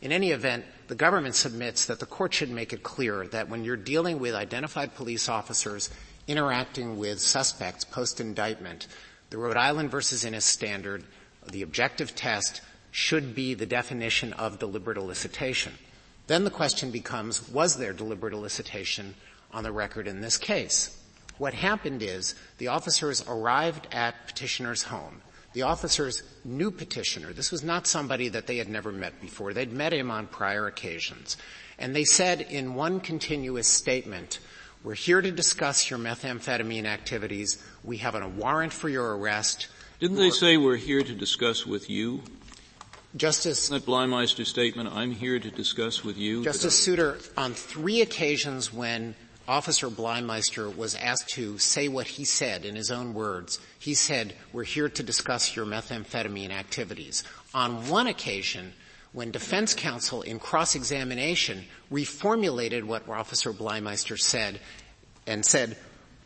In 0.00 0.12
any 0.12 0.30
event, 0.30 0.64
the 0.88 0.94
government 0.94 1.34
submits 1.34 1.86
that 1.86 2.00
the 2.00 2.06
court 2.06 2.32
should 2.32 2.50
make 2.50 2.72
it 2.72 2.82
clear 2.82 3.26
that 3.28 3.48
when 3.48 3.64
you're 3.64 3.76
dealing 3.76 4.18
with 4.18 4.34
identified 4.34 4.94
police 4.94 5.28
officers 5.28 5.90
interacting 6.26 6.98
with 6.98 7.20
suspects 7.20 7.84
post-indictment, 7.84 8.86
the 9.30 9.38
Rhode 9.38 9.56
Island 9.56 9.90
versus 9.90 10.24
Innis 10.24 10.44
standard, 10.44 11.04
the 11.50 11.62
objective 11.62 12.14
test, 12.14 12.60
should 12.92 13.34
be 13.34 13.54
the 13.54 13.66
definition 13.66 14.32
of 14.34 14.58
deliberate 14.58 14.98
elicitation. 14.98 15.72
Then 16.28 16.44
the 16.44 16.50
question 16.50 16.90
becomes, 16.90 17.48
was 17.48 17.76
there 17.76 17.92
deliberate 17.92 18.34
elicitation 18.34 19.14
on 19.50 19.64
the 19.64 19.72
record 19.72 20.06
in 20.06 20.20
this 20.20 20.38
case? 20.38 21.01
What 21.38 21.54
happened 21.54 22.02
is 22.02 22.34
the 22.58 22.68
officers 22.68 23.24
arrived 23.26 23.88
at 23.92 24.26
petitioner's 24.26 24.84
home. 24.84 25.22
The 25.54 25.62
officers 25.62 26.22
knew 26.44 26.70
petitioner. 26.70 27.32
This 27.32 27.52
was 27.52 27.62
not 27.62 27.86
somebody 27.86 28.28
that 28.28 28.46
they 28.46 28.56
had 28.56 28.68
never 28.68 28.90
met 28.90 29.20
before. 29.20 29.52
They'd 29.52 29.72
met 29.72 29.92
him 29.92 30.10
on 30.10 30.26
prior 30.26 30.66
occasions. 30.66 31.36
And 31.78 31.94
they 31.94 32.04
said 32.04 32.40
in 32.40 32.74
one 32.74 33.00
continuous 33.00 33.68
statement, 33.68 34.38
we're 34.82 34.94
here 34.94 35.20
to 35.20 35.30
discuss 35.30 35.90
your 35.90 35.98
methamphetamine 35.98 36.86
activities. 36.86 37.62
We 37.84 37.98
have 37.98 38.14
a 38.14 38.28
warrant 38.28 38.72
for 38.72 38.88
your 38.88 39.16
arrest. 39.16 39.68
Didn't 40.00 40.16
they 40.16 40.30
say 40.30 40.56
we're 40.56 40.76
here 40.76 41.02
to 41.02 41.14
discuss 41.14 41.66
with 41.66 41.88
you? 41.88 42.22
Justice 43.14 43.70
Isn't 43.70 43.86
that 43.86 44.46
statement, 44.46 44.88
I'm 44.90 45.12
here 45.12 45.38
to 45.38 45.50
discuss 45.50 46.02
with 46.02 46.16
you. 46.16 46.42
Justice 46.42 46.78
Souter, 46.78 47.18
on 47.36 47.52
three 47.52 48.00
occasions 48.00 48.72
when 48.72 49.14
Officer 49.48 49.88
Bliemeister 49.88 50.74
was 50.74 50.94
asked 50.94 51.30
to 51.30 51.58
say 51.58 51.88
what 51.88 52.06
he 52.06 52.24
said 52.24 52.64
in 52.64 52.76
his 52.76 52.90
own 52.90 53.12
words, 53.12 53.58
he 53.78 53.94
said, 53.94 54.34
we're 54.52 54.64
here 54.64 54.88
to 54.88 55.02
discuss 55.02 55.56
your 55.56 55.66
methamphetamine 55.66 56.50
activities. 56.50 57.24
On 57.52 57.88
one 57.88 58.06
occasion, 58.06 58.72
when 59.12 59.30
defense 59.30 59.74
counsel 59.74 60.22
in 60.22 60.38
cross-examination 60.38 61.64
reformulated 61.90 62.84
what 62.84 63.08
Officer 63.08 63.52
Bliemeister 63.52 64.16
said 64.16 64.60
and 65.26 65.44
said, 65.44 65.76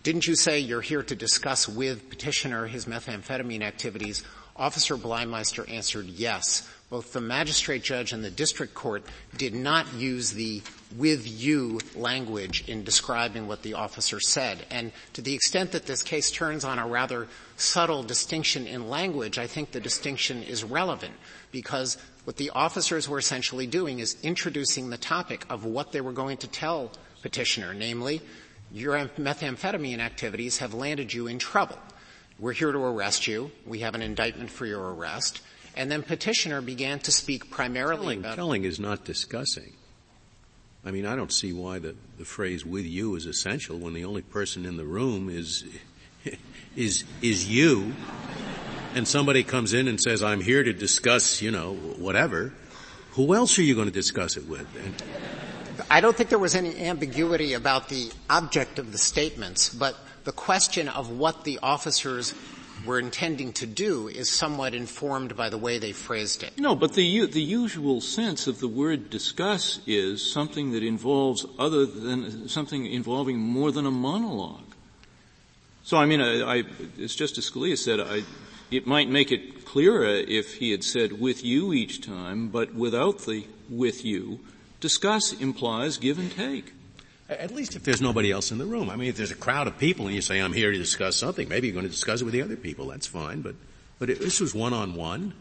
didn't 0.03 0.27
you 0.27 0.37
say 0.37 0.61
you're 0.61 0.81
here 0.81 1.03
to 1.03 1.17
discuss 1.17 1.69
with 1.69 2.09
petitioner 2.09 2.67
his 2.67 2.87
methamphetamine 2.87 3.63
activities? 3.63 4.23
Officer 4.55 4.97
Bliemeister 4.97 5.69
answered 5.69 6.07
yes. 6.07 6.69
Both 6.89 7.13
the 7.13 7.21
magistrate 7.21 7.83
judge 7.83 8.13
and 8.13 8.23
the 8.23 8.31
district 8.31 8.75
court 8.75 9.05
did 9.37 9.55
not 9.55 9.95
use 9.95 10.31
the 10.31 10.63
with 10.97 11.27
you 11.27 11.81
language 11.95 12.65
in 12.69 12.85
describing 12.85 13.49
what 13.49 13.63
the 13.63 13.75
officer 13.75 14.21
said. 14.21 14.65
And 14.71 14.93
to 15.15 15.21
the 15.21 15.35
extent 15.35 15.73
that 15.73 15.87
this 15.87 16.03
case 16.03 16.31
turns 16.31 16.65
on 16.65 16.79
a 16.79 16.87
rather 16.87 17.27
subtle 17.57 18.03
distinction 18.03 18.67
in 18.67 18.89
language, 18.89 19.39
I 19.39 19.47
think 19.47 19.73
the 19.73 19.81
distinction 19.81 20.43
is 20.43 20.63
relevant 20.63 21.15
because 21.51 21.97
what 22.25 22.37
the 22.37 22.51
officers 22.51 23.09
were 23.09 23.19
essentially 23.19 23.67
doing 23.67 23.99
is 23.99 24.17
introducing 24.23 24.91
the 24.91 24.99
topic 24.99 25.45
of 25.51 25.65
what 25.65 25.93
they 25.93 26.01
were 26.01 26.13
going 26.13 26.37
to 26.39 26.49
tell 26.49 26.93
petitioner, 27.23 27.75
namely, 27.75 28.21
your 28.73 28.95
methamphetamine 29.19 29.99
activities 29.99 30.59
have 30.59 30.75
landed 30.75 31.13
you 31.13 31.27
in 31.27 31.39
trouble. 31.39 31.79
We're 32.39 32.53
here 32.53 32.73
to 32.73 32.79
arrest 32.79 33.27
you. 33.27 33.51
We 33.65 33.81
have 33.81 33.95
an 33.95 34.03
indictment 34.03 34.51
for 34.51 34.67
your 34.67 34.95
arrest. 34.95 35.41
And 35.77 35.91
then 35.91 36.03
petitioner 36.03 36.61
began 36.61 36.99
to 37.01 37.13
speak 37.13 37.51
primarily 37.51 38.01
telling, 38.01 38.19
about 38.19 38.37
telling 38.37 38.65
is 38.65 38.81
not 38.81 39.05
discussing. 39.05 39.75
I 40.87 40.93
mean, 40.93 41.05
I 41.05 41.17
don't 41.17 41.33
see 41.33 41.53
why 41.53 41.81
the, 41.81 41.97
the 42.17 42.25
phrase 42.25 42.65
with 42.65 42.87
you 42.87 43.17
is 43.17 43.27
essential 43.27 43.77
when 43.77 43.93
the 43.93 44.05
only 44.05 44.23
person 44.23 44.65
in 44.65 44.77
the 44.77 44.85
room 44.85 45.29
is, 45.29 45.65
is, 46.77 47.03
is 47.21 47.45
you. 47.49 47.93
And 48.95 49.07
somebody 49.07 49.43
comes 49.43 49.75
in 49.75 49.89
and 49.89 50.01
says, 50.01 50.23
I'm 50.23 50.41
here 50.41 50.63
to 50.63 50.73
discuss, 50.73 51.43
you 51.43 51.51
know, 51.51 51.75
whatever. 51.75 52.53
Who 53.13 53.35
else 53.35 53.59
are 53.59 53.63
you 53.63 53.75
going 53.75 53.89
to 53.89 53.93
discuss 53.93 54.37
it 54.37 54.47
with? 54.47 54.69
And 54.77 54.95
I 55.91 56.01
don't 56.01 56.17
think 56.17 56.31
there 56.31 56.39
was 56.39 56.55
any 56.55 56.81
ambiguity 56.85 57.55
about 57.55 57.89
the 57.89 58.13
object 58.31 58.79
of 58.79 58.93
the 58.93 58.99
statements, 58.99 59.75
but 59.75 59.97
the 60.23 60.33
question 60.33 60.89
of 60.89 61.11
what 61.11 61.43
the 61.43 61.59
officers 61.65 62.33
were 62.87 62.99
intending 62.99 63.53
to 63.55 63.67
do 63.67 64.09
is 64.09 64.31
somewhat 64.31 64.75
informed 64.75 65.37
by 65.37 65.49
the 65.49 65.59
way 65.59 65.79
they 65.79 65.93
phrased 65.93 66.43
it. 66.43 66.59
No, 66.59 66.75
but 66.75 66.95
the, 66.95 67.27
the 67.27 67.43
usual 67.43 68.01
sense 68.01 68.47
of 68.47 68.61
the 68.61 68.69
word 68.69 69.11
discuss 69.11 69.81
is 69.87 70.25
something 70.25 70.73
that 70.73 70.83
involves 70.83 71.45
other 71.59 71.85
than, 71.85 72.49
something 72.49 72.87
involving 72.87 73.39
more 73.39 73.73
than 73.73 73.87
a 73.87 73.91
monologue. 73.91 74.63
So 75.83 75.97
I 75.97 76.07
mean, 76.07 76.21
I, 76.21 76.59
I, 76.59 76.65
as 77.01 77.15
Justice 77.15 77.51
Scalia 77.51 77.77
said, 77.77 78.01
I, 78.01 78.23
it 78.71 78.87
might 78.87 79.09
make 79.09 79.31
it 79.31 79.65
clearer 79.65 80.07
if 80.07 80.55
he 80.55 80.71
had 80.71 80.83
said 80.83 81.21
with 81.21 81.45
you 81.45 81.73
each 81.73 82.01
time, 82.01 82.49
but 82.49 82.75
without 82.75 83.21
the 83.21 83.45
with 83.69 84.05
you, 84.05 84.41
discuss 84.81 85.33
implies 85.33 85.99
give 85.99 86.19
and 86.19 86.33
take. 86.33 86.73
At 87.29 87.53
least 87.53 87.75
if 87.75 87.83
there's 87.83 88.01
nobody 88.01 88.31
else 88.31 88.53
in 88.53 88.59
the 88.59 88.67
room. 88.67 88.89
I 88.89 88.97
mean, 88.97 89.09
if 89.09 89.17
there's 89.17 89.33
a 89.33 89.37
crowd 89.37 89.67
of 89.67 89.79
people 89.79 90.07
and 90.07 90.15
you 90.15 90.23
say, 90.23 90.39
I'm 90.39 90.53
here 90.53 90.71
to 90.71 90.79
discuss 90.79 91.17
something, 91.17 91.49
maybe 91.49 91.67
you're 91.67 91.75
going 91.75 91.87
to 91.87 91.91
discuss 91.91 92.21
it 92.21 92.25
with 92.25 92.33
the 92.33 92.43
other 92.43 92.57
people. 92.57 92.87
That's 92.87 93.07
fine. 93.07 93.41
But, 93.41 93.57
but 93.99 94.11
it, 94.11 94.21
this 94.21 94.41
was 94.41 94.55
one 94.55 94.73
on 94.73 94.95
one. 94.95 95.35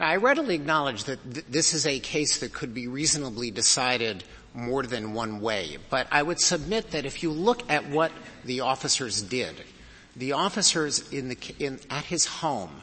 I 0.00 0.16
readily 0.16 0.56
acknowledge 0.56 1.04
that 1.04 1.22
th- 1.32 1.46
this 1.48 1.72
is 1.72 1.86
a 1.86 2.00
case 2.00 2.40
that 2.40 2.52
could 2.52 2.74
be 2.74 2.88
reasonably 2.88 3.52
decided 3.52 4.24
more 4.54 4.82
than 4.82 5.14
one 5.14 5.40
way. 5.40 5.78
But 5.88 6.08
I 6.10 6.22
would 6.22 6.40
submit 6.40 6.90
that 6.90 7.04
if 7.04 7.22
you 7.22 7.30
look 7.30 7.70
at 7.70 7.88
what 7.88 8.10
the 8.44 8.60
officers 8.60 9.22
did, 9.22 9.54
the 10.16 10.32
officers 10.32 11.12
in 11.12 11.28
the, 11.28 11.54
in, 11.60 11.78
at 11.90 12.04
his 12.04 12.26
home 12.26 12.82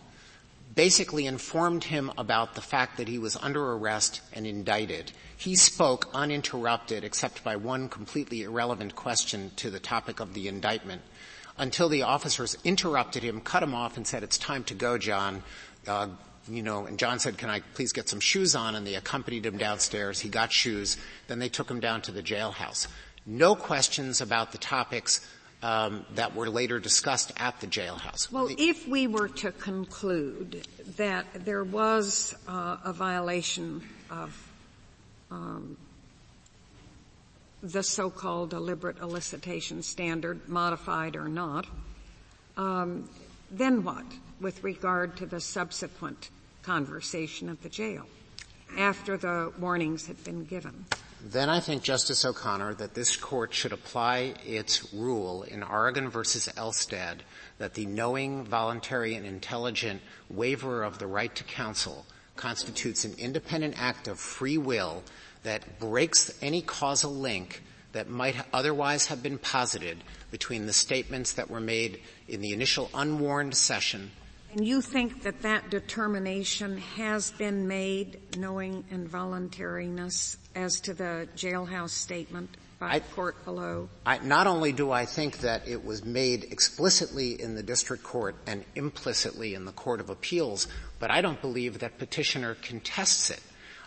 basically 0.74 1.26
informed 1.26 1.84
him 1.84 2.12
about 2.18 2.56
the 2.56 2.62
fact 2.62 2.98
that 2.98 3.08
he 3.08 3.18
was 3.18 3.36
under 3.38 3.74
arrest 3.74 4.22
and 4.34 4.48
indicted. 4.48 5.12
He 5.36 5.56
spoke 5.56 6.10
uninterrupted 6.14 7.04
except 7.04 7.44
by 7.44 7.56
one 7.56 7.90
completely 7.90 8.44
irrelevant 8.44 8.96
question 8.96 9.52
to 9.58 9.70
the 9.70 9.80
topic 9.80 10.20
of 10.20 10.34
the 10.34 10.48
indictment 10.48 11.02
until 11.58 11.90
the 11.90 12.04
officers 12.04 12.58
interrupted 12.64 13.24
him, 13.24 13.42
cut 13.42 13.64
him 13.64 13.76
off 13.76 13.98
and 13.98 14.08
said, 14.08 14.24
it's 14.24 14.38
time 14.38 14.64
to 14.66 14.74
go, 14.74 14.98
John. 14.98 15.44
Uh, 15.88 16.08
you 16.48 16.64
know, 16.64 16.86
and 16.86 16.98
John 16.98 17.20
said, 17.20 17.38
can 17.38 17.50
I 17.50 17.60
please 17.76 17.94
get 17.94 18.10
some 18.10 18.20
shoes 18.20 18.56
on? 18.56 18.76
And 18.76 18.86
they 18.86 18.96
accompanied 18.96 19.46
him 19.46 19.58
downstairs. 19.58 20.20
He 20.20 20.30
got 20.30 20.52
shoes. 20.52 20.98
Then 21.28 21.40
they 21.40 21.50
took 21.50 21.70
him 21.70 21.80
down 21.80 22.02
to 22.04 22.12
the 22.12 22.24
jailhouse. 22.24 22.88
No 23.26 23.56
questions 23.56 24.22
about 24.22 24.52
the 24.52 24.58
topics 24.58 25.26
um, 25.64 26.06
that 26.16 26.36
were 26.36 26.50
later 26.50 26.80
discussed 26.80 27.32
at 27.38 27.60
the 27.62 27.68
jailhouse. 27.68 28.32
Well, 28.32 28.50
if 28.58 28.88
we 28.88 29.08
were 29.08 29.28
to 29.30 29.52
conclude 29.52 30.68
that 30.98 31.26
there 31.46 31.64
was 31.64 32.36
uh, 32.48 32.78
a 32.84 32.94
violation 32.94 33.82
of 34.10 34.48
um, 35.30 35.78
the 37.62 37.84
so-called 37.84 38.50
deliberate 38.50 38.98
elicitation 38.98 39.84
standard, 39.84 40.50
modified 40.50 41.16
or 41.16 41.28
not, 41.28 41.68
um, 42.58 43.08
then 43.52 43.84
what 43.84 44.06
with 44.40 44.64
regard 44.64 45.18
to 45.18 45.26
the 45.26 45.40
subsequent 45.40 46.30
conversation 46.64 47.50
at 47.50 47.62
the 47.62 47.70
jail 47.70 48.06
after 48.78 49.18
the 49.18 49.52
warnings 49.60 50.08
had 50.08 50.24
been 50.24 50.44
given? 50.46 50.86
Then 51.24 51.50
I 51.50 51.60
think, 51.60 51.84
Justice 51.84 52.26
O'Connor, 52.26 52.76
that 52.76 52.96
this 52.96 53.16
court 53.16 53.54
should 53.54 53.74
apply 53.74 54.34
its 54.46 54.92
rule 54.94 55.44
in 55.44 55.62
Oregon 55.62 56.10
versus 56.10 56.48
Elstad 56.58 57.20
that 57.60 57.76
the 57.76 57.86
knowing, 57.86 58.44
voluntary, 58.44 59.14
and 59.16 59.26
intelligent 59.26 60.02
waiver 60.30 60.84
of 60.84 60.98
the 60.98 61.06
right 61.08 61.34
to 61.36 61.44
counsel 61.44 62.06
constitutes 62.36 63.06
an 63.06 63.14
independent 63.20 63.76
act 63.78 64.08
of 64.08 64.20
free 64.20 64.58
will 64.58 65.04
that 65.44 65.80
breaks 65.80 66.32
any 66.42 66.62
causal 66.62 67.14
link 67.14 67.62
that 67.92 68.10
might 68.10 68.36
otherwise 68.54 69.08
have 69.08 69.22
been 69.22 69.38
posited 69.38 70.04
between 70.32 70.66
the 70.66 70.74
statements 70.74 71.34
that 71.34 71.50
were 71.50 71.60
made 71.60 72.00
in 72.28 72.42
the 72.42 72.54
initial 72.54 72.90
unwarned 72.94 73.56
session 73.56 74.10
and 74.54 74.66
you 74.66 74.82
think 74.82 75.24
that 75.24 75.42
that 75.44 75.70
determination 75.70 76.78
has 76.78 77.32
been 77.32 77.68
made, 77.68 78.20
knowing 78.38 78.84
involuntariness, 78.92 80.38
as 80.56 80.80
to 80.82 80.94
the 80.94 81.28
jailhouse 81.36 81.92
statement 81.92 82.50
by 82.80 82.96
I, 82.96 83.00
the 83.00 83.06
court 83.14 83.46
below? 83.46 83.90
I, 84.06 84.20
not 84.20 84.48
only 84.48 84.72
do 84.72 84.92
I 84.92 85.06
think 85.06 85.40
that 85.40 85.68
it 85.68 85.86
was 85.86 86.04
made 86.04 86.46
explicitly 86.46 87.42
in 87.42 87.56
the 87.56 87.64
district 87.64 88.04
court 88.04 88.36
and 88.48 88.66
implicitly 88.76 89.54
in 89.54 89.66
the 89.66 89.72
court 89.72 90.00
of 90.00 90.10
appeals, 90.10 90.68
but 91.00 91.12
I 91.12 91.22
don't 91.22 91.42
believe 91.42 91.80
that 91.80 91.98
petitioner 91.98 92.56
contests 92.56 93.30
it. 93.30 93.42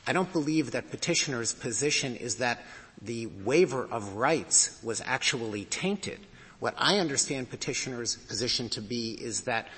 I 0.07 0.13
don't 0.13 0.33
believe 0.33 0.73
that 0.73 0.91
petitioner's 0.91 1.53
position 1.53 2.17
is 2.17 2.37
that 2.37 2.63
the 3.01 3.27
waiver 3.27 3.85
of 3.85 4.17
rights 4.17 4.79
was 4.83 5.03
actually 5.05 5.65
tainted. 5.65 6.21
What 6.61 6.75
I 6.79 6.99
understand 6.99 7.51
petitioner's 7.51 8.17
position 8.17 8.69
to 8.71 8.81
be 8.81 9.13
is 9.13 9.43
that 9.43 9.69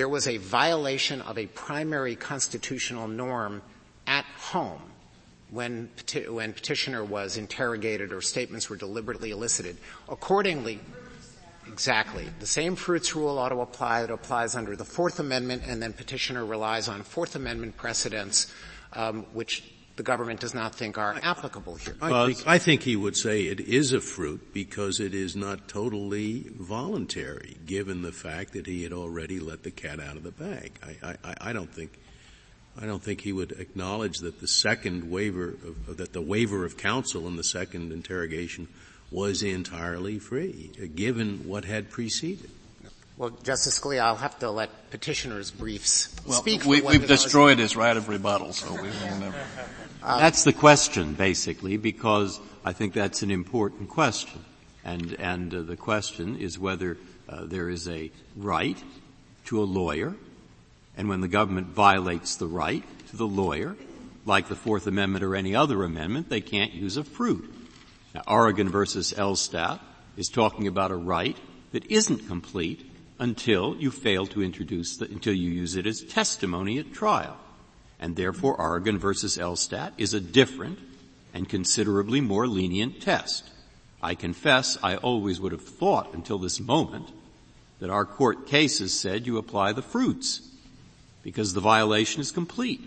there 0.00 0.08
was 0.08 0.26
a 0.26 0.38
violation 0.38 1.20
of 1.20 1.36
a 1.36 1.44
primary 1.48 2.16
constitutional 2.16 3.06
norm 3.06 3.60
at 4.06 4.24
home 4.24 4.80
when, 5.50 5.90
when 6.26 6.54
petitioner 6.54 7.04
was 7.04 7.36
interrogated 7.36 8.10
or 8.10 8.22
statements 8.22 8.70
were 8.70 8.76
deliberately 8.76 9.30
elicited. 9.30 9.76
Accordingly, 10.08 10.80
exactly, 11.68 12.26
the 12.38 12.46
same 12.46 12.76
fruits 12.76 13.14
rule 13.14 13.38
ought 13.38 13.50
to 13.50 13.60
apply 13.60 14.00
that 14.00 14.10
applies 14.10 14.56
under 14.56 14.74
the 14.74 14.86
Fourth 14.86 15.20
Amendment, 15.20 15.64
and 15.66 15.82
then 15.82 15.92
petitioner 15.92 16.46
relies 16.46 16.88
on 16.88 17.02
Fourth 17.02 17.36
Amendment 17.36 17.76
precedents, 17.76 18.50
um, 18.94 19.24
which 19.34 19.62
the 20.00 20.04
government 20.04 20.40
does 20.40 20.54
not 20.54 20.74
think 20.74 20.96
are 20.96 21.20
applicable 21.22 21.74
here. 21.74 21.94
I 22.00 22.32
think, 22.32 22.48
I 22.48 22.56
think 22.56 22.82
he 22.84 22.96
would 22.96 23.18
say 23.18 23.42
it 23.42 23.60
is 23.60 23.92
a 23.92 24.00
fruit 24.00 24.54
because 24.54 24.98
it 24.98 25.12
is 25.12 25.36
not 25.36 25.68
totally 25.68 26.46
voluntary, 26.58 27.58
given 27.66 28.00
the 28.00 28.10
fact 28.10 28.54
that 28.54 28.66
he 28.66 28.82
had 28.82 28.94
already 28.94 29.40
let 29.40 29.62
the 29.62 29.70
cat 29.70 30.00
out 30.00 30.16
of 30.16 30.22
the 30.22 30.30
bag. 30.30 30.72
I, 31.02 31.16
I, 31.22 31.34
I 31.42 31.52
don't 31.52 31.70
think, 31.70 31.98
I 32.80 32.86
don't 32.86 33.02
think 33.02 33.20
he 33.20 33.34
would 33.34 33.52
acknowledge 33.52 34.20
that 34.20 34.40
the 34.40 34.48
second 34.48 35.10
waiver, 35.10 35.48
of, 35.48 35.98
that 35.98 36.14
the 36.14 36.22
waiver 36.22 36.64
of 36.64 36.78
counsel 36.78 37.28
in 37.28 37.36
the 37.36 37.44
second 37.44 37.92
interrogation 37.92 38.68
was 39.10 39.42
entirely 39.42 40.18
free, 40.18 40.70
given 40.94 41.46
what 41.46 41.66
had 41.66 41.90
preceded. 41.90 42.48
Well, 43.20 43.36
Justice 43.42 43.78
Scalia, 43.78 44.00
I'll 44.00 44.16
have 44.16 44.38
to 44.38 44.50
let 44.50 44.90
petitioners' 44.90 45.50
briefs 45.50 46.08
well, 46.26 46.40
speak. 46.40 46.64
We, 46.64 46.80
have 46.80 47.06
destroyed 47.06 47.58
his 47.58 47.76
right 47.76 47.94
of 47.94 48.08
rebuttal, 48.08 48.54
so 48.54 48.72
we 48.72 48.88
will 48.88 49.18
never. 49.18 49.36
Um, 50.02 50.20
that's 50.20 50.44
the 50.44 50.52
question, 50.52 51.14
basically, 51.14 51.76
because 51.76 52.40
I 52.64 52.72
think 52.72 52.94
that's 52.94 53.22
an 53.22 53.30
important 53.30 53.88
question, 53.88 54.44
and 54.84 55.12
and 55.14 55.54
uh, 55.54 55.62
the 55.62 55.76
question 55.76 56.36
is 56.36 56.58
whether 56.58 56.96
uh, 57.28 57.44
there 57.44 57.68
is 57.68 57.86
a 57.88 58.10
right 58.36 58.82
to 59.46 59.62
a 59.62 59.64
lawyer, 59.64 60.14
and 60.96 61.08
when 61.08 61.20
the 61.20 61.28
government 61.28 61.68
violates 61.68 62.36
the 62.36 62.46
right 62.46 62.82
to 63.08 63.16
the 63.16 63.26
lawyer, 63.26 63.76
like 64.24 64.48
the 64.48 64.56
Fourth 64.56 64.86
Amendment 64.86 65.24
or 65.24 65.36
any 65.36 65.54
other 65.54 65.84
amendment, 65.84 66.28
they 66.28 66.40
can't 66.40 66.72
use 66.72 66.96
a 66.96 67.04
fruit. 67.04 67.52
Now, 68.14 68.22
Oregon 68.26 68.68
versus 68.68 69.12
Elstad 69.12 69.80
is 70.16 70.28
talking 70.28 70.66
about 70.66 70.90
a 70.90 70.96
right 70.96 71.36
that 71.72 71.86
isn't 71.90 72.26
complete 72.26 72.90
until 73.18 73.76
you 73.76 73.90
fail 73.90 74.26
to 74.26 74.42
introduce 74.42 74.96
the, 74.96 75.04
until 75.06 75.34
you 75.34 75.50
use 75.50 75.76
it 75.76 75.86
as 75.86 76.02
testimony 76.02 76.78
at 76.78 76.92
trial. 76.92 77.36
And 78.00 78.16
therefore 78.16 78.60
Oregon 78.60 78.98
versus 78.98 79.36
Elstad 79.36 79.92
is 79.98 80.14
a 80.14 80.20
different 80.20 80.78
and 81.32 81.48
considerably 81.48 82.20
more 82.20 82.48
lenient 82.48 83.00
test. 83.00 83.48
I 84.02 84.14
confess 84.14 84.78
I 84.82 84.96
always 84.96 85.38
would 85.40 85.52
have 85.52 85.62
thought 85.62 86.14
until 86.14 86.38
this 86.38 86.58
moment 86.58 87.10
that 87.78 87.90
our 87.90 88.04
court 88.06 88.46
cases 88.46 88.98
said 88.98 89.26
you 89.26 89.36
apply 89.38 89.72
the 89.72 89.82
fruits 89.82 90.40
because 91.22 91.52
the 91.52 91.60
violation 91.60 92.20
is 92.20 92.32
complete. 92.32 92.80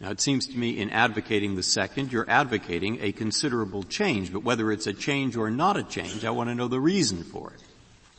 Now 0.00 0.10
it 0.10 0.20
seems 0.20 0.46
to 0.48 0.56
me 0.56 0.78
in 0.78 0.90
advocating 0.90 1.56
the 1.56 1.62
second, 1.62 2.12
you're 2.12 2.28
advocating 2.28 2.98
a 3.00 3.12
considerable 3.12 3.82
change, 3.82 4.32
but 4.32 4.42
whether 4.42 4.70
it's 4.70 4.86
a 4.86 4.92
change 4.92 5.36
or 5.36 5.50
not 5.50 5.76
a 5.76 5.82
change, 5.82 6.24
I 6.24 6.30
want 6.30 6.48
to 6.50 6.54
know 6.54 6.68
the 6.68 6.80
reason 6.80 7.22
for 7.22 7.52
it. 7.52 7.60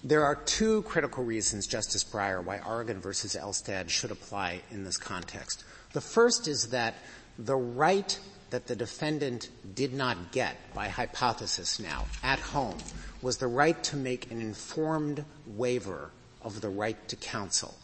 There 0.03 0.25
are 0.25 0.35
two 0.35 0.81
critical 0.83 1.23
reasons, 1.23 1.67
Justice 1.67 2.03
Breyer, 2.03 2.43
why 2.43 2.59
Oregon 2.67 2.99
versus 2.99 3.35
Elstad 3.35 3.89
should 3.89 4.09
apply 4.09 4.61
in 4.71 4.83
this 4.83 4.97
context. 4.97 5.63
The 5.93 6.01
first 6.01 6.47
is 6.47 6.67
that 6.67 6.95
the 7.37 7.55
right 7.55 8.17
that 8.51 8.67
the 8.67 8.75
defendant 8.75 9.49
did 9.75 9.93
not 9.93 10.31
get 10.31 10.55
by 10.73 10.89
hypothesis 10.89 11.79
now 11.79 12.05
at 12.21 12.39
home 12.39 12.77
was 13.21 13.37
the 13.37 13.47
right 13.47 13.81
to 13.85 13.95
make 13.95 14.29
an 14.31 14.41
informed 14.41 15.23
waiver 15.47 16.11
of 16.41 16.61
the 16.61 16.69
right 16.69 17.07
to 17.07 17.15
counsel. 17.15 17.75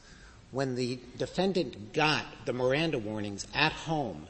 When 0.51 0.75
the 0.75 0.99
defendant 1.17 1.93
got 1.93 2.25
the 2.45 2.53
Miranda 2.53 2.99
warnings 2.99 3.47
at 3.53 3.71
home, 3.71 4.27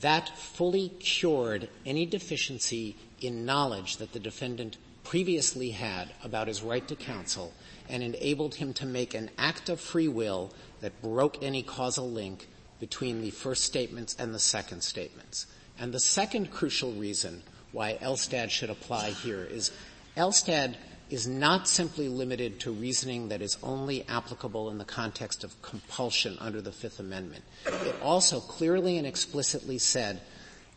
that 0.00 0.36
fully 0.36 0.88
cured 0.88 1.68
any 1.84 2.06
deficiency 2.06 2.96
in 3.20 3.44
knowledge 3.44 3.96
that 3.98 4.12
the 4.12 4.20
defendant 4.20 4.76
previously 5.04 5.70
had 5.70 6.12
about 6.22 6.48
his 6.48 6.62
right 6.62 6.86
to 6.88 6.96
counsel 6.96 7.52
and 7.88 8.02
enabled 8.02 8.56
him 8.56 8.72
to 8.74 8.86
make 8.86 9.14
an 9.14 9.30
act 9.38 9.68
of 9.68 9.80
free 9.80 10.08
will 10.08 10.52
that 10.80 11.00
broke 11.00 11.42
any 11.42 11.62
causal 11.62 12.10
link 12.10 12.48
between 12.80 13.20
the 13.20 13.30
first 13.30 13.64
statements 13.64 14.16
and 14.18 14.34
the 14.34 14.38
second 14.38 14.82
statements. 14.82 15.46
And 15.78 15.92
the 15.92 16.00
second 16.00 16.50
crucial 16.50 16.92
reason 16.92 17.42
why 17.72 17.98
Elstad 18.02 18.50
should 18.50 18.70
apply 18.70 19.10
here 19.10 19.42
is 19.42 19.72
Elstad 20.16 20.76
is 21.08 21.26
not 21.26 21.68
simply 21.68 22.08
limited 22.08 22.58
to 22.60 22.72
reasoning 22.72 23.28
that 23.28 23.40
is 23.40 23.56
only 23.62 24.06
applicable 24.08 24.70
in 24.70 24.78
the 24.78 24.84
context 24.84 25.44
of 25.44 25.60
compulsion 25.62 26.36
under 26.40 26.60
the 26.60 26.72
Fifth 26.72 26.98
Amendment. 26.98 27.44
It 27.66 27.94
also 28.02 28.40
clearly 28.40 28.98
and 28.98 29.06
explicitly 29.06 29.78
said 29.78 30.20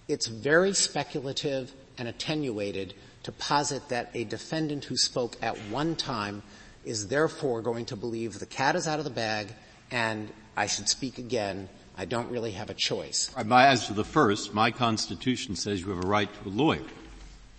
it's 0.07 0.27
very 0.27 0.73
speculative 0.73 1.71
and 1.97 2.07
attenuated 2.07 2.93
to 3.23 3.31
posit 3.31 3.89
that 3.89 4.11
a 4.13 4.23
defendant 4.23 4.85
who 4.85 4.97
spoke 4.97 5.35
at 5.41 5.57
one 5.69 5.95
time 5.95 6.43
is 6.85 7.07
therefore 7.07 7.61
going 7.61 7.85
to 7.85 7.95
believe 7.95 8.39
the 8.39 8.45
cat 8.45 8.75
is 8.75 8.87
out 8.87 8.99
of 8.99 9.05
the 9.05 9.11
bag 9.11 9.47
and 9.91 10.31
I 10.55 10.67
should 10.67 10.89
speak 10.89 11.17
again. 11.17 11.69
I 11.99 12.05
don't 12.05 12.31
really 12.31 12.51
have 12.51 12.69
a 12.69 12.73
choice. 12.73 13.29
As 13.35 13.87
to 13.87 13.93
the 13.93 14.05
first, 14.05 14.53
my 14.53 14.71
Constitution 14.71 15.57
says 15.57 15.81
you 15.81 15.89
have 15.89 16.05
a 16.05 16.07
right 16.07 16.29
to 16.33 16.47
a 16.47 16.49
lawyer. 16.49 16.79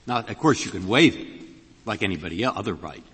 Now, 0.06 0.20
of 0.20 0.38
course, 0.38 0.64
you 0.64 0.70
can 0.70 0.88
waive 0.88 1.14
it, 1.14 1.28
like 1.84 2.02
anybody 2.02 2.42
other 2.42 2.72
right, 2.72 3.04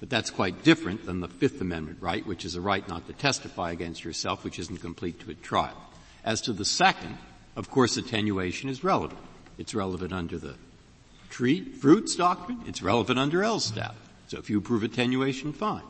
but 0.00 0.08
that's 0.08 0.30
quite 0.30 0.64
different 0.64 1.04
than 1.04 1.20
the 1.20 1.28
Fifth 1.28 1.60
Amendment 1.60 1.98
right, 2.00 2.26
which 2.26 2.46
is 2.46 2.54
a 2.54 2.62
right 2.62 2.88
not 2.88 3.06
to 3.06 3.12
testify 3.12 3.70
against 3.70 4.02
yourself, 4.02 4.44
which 4.44 4.58
isn't 4.58 4.78
complete 4.78 5.20
to 5.20 5.30
a 5.30 5.34
trial. 5.34 5.76
As 6.24 6.40
to 6.42 6.54
the 6.54 6.64
second, 6.64 7.18
of 7.54 7.70
course, 7.70 7.98
attenuation 7.98 8.70
is 8.70 8.82
relevant. 8.82 9.20
It's 9.58 9.74
relevant 9.74 10.14
under 10.14 10.38
the 10.38 10.54
tree, 11.28 11.64
fruits 11.64 12.16
doctrine, 12.16 12.62
it's 12.66 12.80
relevant 12.80 13.18
under 13.18 13.40
Elstad. 13.40 13.92
So 14.28 14.38
if 14.38 14.48
you 14.48 14.62
prove 14.62 14.84
attenuation, 14.84 15.52
fine. 15.52 15.82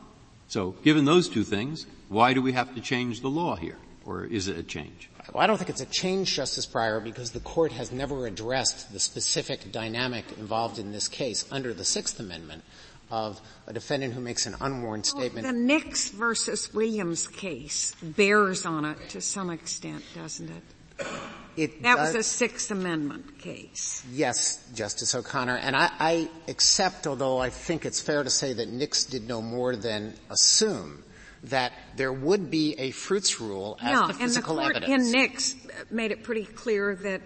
So 0.49 0.71
given 0.83 1.05
those 1.05 1.29
two 1.29 1.45
things, 1.45 1.85
why 2.09 2.33
do 2.33 2.41
we 2.41 2.51
have 2.51 2.75
to 2.75 2.81
change 2.81 3.21
the 3.21 3.29
law 3.29 3.55
here? 3.55 3.77
Or 4.05 4.25
is 4.25 4.47
it 4.47 4.57
a 4.57 4.63
change? 4.63 5.09
Well, 5.31 5.41
I 5.41 5.47
don't 5.47 5.57
think 5.57 5.69
it's 5.69 5.81
a 5.81 5.85
change, 5.85 6.33
Justice 6.35 6.65
Breyer, 6.65 7.01
because 7.01 7.31
the 7.31 7.39
court 7.39 7.71
has 7.71 7.91
never 7.91 8.27
addressed 8.27 8.91
the 8.91 8.99
specific 8.99 9.71
dynamic 9.71 10.25
involved 10.37 10.77
in 10.77 10.91
this 10.91 11.07
case 11.07 11.45
under 11.51 11.73
the 11.73 11.85
Sixth 11.85 12.19
Amendment 12.19 12.63
of 13.09 13.39
a 13.67 13.73
defendant 13.73 14.13
who 14.13 14.21
makes 14.21 14.45
an 14.45 14.55
unwarned 14.59 15.05
statement. 15.05 15.45
Well, 15.45 15.53
the 15.53 15.59
Nix 15.59 16.09
versus 16.09 16.73
Williams 16.73 17.27
case 17.27 17.95
bears 18.01 18.65
on 18.65 18.85
it 18.85 18.97
to 19.09 19.21
some 19.21 19.49
extent, 19.49 20.03
doesn't 20.15 20.49
it? 20.49 21.07
It 21.55 21.83
that 21.83 21.97
does, 21.97 22.15
was 22.15 22.25
a 22.25 22.29
Sixth 22.29 22.71
Amendment 22.71 23.39
case. 23.39 24.03
Yes, 24.11 24.67
Justice 24.73 25.13
O'Connor, 25.13 25.57
and 25.57 25.75
I, 25.75 25.91
I 25.99 26.29
accept, 26.47 27.05
although 27.05 27.37
I 27.37 27.49
think 27.51 27.85
it's 27.85 28.01
fair 28.01 28.23
to 28.23 28.29
say 28.29 28.53
that 28.53 28.69
Nix 28.69 29.05
did 29.05 29.27
no 29.27 29.41
more 29.41 29.75
than 29.75 30.13
assume 30.29 31.02
that 31.43 31.73
there 31.97 32.13
would 32.13 32.49
be 32.49 32.75
a 32.79 32.91
fruits 32.91 33.39
rule 33.39 33.77
as 33.81 33.91
yeah, 33.91 34.07
to 34.07 34.13
physical 34.13 34.59
and 34.59 34.69
the 34.69 34.73
court 34.73 34.83
evidence. 34.83 35.05
in 35.07 35.11
Nix 35.11 35.55
made 35.91 36.11
it 36.11 36.23
pretty 36.23 36.45
clear 36.45 36.95
that 36.95 37.21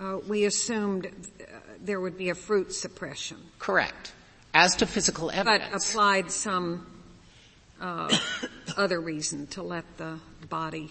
uh, 0.00 0.18
we 0.28 0.44
assumed 0.44 1.06
uh, 1.06 1.44
there 1.80 2.00
would 2.00 2.18
be 2.18 2.30
a 2.30 2.34
fruit 2.34 2.74
suppression. 2.74 3.38
Correct. 3.58 4.12
As 4.52 4.76
to 4.76 4.86
physical 4.86 5.30
evidence. 5.30 5.70
But 5.72 5.82
applied 5.82 6.30
some 6.30 6.86
uh, 7.80 8.16
other 8.76 9.00
reason 9.00 9.46
to 9.48 9.62
let 9.62 9.84
the 9.96 10.18
body 10.48 10.90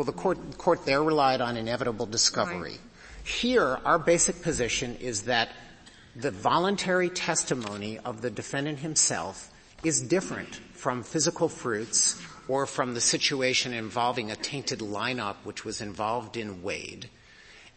well, 0.00 0.06
the 0.06 0.12
court, 0.12 0.56
court 0.56 0.86
there 0.86 1.02
relied 1.02 1.42
on 1.42 1.58
inevitable 1.58 2.06
discovery. 2.06 2.70
Right. 2.70 2.80
Here, 3.22 3.78
our 3.84 3.98
basic 3.98 4.40
position 4.40 4.96
is 4.96 5.24
that 5.24 5.50
the 6.16 6.30
voluntary 6.30 7.10
testimony 7.10 7.98
of 7.98 8.22
the 8.22 8.30
defendant 8.30 8.78
himself 8.78 9.50
is 9.84 10.00
different 10.00 10.58
from 10.80 11.02
physical 11.02 11.46
fruits 11.46 12.18
or 12.48 12.64
from 12.64 12.94
the 12.94 13.00
situation 13.02 13.74
involving 13.74 14.30
a 14.30 14.36
tainted 14.36 14.78
lineup 14.78 15.36
which 15.44 15.62
was 15.62 15.82
involved 15.82 16.38
in 16.38 16.62
Wade, 16.62 17.08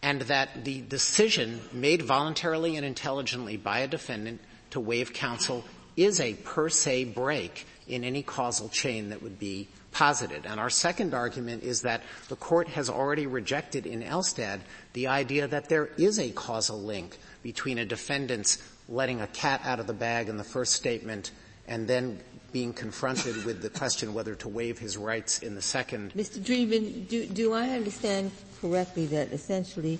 and 0.02 0.22
that 0.22 0.64
the 0.64 0.82
decision 0.82 1.60
made 1.74 2.02
voluntarily 2.02 2.78
and 2.78 2.86
intelligently 2.86 3.58
by 3.58 3.80
a 3.80 3.88
defendant 3.88 4.40
to 4.70 4.80
waive 4.80 5.12
counsel 5.12 5.66
is 5.98 6.22
a 6.22 6.34
per 6.34 6.70
se 6.70 7.04
break 7.04 7.68
in 7.88 8.06
any 8.06 8.24
causal 8.24 8.70
chain 8.70 9.10
that 9.10 9.22
would 9.22 9.38
be 9.38 9.68
posited. 9.92 10.46
And 10.46 10.58
our 10.58 10.70
second 10.70 11.14
argument 11.14 11.64
is 11.64 11.82
that 11.82 12.02
the 12.30 12.38
court 12.38 12.70
has 12.70 12.90
already 12.90 13.28
rejected 13.28 13.86
in 13.86 14.02
Elstad 14.02 14.62
the 14.94 15.08
idea 15.08 15.46
that 15.48 15.68
there 15.68 15.90
is 15.98 16.20
a 16.20 16.32
causal 16.32 16.82
link 16.82 17.18
between 17.44 17.78
a 17.78 17.86
defendant's 17.86 18.64
letting 18.88 19.20
a 19.20 19.28
cat 19.28 19.62
out 19.66 19.82
of 19.82 19.88
the 19.88 19.94
bag 19.94 20.30
in 20.30 20.38
the 20.38 20.44
first 20.44 20.72
statement 20.72 21.32
and 21.68 21.88
then 21.88 22.20
being 22.54 22.72
confronted 22.72 23.44
with 23.46 23.62
the 23.62 23.70
question 23.70 24.14
whether 24.14 24.36
to 24.36 24.48
waive 24.48 24.78
his 24.78 24.96
rights 24.96 25.40
in 25.40 25.56
the 25.56 25.62
second. 25.62 26.14
Mr. 26.14 26.40
Dreeben, 26.40 27.08
do, 27.10 27.26
do 27.26 27.52
I 27.52 27.72
understand 27.72 28.32
correctly 28.62 29.08
that 29.08 29.34
essentially 29.34 30.00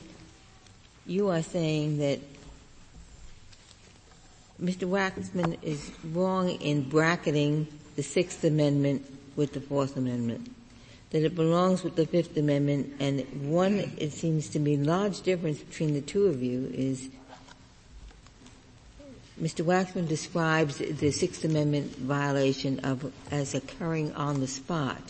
you 1.06 1.30
are 1.30 1.42
saying 1.42 1.98
that 1.98 2.20
Mr. 4.62 4.88
Waxman 4.88 5.58
is 5.64 5.92
wrong 6.14 6.50
in 6.50 6.88
bracketing 6.88 7.68
the 7.96 8.04
Sixth 8.04 8.44
Amendment 8.44 9.04
with 9.36 9.54
the 9.54 9.60
Fourth 9.60 9.98
Amendment, 9.98 10.50
that 11.10 11.24
it 11.24 11.36
belongs 11.36 11.84
with 11.84 11.96
the 11.96 12.06
Fifth 12.06 12.38
Amendment, 12.38 12.94
and 13.00 13.26
one, 13.52 13.92
it 13.98 14.14
seems 14.14 14.48
to 14.50 14.60
me, 14.60 14.78
large 14.78 15.22
difference 15.22 15.60
between 15.60 15.94
the 15.94 16.02
two 16.02 16.28
of 16.28 16.42
you 16.42 16.72
is 16.74 17.10
Mr. 19.42 19.66
Waxman 19.66 20.08
describes 20.08 20.78
the 20.78 21.12
Sixth 21.12 21.44
Amendment 21.44 21.96
violation 21.96 22.80
of, 22.82 23.12
as 23.32 23.56
occurring 23.56 24.14
on 24.14 24.40
the 24.40 24.48
spot. 24.48 25.02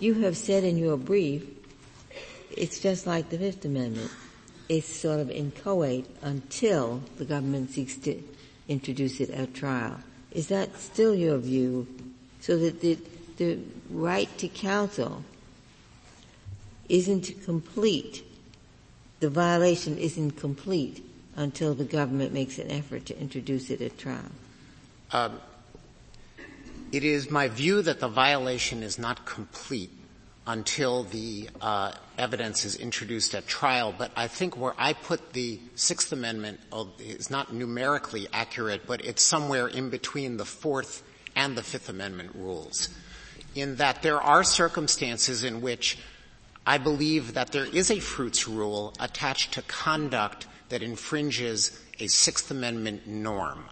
You 0.00 0.14
have 0.14 0.36
said 0.36 0.64
in 0.64 0.76
your 0.76 0.96
brief, 0.96 1.46
it's 2.50 2.80
just 2.80 3.06
like 3.06 3.30
the 3.30 3.38
Fifth 3.38 3.64
Amendment. 3.64 4.10
it's 4.68 4.88
sort 4.88 5.20
of 5.20 5.30
inchoate 5.30 6.06
until 6.22 7.02
the 7.18 7.24
government 7.24 7.70
seeks 7.70 7.96
to 7.96 8.20
introduce 8.68 9.20
it 9.20 9.30
at 9.30 9.54
trial. 9.54 9.98
Is 10.32 10.48
that 10.48 10.76
still 10.78 11.14
your 11.14 11.38
view? 11.38 11.86
So 12.40 12.56
that 12.58 12.80
the, 12.80 12.98
the 13.36 13.58
right 13.90 14.28
to 14.38 14.48
counsel 14.48 15.24
isn't 16.88 17.44
complete, 17.44 18.24
the 19.20 19.28
violation 19.28 19.98
isn't 19.98 20.32
complete 20.32 21.04
until 21.40 21.74
the 21.74 21.84
government 21.84 22.32
makes 22.32 22.58
an 22.58 22.70
effort 22.70 23.06
to 23.06 23.18
introduce 23.18 23.70
it 23.70 23.80
at 23.80 23.96
trial? 23.98 24.30
Um, 25.10 25.40
it 26.92 27.02
is 27.02 27.30
my 27.30 27.48
view 27.48 27.82
that 27.82 27.98
the 27.98 28.08
violation 28.08 28.82
is 28.82 28.98
not 28.98 29.24
complete 29.24 29.90
until 30.46 31.04
the 31.04 31.48
uh, 31.60 31.92
evidence 32.18 32.64
is 32.64 32.76
introduced 32.76 33.34
at 33.34 33.46
trial. 33.46 33.94
But 33.96 34.10
I 34.16 34.26
think 34.26 34.56
where 34.56 34.74
I 34.76 34.92
put 34.92 35.32
the 35.32 35.60
Sixth 35.76 36.12
Amendment 36.12 36.60
is 36.98 37.30
not 37.30 37.54
numerically 37.54 38.26
accurate, 38.32 38.86
but 38.86 39.04
it's 39.04 39.22
somewhere 39.22 39.66
in 39.66 39.90
between 39.90 40.36
the 40.36 40.44
Fourth 40.44 41.02
and 41.36 41.56
the 41.56 41.62
Fifth 41.62 41.88
Amendment 41.88 42.34
rules. 42.34 42.88
In 43.54 43.76
that 43.76 44.02
there 44.02 44.20
are 44.20 44.44
circumstances 44.44 45.44
in 45.44 45.60
which 45.60 45.98
I 46.66 46.78
believe 46.78 47.34
that 47.34 47.52
there 47.52 47.66
is 47.66 47.90
a 47.90 47.98
fruits 47.98 48.46
rule 48.46 48.92
attached 49.00 49.54
to 49.54 49.62
conduct 49.62 50.46
that 50.70 50.82
infringes 50.82 51.78
a 51.98 52.06
Sixth 52.06 52.50
Amendment 52.50 53.06
norm. 53.06 53.64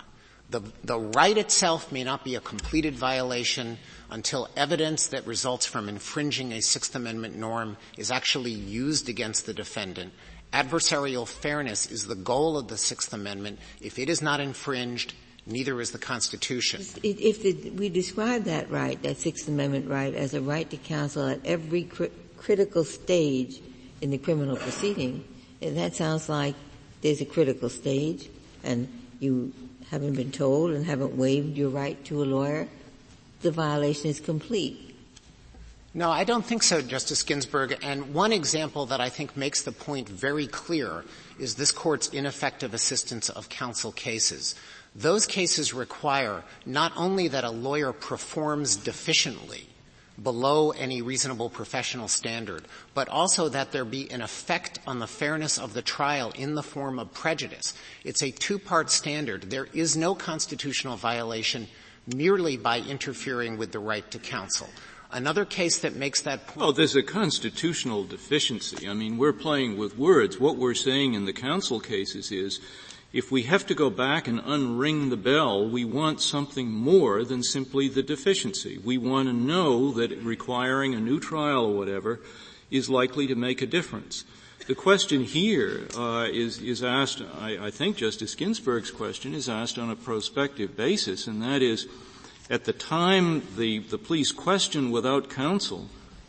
The, 0.50 0.62
the 0.82 0.98
right 0.98 1.36
itself 1.36 1.92
may 1.92 2.04
not 2.04 2.24
be 2.24 2.34
a 2.34 2.40
completed 2.40 2.94
violation 2.94 3.78
until 4.10 4.48
evidence 4.56 5.08
that 5.08 5.26
results 5.26 5.66
from 5.66 5.88
infringing 5.88 6.52
a 6.52 6.60
Sixth 6.60 6.94
Amendment 6.94 7.36
norm 7.36 7.76
is 7.96 8.10
actually 8.10 8.52
used 8.52 9.08
against 9.08 9.46
the 9.46 9.52
defendant. 9.52 10.12
Adversarial 10.52 11.28
fairness 11.28 11.90
is 11.90 12.06
the 12.06 12.14
goal 12.14 12.56
of 12.56 12.68
the 12.68 12.78
Sixth 12.78 13.12
Amendment. 13.12 13.58
If 13.82 13.98
it 13.98 14.08
is 14.08 14.22
not 14.22 14.40
infringed, 14.40 15.12
neither 15.46 15.78
is 15.82 15.90
the 15.90 15.98
Constitution. 15.98 16.80
If 17.02 17.42
the, 17.42 17.70
we 17.70 17.90
describe 17.90 18.44
that 18.44 18.70
right, 18.70 19.00
that 19.02 19.18
Sixth 19.18 19.48
Amendment 19.48 19.88
right, 19.88 20.14
as 20.14 20.32
a 20.32 20.40
right 20.40 20.68
to 20.70 20.78
counsel 20.78 21.28
at 21.28 21.44
every 21.44 21.84
cri- 21.84 22.10
critical 22.38 22.84
stage 22.84 23.60
in 24.00 24.10
the 24.10 24.18
criminal 24.18 24.56
proceeding, 24.56 25.24
that 25.60 25.94
sounds 25.94 26.30
like 26.30 26.54
there's 27.02 27.20
a 27.20 27.24
critical 27.24 27.68
stage, 27.68 28.28
and 28.64 28.88
you 29.20 29.52
haven't 29.90 30.14
been 30.14 30.32
told 30.32 30.72
and 30.72 30.84
haven't 30.84 31.16
waived 31.16 31.56
your 31.56 31.70
right 31.70 32.02
to 32.04 32.22
a 32.22 32.26
lawyer, 32.26 32.68
the 33.42 33.50
violation 33.50 34.10
is 34.10 34.20
complete. 34.20 34.84
No, 35.94 36.10
I 36.10 36.24
don't 36.24 36.44
think 36.44 36.62
so, 36.62 36.82
Justice 36.82 37.22
Ginsburg. 37.22 37.78
And 37.82 38.12
one 38.12 38.32
example 38.32 38.86
that 38.86 39.00
I 39.00 39.08
think 39.08 39.36
makes 39.36 39.62
the 39.62 39.72
point 39.72 40.08
very 40.08 40.46
clear 40.46 41.04
is 41.38 41.54
this 41.54 41.72
court's 41.72 42.08
ineffective 42.08 42.74
assistance 42.74 43.28
of 43.30 43.48
counsel 43.48 43.92
cases. 43.92 44.54
Those 44.94 45.26
cases 45.26 45.72
require 45.72 46.44
not 46.66 46.92
only 46.96 47.28
that 47.28 47.44
a 47.44 47.50
lawyer 47.50 47.92
performs 47.92 48.76
deficiently, 48.76 49.67
below 50.22 50.70
any 50.70 51.02
reasonable 51.02 51.48
professional 51.48 52.08
standard, 52.08 52.64
but 52.94 53.08
also 53.08 53.48
that 53.48 53.72
there 53.72 53.84
be 53.84 54.10
an 54.10 54.22
effect 54.22 54.80
on 54.86 54.98
the 54.98 55.06
fairness 55.06 55.58
of 55.58 55.74
the 55.74 55.82
trial 55.82 56.32
in 56.34 56.54
the 56.54 56.62
form 56.62 56.98
of 56.98 57.12
prejudice. 57.12 57.74
It's 58.04 58.22
a 58.22 58.30
two-part 58.30 58.90
standard. 58.90 59.50
There 59.50 59.68
is 59.72 59.96
no 59.96 60.14
constitutional 60.14 60.96
violation 60.96 61.68
merely 62.06 62.56
by 62.56 62.80
interfering 62.80 63.58
with 63.58 63.72
the 63.72 63.78
right 63.78 64.10
to 64.10 64.18
counsel. 64.18 64.68
Another 65.10 65.46
case 65.46 65.78
that 65.78 65.96
makes 65.96 66.20
that 66.22 66.46
point. 66.46 66.58
Well, 66.58 66.72
there's 66.72 66.96
a 66.96 67.02
constitutional 67.02 68.04
deficiency. 68.04 68.88
I 68.88 68.92
mean, 68.92 69.16
we're 69.16 69.32
playing 69.32 69.78
with 69.78 69.96
words. 69.96 70.38
What 70.38 70.56
we're 70.56 70.74
saying 70.74 71.14
in 71.14 71.24
the 71.24 71.32
counsel 71.32 71.80
cases 71.80 72.30
is 72.30 72.60
if 73.12 73.30
we 73.30 73.44
have 73.44 73.66
to 73.66 73.74
go 73.74 73.88
back 73.88 74.28
and 74.28 74.40
unring 74.40 75.08
the 75.08 75.16
bell, 75.16 75.66
we 75.66 75.84
want 75.84 76.20
something 76.20 76.70
more 76.70 77.24
than 77.24 77.42
simply 77.42 77.88
the 77.88 78.02
deficiency. 78.02 78.78
We 78.78 78.98
want 78.98 79.28
to 79.28 79.32
know 79.32 79.92
that 79.92 80.10
requiring 80.18 80.94
a 80.94 81.00
new 81.00 81.18
trial 81.18 81.66
or 81.66 81.76
whatever 81.76 82.20
is 82.70 82.90
likely 82.90 83.26
to 83.26 83.34
make 83.34 83.62
a 83.62 83.66
difference. 83.66 84.24
The 84.66 84.74
question 84.74 85.24
here 85.24 85.88
uh, 85.96 86.26
is, 86.30 86.58
is 86.58 86.84
asked, 86.84 87.22
I, 87.40 87.68
I 87.68 87.70
think 87.70 87.96
Justice 87.96 88.34
Ginsburg's 88.34 88.90
question 88.90 89.32
is 89.32 89.48
asked 89.48 89.78
on 89.78 89.88
a 89.88 89.96
prospective 89.96 90.76
basis, 90.76 91.26
and 91.26 91.40
that 91.42 91.62
is, 91.62 91.86
at 92.50 92.64
the 92.64 92.74
time 92.74 93.42
the, 93.56 93.78
the 93.78 93.96
police 93.96 94.32
question 94.32 94.90
without 94.90 95.30
counsel, 95.30 95.88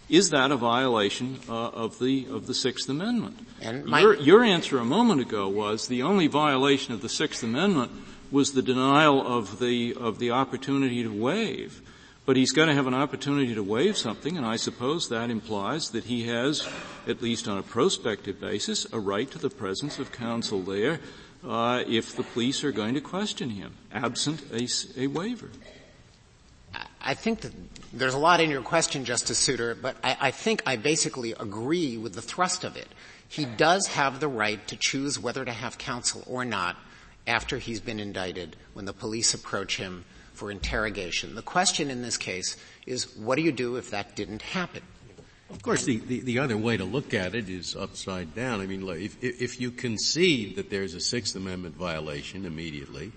is 0.09 0.31
that 0.31 0.51
a 0.51 0.57
violation 0.57 1.39
uh, 1.47 1.69
of 1.69 1.99
the 1.99 2.27
of 2.29 2.47
the 2.47 2.53
Sixth 2.53 2.89
Amendment? 2.89 3.47
My, 3.85 4.01
your, 4.01 4.15
your 4.15 4.43
answer 4.43 4.77
a 4.79 4.85
moment 4.85 5.21
ago 5.21 5.47
was 5.47 5.87
the 5.87 6.03
only 6.03 6.27
violation 6.27 6.93
of 6.93 7.01
the 7.01 7.09
Sixth 7.09 7.43
Amendment 7.43 7.91
was 8.31 8.53
the 8.53 8.61
denial 8.61 9.25
of 9.25 9.59
the 9.59 9.95
of 9.95 10.19
the 10.19 10.31
opportunity 10.31 11.03
to 11.03 11.09
waive. 11.09 11.81
But 12.25 12.37
he's 12.37 12.51
going 12.51 12.67
to 12.67 12.75
have 12.75 12.85
an 12.85 12.93
opportunity 12.93 13.55
to 13.55 13.63
waive 13.63 13.97
something, 13.97 14.37
and 14.37 14.45
I 14.45 14.55
suppose 14.55 15.09
that 15.09 15.31
implies 15.31 15.89
that 15.91 16.03
he 16.03 16.27
has, 16.27 16.67
at 17.07 17.23
least 17.23 17.47
on 17.47 17.57
a 17.57 17.63
prospective 17.63 18.39
basis, 18.39 18.85
a 18.93 18.99
right 18.99 19.29
to 19.31 19.39
the 19.39 19.49
presence 19.49 19.97
of 19.97 20.11
counsel 20.11 20.61
there 20.61 20.99
uh, 21.47 21.83
if 21.87 22.15
the 22.15 22.21
police 22.21 22.63
are 22.63 22.71
going 22.71 22.93
to 22.93 23.01
question 23.01 23.49
him, 23.49 23.73
absent 23.91 24.43
a, 24.51 24.67
a 24.95 25.07
waiver. 25.07 25.49
I 27.01 27.15
think 27.15 27.41
that 27.41 27.53
there's 27.93 28.13
a 28.13 28.19
lot 28.19 28.39
in 28.39 28.49
your 28.49 28.61
question, 28.61 29.05
Justice 29.05 29.37
Souter, 29.37 29.75
but 29.75 29.95
I, 30.03 30.17
I, 30.19 30.31
think 30.31 30.63
I 30.65 30.75
basically 30.75 31.31
agree 31.31 31.97
with 31.97 32.13
the 32.13 32.21
thrust 32.21 32.63
of 32.63 32.75
it. 32.75 32.87
He 33.27 33.45
does 33.45 33.87
have 33.87 34.19
the 34.19 34.27
right 34.27 34.65
to 34.67 34.75
choose 34.75 35.19
whether 35.19 35.43
to 35.45 35.51
have 35.51 35.77
counsel 35.77 36.23
or 36.27 36.45
not 36.45 36.77
after 37.27 37.57
he's 37.57 37.79
been 37.79 37.99
indicted 37.99 38.55
when 38.73 38.85
the 38.85 38.93
police 38.93 39.33
approach 39.33 39.77
him 39.77 40.05
for 40.33 40.51
interrogation. 40.51 41.35
The 41.35 41.41
question 41.41 41.89
in 41.89 42.01
this 42.01 42.17
case 42.17 42.57
is 42.85 43.15
what 43.17 43.35
do 43.35 43.41
you 43.41 43.51
do 43.51 43.75
if 43.75 43.91
that 43.91 44.15
didn't 44.15 44.41
happen? 44.41 44.81
Of 45.49 45.63
course, 45.63 45.83
the, 45.83 45.97
the, 45.97 46.21
the, 46.21 46.39
other 46.39 46.57
way 46.57 46.77
to 46.77 46.83
look 46.83 47.13
at 47.15 47.33
it 47.33 47.49
is 47.49 47.75
upside 47.75 48.35
down. 48.35 48.61
I 48.61 48.67
mean, 48.67 48.87
if, 48.87 49.17
if 49.23 49.59
you 49.59 49.71
concede 49.71 50.57
that 50.57 50.69
there's 50.69 50.93
a 50.93 50.99
Sixth 50.99 51.35
Amendment 51.35 51.75
violation 51.75 52.45
immediately, 52.45 53.11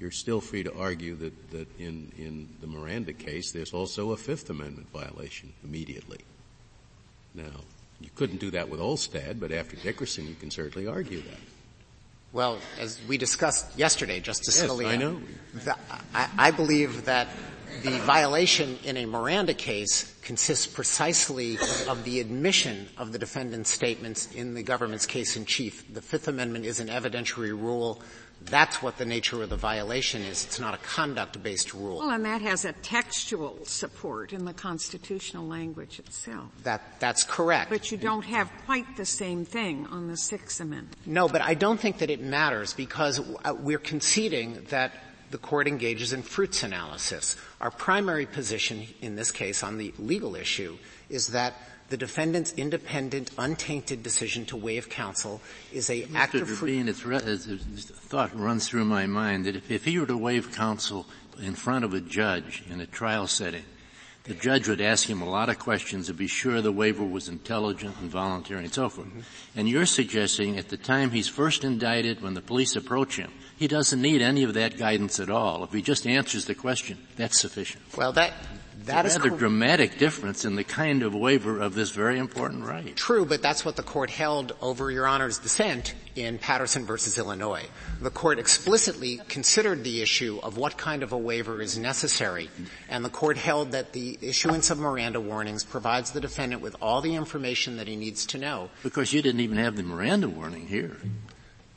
you're 0.00 0.10
still 0.10 0.40
free 0.40 0.62
to 0.62 0.74
argue 0.74 1.14
that, 1.16 1.50
that 1.50 1.68
in, 1.78 2.10
in 2.16 2.48
the 2.62 2.66
Miranda 2.66 3.12
case, 3.12 3.52
there's 3.52 3.74
also 3.74 4.12
a 4.12 4.16
Fifth 4.16 4.48
Amendment 4.48 4.88
violation 4.92 5.52
immediately. 5.62 6.20
Now, 7.34 7.60
you 8.00 8.08
couldn't 8.14 8.40
do 8.40 8.50
that 8.52 8.70
with 8.70 8.80
Elstad, 8.80 9.38
but 9.38 9.52
after 9.52 9.76
Dickerson, 9.76 10.26
you 10.26 10.34
can 10.34 10.50
certainly 10.50 10.88
argue 10.88 11.20
that. 11.20 11.38
Well, 12.32 12.58
as 12.78 12.98
we 13.06 13.18
discussed 13.18 13.78
yesterday, 13.78 14.20
Justice 14.20 14.56
yes, 14.56 14.70
Scalia, 14.70 14.88
I 14.88 14.96
know. 14.96 15.20
The, 15.52 15.76
I, 16.14 16.28
I 16.38 16.50
believe 16.50 17.04
that 17.04 17.28
the 17.82 17.98
violation 17.98 18.78
in 18.84 18.96
a 18.96 19.06
Miranda 19.06 19.52
case 19.52 20.14
consists 20.22 20.66
precisely 20.66 21.58
of 21.88 22.04
the 22.04 22.20
admission 22.20 22.88
of 22.96 23.12
the 23.12 23.18
defendant's 23.18 23.70
statements 23.70 24.32
in 24.32 24.54
the 24.54 24.62
government's 24.62 25.06
case 25.06 25.36
in 25.36 25.44
chief. 25.44 25.92
The 25.92 26.02
Fifth 26.02 26.28
Amendment 26.28 26.64
is 26.64 26.80
an 26.80 26.88
evidentiary 26.88 27.50
rule 27.50 28.00
that's 28.46 28.82
what 28.82 28.96
the 28.96 29.04
nature 29.04 29.42
of 29.42 29.50
the 29.50 29.56
violation 29.56 30.22
is. 30.22 30.44
It's 30.44 30.58
not 30.58 30.74
a 30.74 30.78
conduct-based 30.78 31.74
rule. 31.74 31.98
Well, 31.98 32.10
and 32.10 32.24
that 32.24 32.42
has 32.42 32.64
a 32.64 32.72
textual 32.72 33.64
support 33.64 34.32
in 34.32 34.44
the 34.44 34.52
constitutional 34.54 35.46
language 35.46 35.98
itself. 35.98 36.50
That, 36.64 36.82
that's 37.00 37.22
correct. 37.22 37.70
But 37.70 37.90
you 37.92 37.98
don't 37.98 38.24
have 38.24 38.50
quite 38.64 38.96
the 38.96 39.04
same 39.04 39.44
thing 39.44 39.86
on 39.88 40.08
the 40.08 40.16
Sixth 40.16 40.60
Amendment. 40.60 40.96
No, 41.06 41.28
but 41.28 41.42
I 41.42 41.54
don't 41.54 41.78
think 41.78 41.98
that 41.98 42.10
it 42.10 42.20
matters 42.20 42.72
because 42.72 43.20
uh, 43.44 43.54
we're 43.58 43.78
conceding 43.78 44.64
that 44.70 44.92
the 45.30 45.38
court 45.38 45.68
engages 45.68 46.12
in 46.12 46.22
fruits 46.22 46.62
analysis. 46.62 47.36
Our 47.60 47.70
primary 47.70 48.26
position 48.26 48.86
in 49.00 49.14
this 49.16 49.30
case 49.30 49.62
on 49.62 49.78
the 49.78 49.94
legal 49.98 50.34
issue 50.34 50.76
is 51.08 51.28
that 51.28 51.54
the 51.90 51.96
defendant's 51.96 52.54
independent, 52.56 53.32
untainted 53.36 54.02
decision 54.02 54.46
to 54.46 54.56
waive 54.56 54.88
counsel 54.88 55.40
is 55.72 55.90
a 55.90 56.02
Mr. 56.02 56.14
act 56.14 56.34
of 56.36 56.48
free. 56.48 56.78
it's, 56.78 57.04
it's, 57.04 57.90
a 57.90 57.92
thought 57.92 58.34
runs 58.34 58.68
through 58.68 58.84
my 58.84 59.06
mind 59.06 59.44
that 59.44 59.56
if, 59.56 59.70
if 59.70 59.84
he 59.84 59.98
were 59.98 60.06
to 60.06 60.16
waive 60.16 60.52
counsel 60.52 61.06
in 61.42 61.54
front 61.54 61.84
of 61.84 61.92
a 61.92 62.00
judge 62.00 62.62
in 62.70 62.80
a 62.80 62.86
trial 62.86 63.26
setting, 63.26 63.64
the 64.24 64.34
judge 64.34 64.68
would 64.68 64.80
ask 64.80 65.08
him 65.08 65.20
a 65.20 65.28
lot 65.28 65.48
of 65.48 65.58
questions 65.58 66.06
to 66.06 66.14
be 66.14 66.28
sure 66.28 66.60
the 66.60 66.70
waiver 66.70 67.04
was 67.04 67.28
intelligent 67.28 67.96
and 68.00 68.08
voluntary 68.10 68.62
and 68.62 68.72
so 68.72 68.88
forth. 68.88 69.08
Mm-hmm. 69.08 69.20
And 69.56 69.68
you're 69.68 69.86
suggesting 69.86 70.58
at 70.58 70.68
the 70.68 70.76
time 70.76 71.10
he's 71.10 71.26
first 71.26 71.64
indicted, 71.64 72.22
when 72.22 72.34
the 72.34 72.42
police 72.42 72.76
approach 72.76 73.16
him, 73.16 73.32
he 73.56 73.66
doesn't 73.66 74.00
need 74.00 74.22
any 74.22 74.44
of 74.44 74.54
that 74.54 74.78
guidance 74.78 75.18
at 75.18 75.30
all. 75.30 75.64
If 75.64 75.72
he 75.72 75.82
just 75.82 76.06
answers 76.06 76.44
the 76.44 76.54
question, 76.54 76.98
that's 77.16 77.40
sufficient. 77.40 77.82
Well, 77.96 78.12
that 78.12 78.32
That 78.86 79.04
is 79.04 79.16
a 79.16 79.20
rather 79.20 79.36
dramatic 79.36 79.98
difference 79.98 80.44
in 80.44 80.56
the 80.56 80.64
kind 80.64 81.02
of 81.02 81.14
waiver 81.14 81.60
of 81.60 81.74
this 81.74 81.90
very 81.90 82.18
important 82.18 82.64
right. 82.64 82.96
True, 82.96 83.26
but 83.26 83.42
that's 83.42 83.64
what 83.64 83.76
the 83.76 83.82
court 83.82 84.08
held 84.10 84.52
over 84.62 84.90
Your 84.90 85.06
Honor's 85.06 85.38
dissent 85.38 85.94
in 86.16 86.38
Patterson 86.38 86.86
versus 86.86 87.18
Illinois. 87.18 87.64
The 88.00 88.10
court 88.10 88.38
explicitly 88.38 89.20
considered 89.28 89.84
the 89.84 90.00
issue 90.00 90.40
of 90.42 90.56
what 90.56 90.78
kind 90.78 91.02
of 91.02 91.12
a 91.12 91.18
waiver 91.18 91.60
is 91.60 91.76
necessary, 91.76 92.48
and 92.88 93.04
the 93.04 93.10
court 93.10 93.36
held 93.36 93.72
that 93.72 93.92
the 93.92 94.18
issuance 94.22 94.70
of 94.70 94.78
Miranda 94.78 95.20
warnings 95.20 95.62
provides 95.62 96.12
the 96.12 96.20
defendant 96.20 96.62
with 96.62 96.74
all 96.80 97.00
the 97.02 97.14
information 97.14 97.76
that 97.76 97.86
he 97.86 97.96
needs 97.96 98.24
to 98.26 98.38
know. 98.38 98.70
Because 98.82 99.12
you 99.12 99.20
didn't 99.20 99.40
even 99.40 99.58
have 99.58 99.76
the 99.76 99.82
Miranda 99.82 100.28
warning 100.28 100.66
here. 100.66 100.96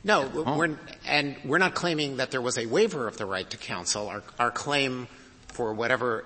No, 0.04 0.26
we're, 0.26 0.76
and 1.06 1.36
we're 1.44 1.58
not 1.58 1.74
claiming 1.74 2.16
that 2.18 2.30
there 2.30 2.42
was 2.42 2.58
a 2.58 2.66
waiver 2.66 3.08
of 3.08 3.16
the 3.16 3.26
right 3.26 3.48
to 3.50 3.56
counsel. 3.56 4.08
Our, 4.08 4.22
our 4.38 4.50
claim 4.50 5.08
for 5.48 5.72
whatever 5.72 6.24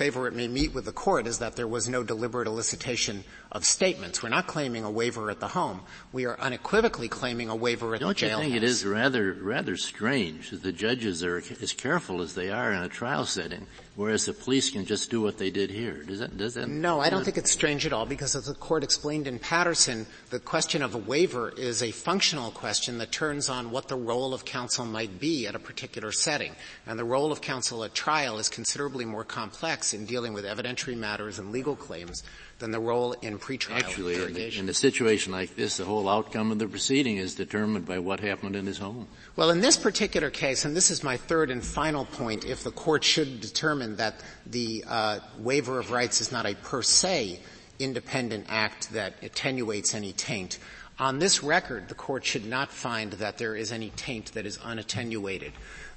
favor 0.00 0.26
it 0.26 0.34
may 0.34 0.48
meet 0.48 0.72
with 0.72 0.86
the 0.86 0.92
court 0.92 1.26
is 1.26 1.40
that 1.40 1.56
there 1.56 1.68
was 1.68 1.86
no 1.86 2.02
deliberate 2.02 2.48
elicitation 2.48 3.22
of 3.52 3.64
statements. 3.64 4.22
We're 4.22 4.28
not 4.28 4.46
claiming 4.46 4.84
a 4.84 4.90
waiver 4.90 5.30
at 5.30 5.40
the 5.40 5.48
home. 5.48 5.80
We 6.12 6.24
are 6.24 6.38
unequivocally 6.38 7.08
claiming 7.08 7.48
a 7.48 7.56
waiver 7.56 7.94
at 7.94 8.00
Don't 8.00 8.08
the 8.08 8.14
jail. 8.14 8.38
Don't 8.38 8.46
you 8.46 8.52
think 8.52 8.62
it 8.62 8.66
is 8.66 8.84
rather, 8.84 9.32
rather 9.32 9.76
strange 9.76 10.50
that 10.50 10.62
the 10.62 10.72
judges 10.72 11.24
are 11.24 11.42
as 11.60 11.72
careful 11.72 12.22
as 12.22 12.34
they 12.34 12.50
are 12.50 12.72
in 12.72 12.82
a 12.82 12.88
trial 12.88 13.26
setting, 13.26 13.66
whereas 13.96 14.26
the 14.26 14.32
police 14.32 14.70
can 14.70 14.84
just 14.84 15.10
do 15.10 15.20
what 15.20 15.38
they 15.38 15.50
did 15.50 15.70
here? 15.70 16.04
Does 16.04 16.20
that, 16.20 16.36
does 16.36 16.54
that? 16.54 16.68
No, 16.68 17.00
I 17.00 17.10
don't 17.10 17.24
think 17.24 17.38
it's 17.38 17.50
strange 17.50 17.86
at 17.86 17.92
all 17.92 18.06
because 18.06 18.36
as 18.36 18.46
the 18.46 18.54
court 18.54 18.84
explained 18.84 19.26
in 19.26 19.40
Patterson, 19.40 20.06
the 20.30 20.38
question 20.38 20.82
of 20.82 20.94
a 20.94 20.98
waiver 20.98 21.52
is 21.56 21.82
a 21.82 21.90
functional 21.90 22.52
question 22.52 22.98
that 22.98 23.10
turns 23.10 23.48
on 23.48 23.72
what 23.72 23.88
the 23.88 23.96
role 23.96 24.32
of 24.32 24.44
counsel 24.44 24.84
might 24.84 25.18
be 25.18 25.48
at 25.48 25.56
a 25.56 25.58
particular 25.58 26.12
setting. 26.12 26.54
And 26.86 26.98
the 26.98 27.04
role 27.04 27.32
of 27.32 27.40
counsel 27.40 27.82
at 27.82 27.94
trial 27.94 28.38
is 28.38 28.48
considerably 28.48 29.04
more 29.04 29.24
complex 29.24 29.92
in 29.92 30.06
dealing 30.06 30.34
with 30.34 30.44
evidentiary 30.44 30.96
matters 30.96 31.40
and 31.40 31.50
legal 31.50 31.74
claims 31.74 32.22
than 32.60 32.70
the 32.70 32.78
role 32.78 33.12
in 33.22 33.38
pretrial 33.38 33.78
Actually, 33.78 34.58
in, 34.58 34.68
a 34.68 34.74
situation 34.74 35.32
like 35.32 35.56
this, 35.56 35.78
the 35.78 35.84
whole 35.84 36.08
outcome 36.08 36.52
of 36.52 36.58
the 36.58 36.68
proceeding 36.68 37.16
is 37.16 37.34
determined 37.34 37.86
by 37.86 37.98
what 37.98 38.20
happened 38.20 38.54
in 38.54 38.66
his 38.66 38.78
home. 38.78 39.08
Well, 39.34 39.50
in 39.50 39.60
this 39.60 39.76
particular 39.76 40.30
case, 40.30 40.64
and 40.64 40.76
this 40.76 40.90
is 40.90 41.02
my 41.02 41.16
third 41.16 41.50
and 41.50 41.64
final 41.64 42.04
point, 42.04 42.44
if 42.44 42.62
the 42.62 42.70
court 42.70 43.02
should 43.02 43.40
determine 43.40 43.96
that 43.96 44.22
the 44.46 44.84
uh, 44.86 45.18
waiver 45.38 45.80
of 45.80 45.90
rights 45.90 46.20
is 46.20 46.30
not 46.30 46.46
a 46.46 46.54
per 46.54 46.82
se 46.82 47.40
independent 47.78 48.46
act 48.48 48.92
that 48.92 49.14
attenuates 49.22 49.94
any 49.94 50.12
taint, 50.12 50.58
on 51.00 51.18
this 51.18 51.42
record, 51.42 51.88
the 51.88 51.94
court 51.94 52.26
should 52.26 52.44
not 52.44 52.70
find 52.70 53.14
that 53.14 53.38
there 53.38 53.56
is 53.56 53.72
any 53.72 53.88
taint 53.96 54.32
that 54.34 54.44
is 54.44 54.58
unattenuated. 54.58 55.52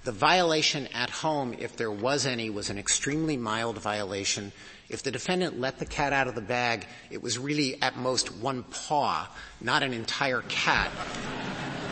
The 0.05 0.13
violation 0.13 0.87
at 0.87 1.09
home, 1.09 1.53
if 1.59 1.75
there 1.75 1.91
was 1.91 2.25
any, 2.25 2.49
was 2.49 2.69
an 2.69 2.77
extremely 2.77 3.35
mild 3.35 3.77
violation. 3.79 4.53
If 4.93 5.01
the 5.01 5.09
defendant 5.09 5.59
let 5.59 5.79
the 5.79 5.87
cat 5.87 6.13
out 6.13 6.27
of 6.27 6.35
the 6.35 6.41
bag, 6.41 6.85
it 7.09 7.23
was 7.23 7.39
really 7.39 7.81
at 7.81 7.97
most 7.97 8.31
one 8.31 8.61
paw, 8.61 9.27
not 9.59 9.81
an 9.81 9.91
entire 9.91 10.43
cat. 10.43 10.91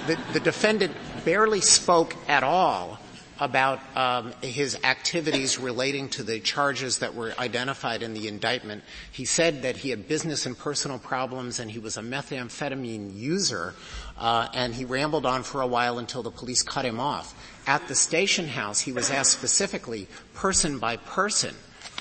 The, 0.05 0.19
the 0.33 0.39
defendant 0.39 0.93
barely 1.25 1.61
spoke 1.61 2.15
at 2.27 2.43
all 2.43 2.99
about 3.39 3.79
um, 3.97 4.33
his 4.43 4.77
activities 4.83 5.57
relating 5.57 6.09
to 6.09 6.21
the 6.21 6.39
charges 6.39 6.99
that 6.99 7.15
were 7.15 7.33
identified 7.39 8.03
in 8.03 8.13
the 8.13 8.27
indictment. 8.27 8.83
He 9.11 9.25
said 9.25 9.63
that 9.63 9.77
he 9.77 9.89
had 9.89 10.07
business 10.07 10.45
and 10.45 10.55
personal 10.55 10.99
problems 10.99 11.59
and 11.59 11.71
he 11.71 11.79
was 11.79 11.97
a 11.97 12.01
methamphetamine 12.01 13.17
user, 13.17 13.73
uh, 14.19 14.47
and 14.53 14.75
he 14.75 14.85
rambled 14.85 15.25
on 15.25 15.41
for 15.41 15.61
a 15.61 15.67
while 15.67 15.97
until 15.97 16.21
the 16.21 16.29
police 16.29 16.61
cut 16.61 16.85
him 16.85 16.99
off. 16.99 17.33
At 17.65 17.87
the 17.87 17.95
station 17.95 18.47
house, 18.47 18.79
he 18.79 18.91
was 18.91 19.09
asked 19.09 19.31
specifically, 19.31 20.07
person 20.35 20.77
by 20.77 20.97
person, 20.97 21.55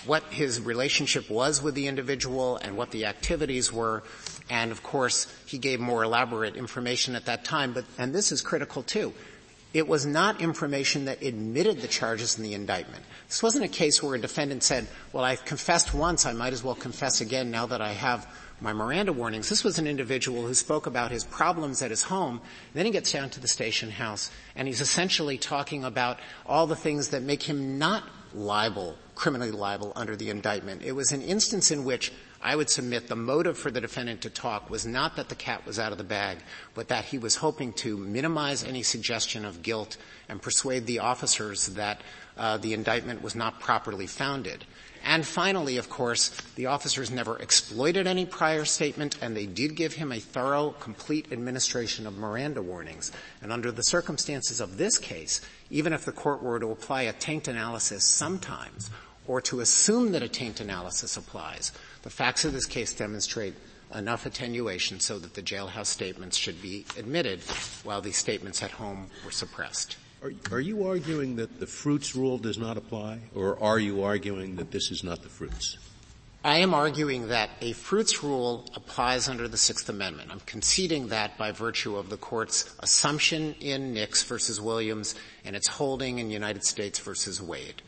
what 0.06 0.22
his 0.24 0.60
relationship 0.60 1.28
was 1.30 1.62
with 1.62 1.74
the 1.74 1.86
individual 1.86 2.56
and 2.56 2.76
what 2.76 2.90
the 2.90 3.06
activities 3.06 3.72
were. 3.72 4.02
And 4.48 4.72
of 4.72 4.82
course, 4.82 5.26
he 5.46 5.58
gave 5.58 5.80
more 5.80 6.02
elaborate 6.02 6.56
information 6.56 7.14
at 7.14 7.26
that 7.26 7.44
time, 7.44 7.72
but, 7.72 7.84
and 7.98 8.14
this 8.14 8.32
is 8.32 8.42
critical 8.42 8.82
too. 8.82 9.12
It 9.72 9.86
was 9.86 10.04
not 10.04 10.40
information 10.40 11.04
that 11.04 11.22
admitted 11.22 11.80
the 11.80 11.86
charges 11.86 12.36
in 12.36 12.42
the 12.42 12.54
indictment. 12.54 13.04
This 13.28 13.42
wasn't 13.42 13.64
a 13.64 13.68
case 13.68 14.02
where 14.02 14.16
a 14.16 14.20
defendant 14.20 14.64
said, 14.64 14.88
well, 15.12 15.22
I've 15.22 15.44
confessed 15.44 15.94
once, 15.94 16.26
I 16.26 16.32
might 16.32 16.52
as 16.52 16.64
well 16.64 16.74
confess 16.74 17.20
again 17.20 17.52
now 17.52 17.66
that 17.66 17.80
I 17.80 17.92
have 17.92 18.26
my 18.60 18.72
Miranda 18.72 19.12
warnings. 19.12 19.48
This 19.48 19.64
was 19.64 19.78
an 19.78 19.86
individual 19.86 20.44
who 20.46 20.54
spoke 20.54 20.86
about 20.86 21.12
his 21.12 21.24
problems 21.24 21.82
at 21.82 21.90
his 21.90 22.02
home. 22.02 22.40
Then 22.74 22.84
he 22.84 22.92
gets 22.92 23.12
down 23.12 23.30
to 23.30 23.40
the 23.40 23.48
station 23.48 23.90
house 23.90 24.30
and 24.56 24.68
he's 24.68 24.80
essentially 24.80 25.38
talking 25.38 25.84
about 25.84 26.18
all 26.44 26.66
the 26.66 26.76
things 26.76 27.08
that 27.10 27.22
make 27.22 27.42
him 27.42 27.78
not 27.78 28.02
liable, 28.34 28.96
criminally 29.20 29.50
liable 29.50 29.92
under 29.96 30.16
the 30.16 30.30
indictment. 30.30 30.82
It 30.82 30.92
was 30.92 31.12
an 31.12 31.20
instance 31.20 31.70
in 31.70 31.84
which 31.84 32.10
I 32.40 32.56
would 32.56 32.70
submit 32.70 33.06
the 33.06 33.16
motive 33.16 33.58
for 33.58 33.70
the 33.70 33.80
defendant 33.80 34.22
to 34.22 34.30
talk 34.30 34.70
was 34.70 34.86
not 34.86 35.16
that 35.16 35.28
the 35.28 35.34
cat 35.34 35.66
was 35.66 35.78
out 35.78 35.92
of 35.92 35.98
the 35.98 36.04
bag, 36.04 36.38
but 36.72 36.88
that 36.88 37.04
he 37.04 37.18
was 37.18 37.36
hoping 37.36 37.74
to 37.74 37.98
minimize 37.98 38.64
any 38.64 38.82
suggestion 38.82 39.44
of 39.44 39.60
guilt 39.60 39.98
and 40.30 40.40
persuade 40.40 40.86
the 40.86 41.00
officers 41.00 41.66
that 41.66 42.00
uh, 42.38 42.56
the 42.56 42.72
indictment 42.72 43.20
was 43.20 43.34
not 43.34 43.60
properly 43.60 44.06
founded. 44.06 44.64
And 45.04 45.26
finally, 45.26 45.76
of 45.76 45.90
course, 45.90 46.30
the 46.56 46.66
officers 46.66 47.10
never 47.10 47.36
exploited 47.38 48.06
any 48.06 48.24
prior 48.24 48.64
statement 48.64 49.18
and 49.20 49.36
they 49.36 49.46
did 49.46 49.74
give 49.74 49.94
him 49.94 50.12
a 50.12 50.20
thorough, 50.20 50.70
complete 50.80 51.30
administration 51.30 52.06
of 52.06 52.16
Miranda 52.16 52.62
warnings. 52.62 53.12
And 53.42 53.52
under 53.52 53.70
the 53.70 53.82
circumstances 53.82 54.60
of 54.60 54.78
this 54.78 54.96
case, 54.96 55.42
even 55.68 55.92
if 55.92 56.06
the 56.06 56.12
court 56.12 56.42
were 56.42 56.58
to 56.58 56.70
apply 56.70 57.02
a 57.02 57.12
taint 57.12 57.48
analysis 57.48 58.04
sometimes, 58.04 58.90
or 59.26 59.40
to 59.42 59.60
assume 59.60 60.12
that 60.12 60.22
a 60.22 60.28
taint 60.28 60.60
analysis 60.60 61.16
applies, 61.16 61.72
the 62.02 62.10
facts 62.10 62.44
of 62.44 62.52
this 62.52 62.66
case 62.66 62.92
demonstrate 62.92 63.54
enough 63.94 64.26
attenuation 64.26 65.00
so 65.00 65.18
that 65.18 65.34
the 65.34 65.42
jailhouse 65.42 65.86
statements 65.86 66.36
should 66.36 66.60
be 66.62 66.84
admitted 66.96 67.40
while 67.84 68.00
the 68.00 68.12
statements 68.12 68.62
at 68.62 68.70
home 68.70 69.06
were 69.24 69.30
suppressed. 69.30 69.96
Are, 70.22 70.32
are, 70.52 70.60
you 70.60 70.86
arguing 70.86 71.36
that 71.36 71.58
the 71.58 71.66
fruits 71.66 72.14
rule 72.14 72.38
does 72.38 72.58
not 72.58 72.76
apply, 72.76 73.20
or 73.34 73.60
are 73.62 73.78
you 73.78 74.02
arguing 74.02 74.56
that 74.56 74.70
this 74.70 74.90
is 74.90 75.02
not 75.02 75.22
the 75.22 75.28
fruits? 75.28 75.78
I 76.44 76.58
am 76.58 76.72
arguing 76.72 77.28
that 77.28 77.50
a 77.60 77.72
fruits 77.72 78.22
rule 78.22 78.66
applies 78.74 79.28
under 79.28 79.46
the 79.46 79.58
Sixth 79.58 79.88
Amendment. 79.88 80.30
I'm 80.30 80.40
conceding 80.40 81.08
that 81.08 81.36
by 81.36 81.52
virtue 81.52 81.96
of 81.96 82.08
the 82.08 82.16
court's 82.16 82.74
assumption 82.80 83.54
in 83.60 83.92
Nix 83.92 84.22
versus 84.22 84.60
Williams 84.60 85.14
and 85.44 85.54
its 85.54 85.68
holding 85.68 86.18
in 86.18 86.30
United 86.30 86.64
States 86.64 86.98
versus 86.98 87.42
Wade. 87.42 87.82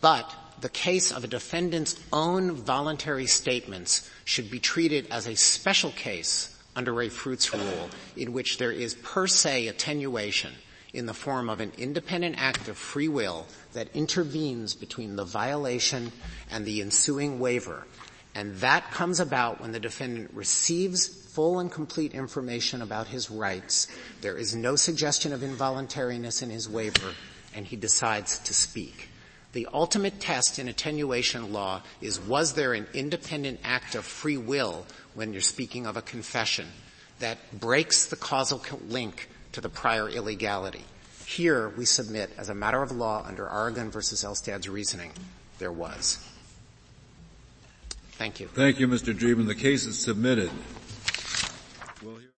But 0.00 0.32
the 0.62 0.68
case 0.68 1.10
of 1.10 1.24
a 1.24 1.28
defendant's 1.28 2.00
own 2.12 2.52
voluntary 2.52 3.26
statements 3.26 4.08
should 4.24 4.48
be 4.48 4.60
treated 4.60 5.08
as 5.10 5.26
a 5.26 5.34
special 5.34 5.90
case 5.90 6.56
under 6.76 7.02
a 7.02 7.08
fruits 7.08 7.52
rule 7.52 7.90
in 8.16 8.32
which 8.32 8.58
there 8.58 8.70
is 8.70 8.94
per 8.94 9.26
se 9.26 9.66
attenuation 9.66 10.52
in 10.92 11.06
the 11.06 11.14
form 11.14 11.50
of 11.50 11.60
an 11.60 11.72
independent 11.78 12.36
act 12.38 12.68
of 12.68 12.78
free 12.78 13.08
will 13.08 13.44
that 13.72 13.94
intervenes 13.94 14.74
between 14.74 15.16
the 15.16 15.24
violation 15.24 16.12
and 16.50 16.64
the 16.64 16.80
ensuing 16.80 17.40
waiver. 17.40 17.84
And 18.34 18.54
that 18.56 18.90
comes 18.92 19.18
about 19.18 19.60
when 19.60 19.72
the 19.72 19.80
defendant 19.80 20.30
receives 20.32 21.08
full 21.08 21.58
and 21.58 21.72
complete 21.72 22.14
information 22.14 22.82
about 22.82 23.08
his 23.08 23.30
rights. 23.30 23.88
There 24.20 24.36
is 24.36 24.54
no 24.54 24.76
suggestion 24.76 25.32
of 25.32 25.40
involuntariness 25.40 26.42
in 26.42 26.50
his 26.50 26.68
waiver, 26.68 27.14
and 27.54 27.66
he 27.66 27.76
decides 27.76 28.38
to 28.40 28.54
speak. 28.54 29.08
The 29.52 29.68
ultimate 29.72 30.18
test 30.18 30.58
in 30.58 30.68
attenuation 30.68 31.52
law 31.52 31.82
is 32.00 32.18
was 32.18 32.54
there 32.54 32.72
an 32.72 32.86
independent 32.94 33.60
act 33.62 33.94
of 33.94 34.04
free 34.04 34.38
will 34.38 34.86
when 35.14 35.32
you're 35.32 35.42
speaking 35.42 35.86
of 35.86 35.96
a 35.96 36.02
confession 36.02 36.66
that 37.18 37.38
breaks 37.60 38.06
the 38.06 38.16
causal 38.16 38.62
link 38.88 39.28
to 39.52 39.60
the 39.60 39.68
prior 39.68 40.08
illegality. 40.08 40.84
Here 41.26 41.68
we 41.70 41.84
submit 41.84 42.30
as 42.38 42.48
a 42.48 42.54
matter 42.54 42.82
of 42.82 42.92
law 42.92 43.24
under 43.26 43.48
Oregon 43.48 43.90
versus 43.90 44.24
Elstad's 44.24 44.68
reasoning, 44.68 45.12
there 45.58 45.72
was. 45.72 46.26
Thank 48.12 48.40
you. 48.40 48.48
Thank 48.48 48.80
you, 48.80 48.88
Mr. 48.88 49.14
Dreeben. 49.14 49.46
The 49.46 49.54
case 49.54 49.84
is 49.84 49.98
submitted. 49.98 50.50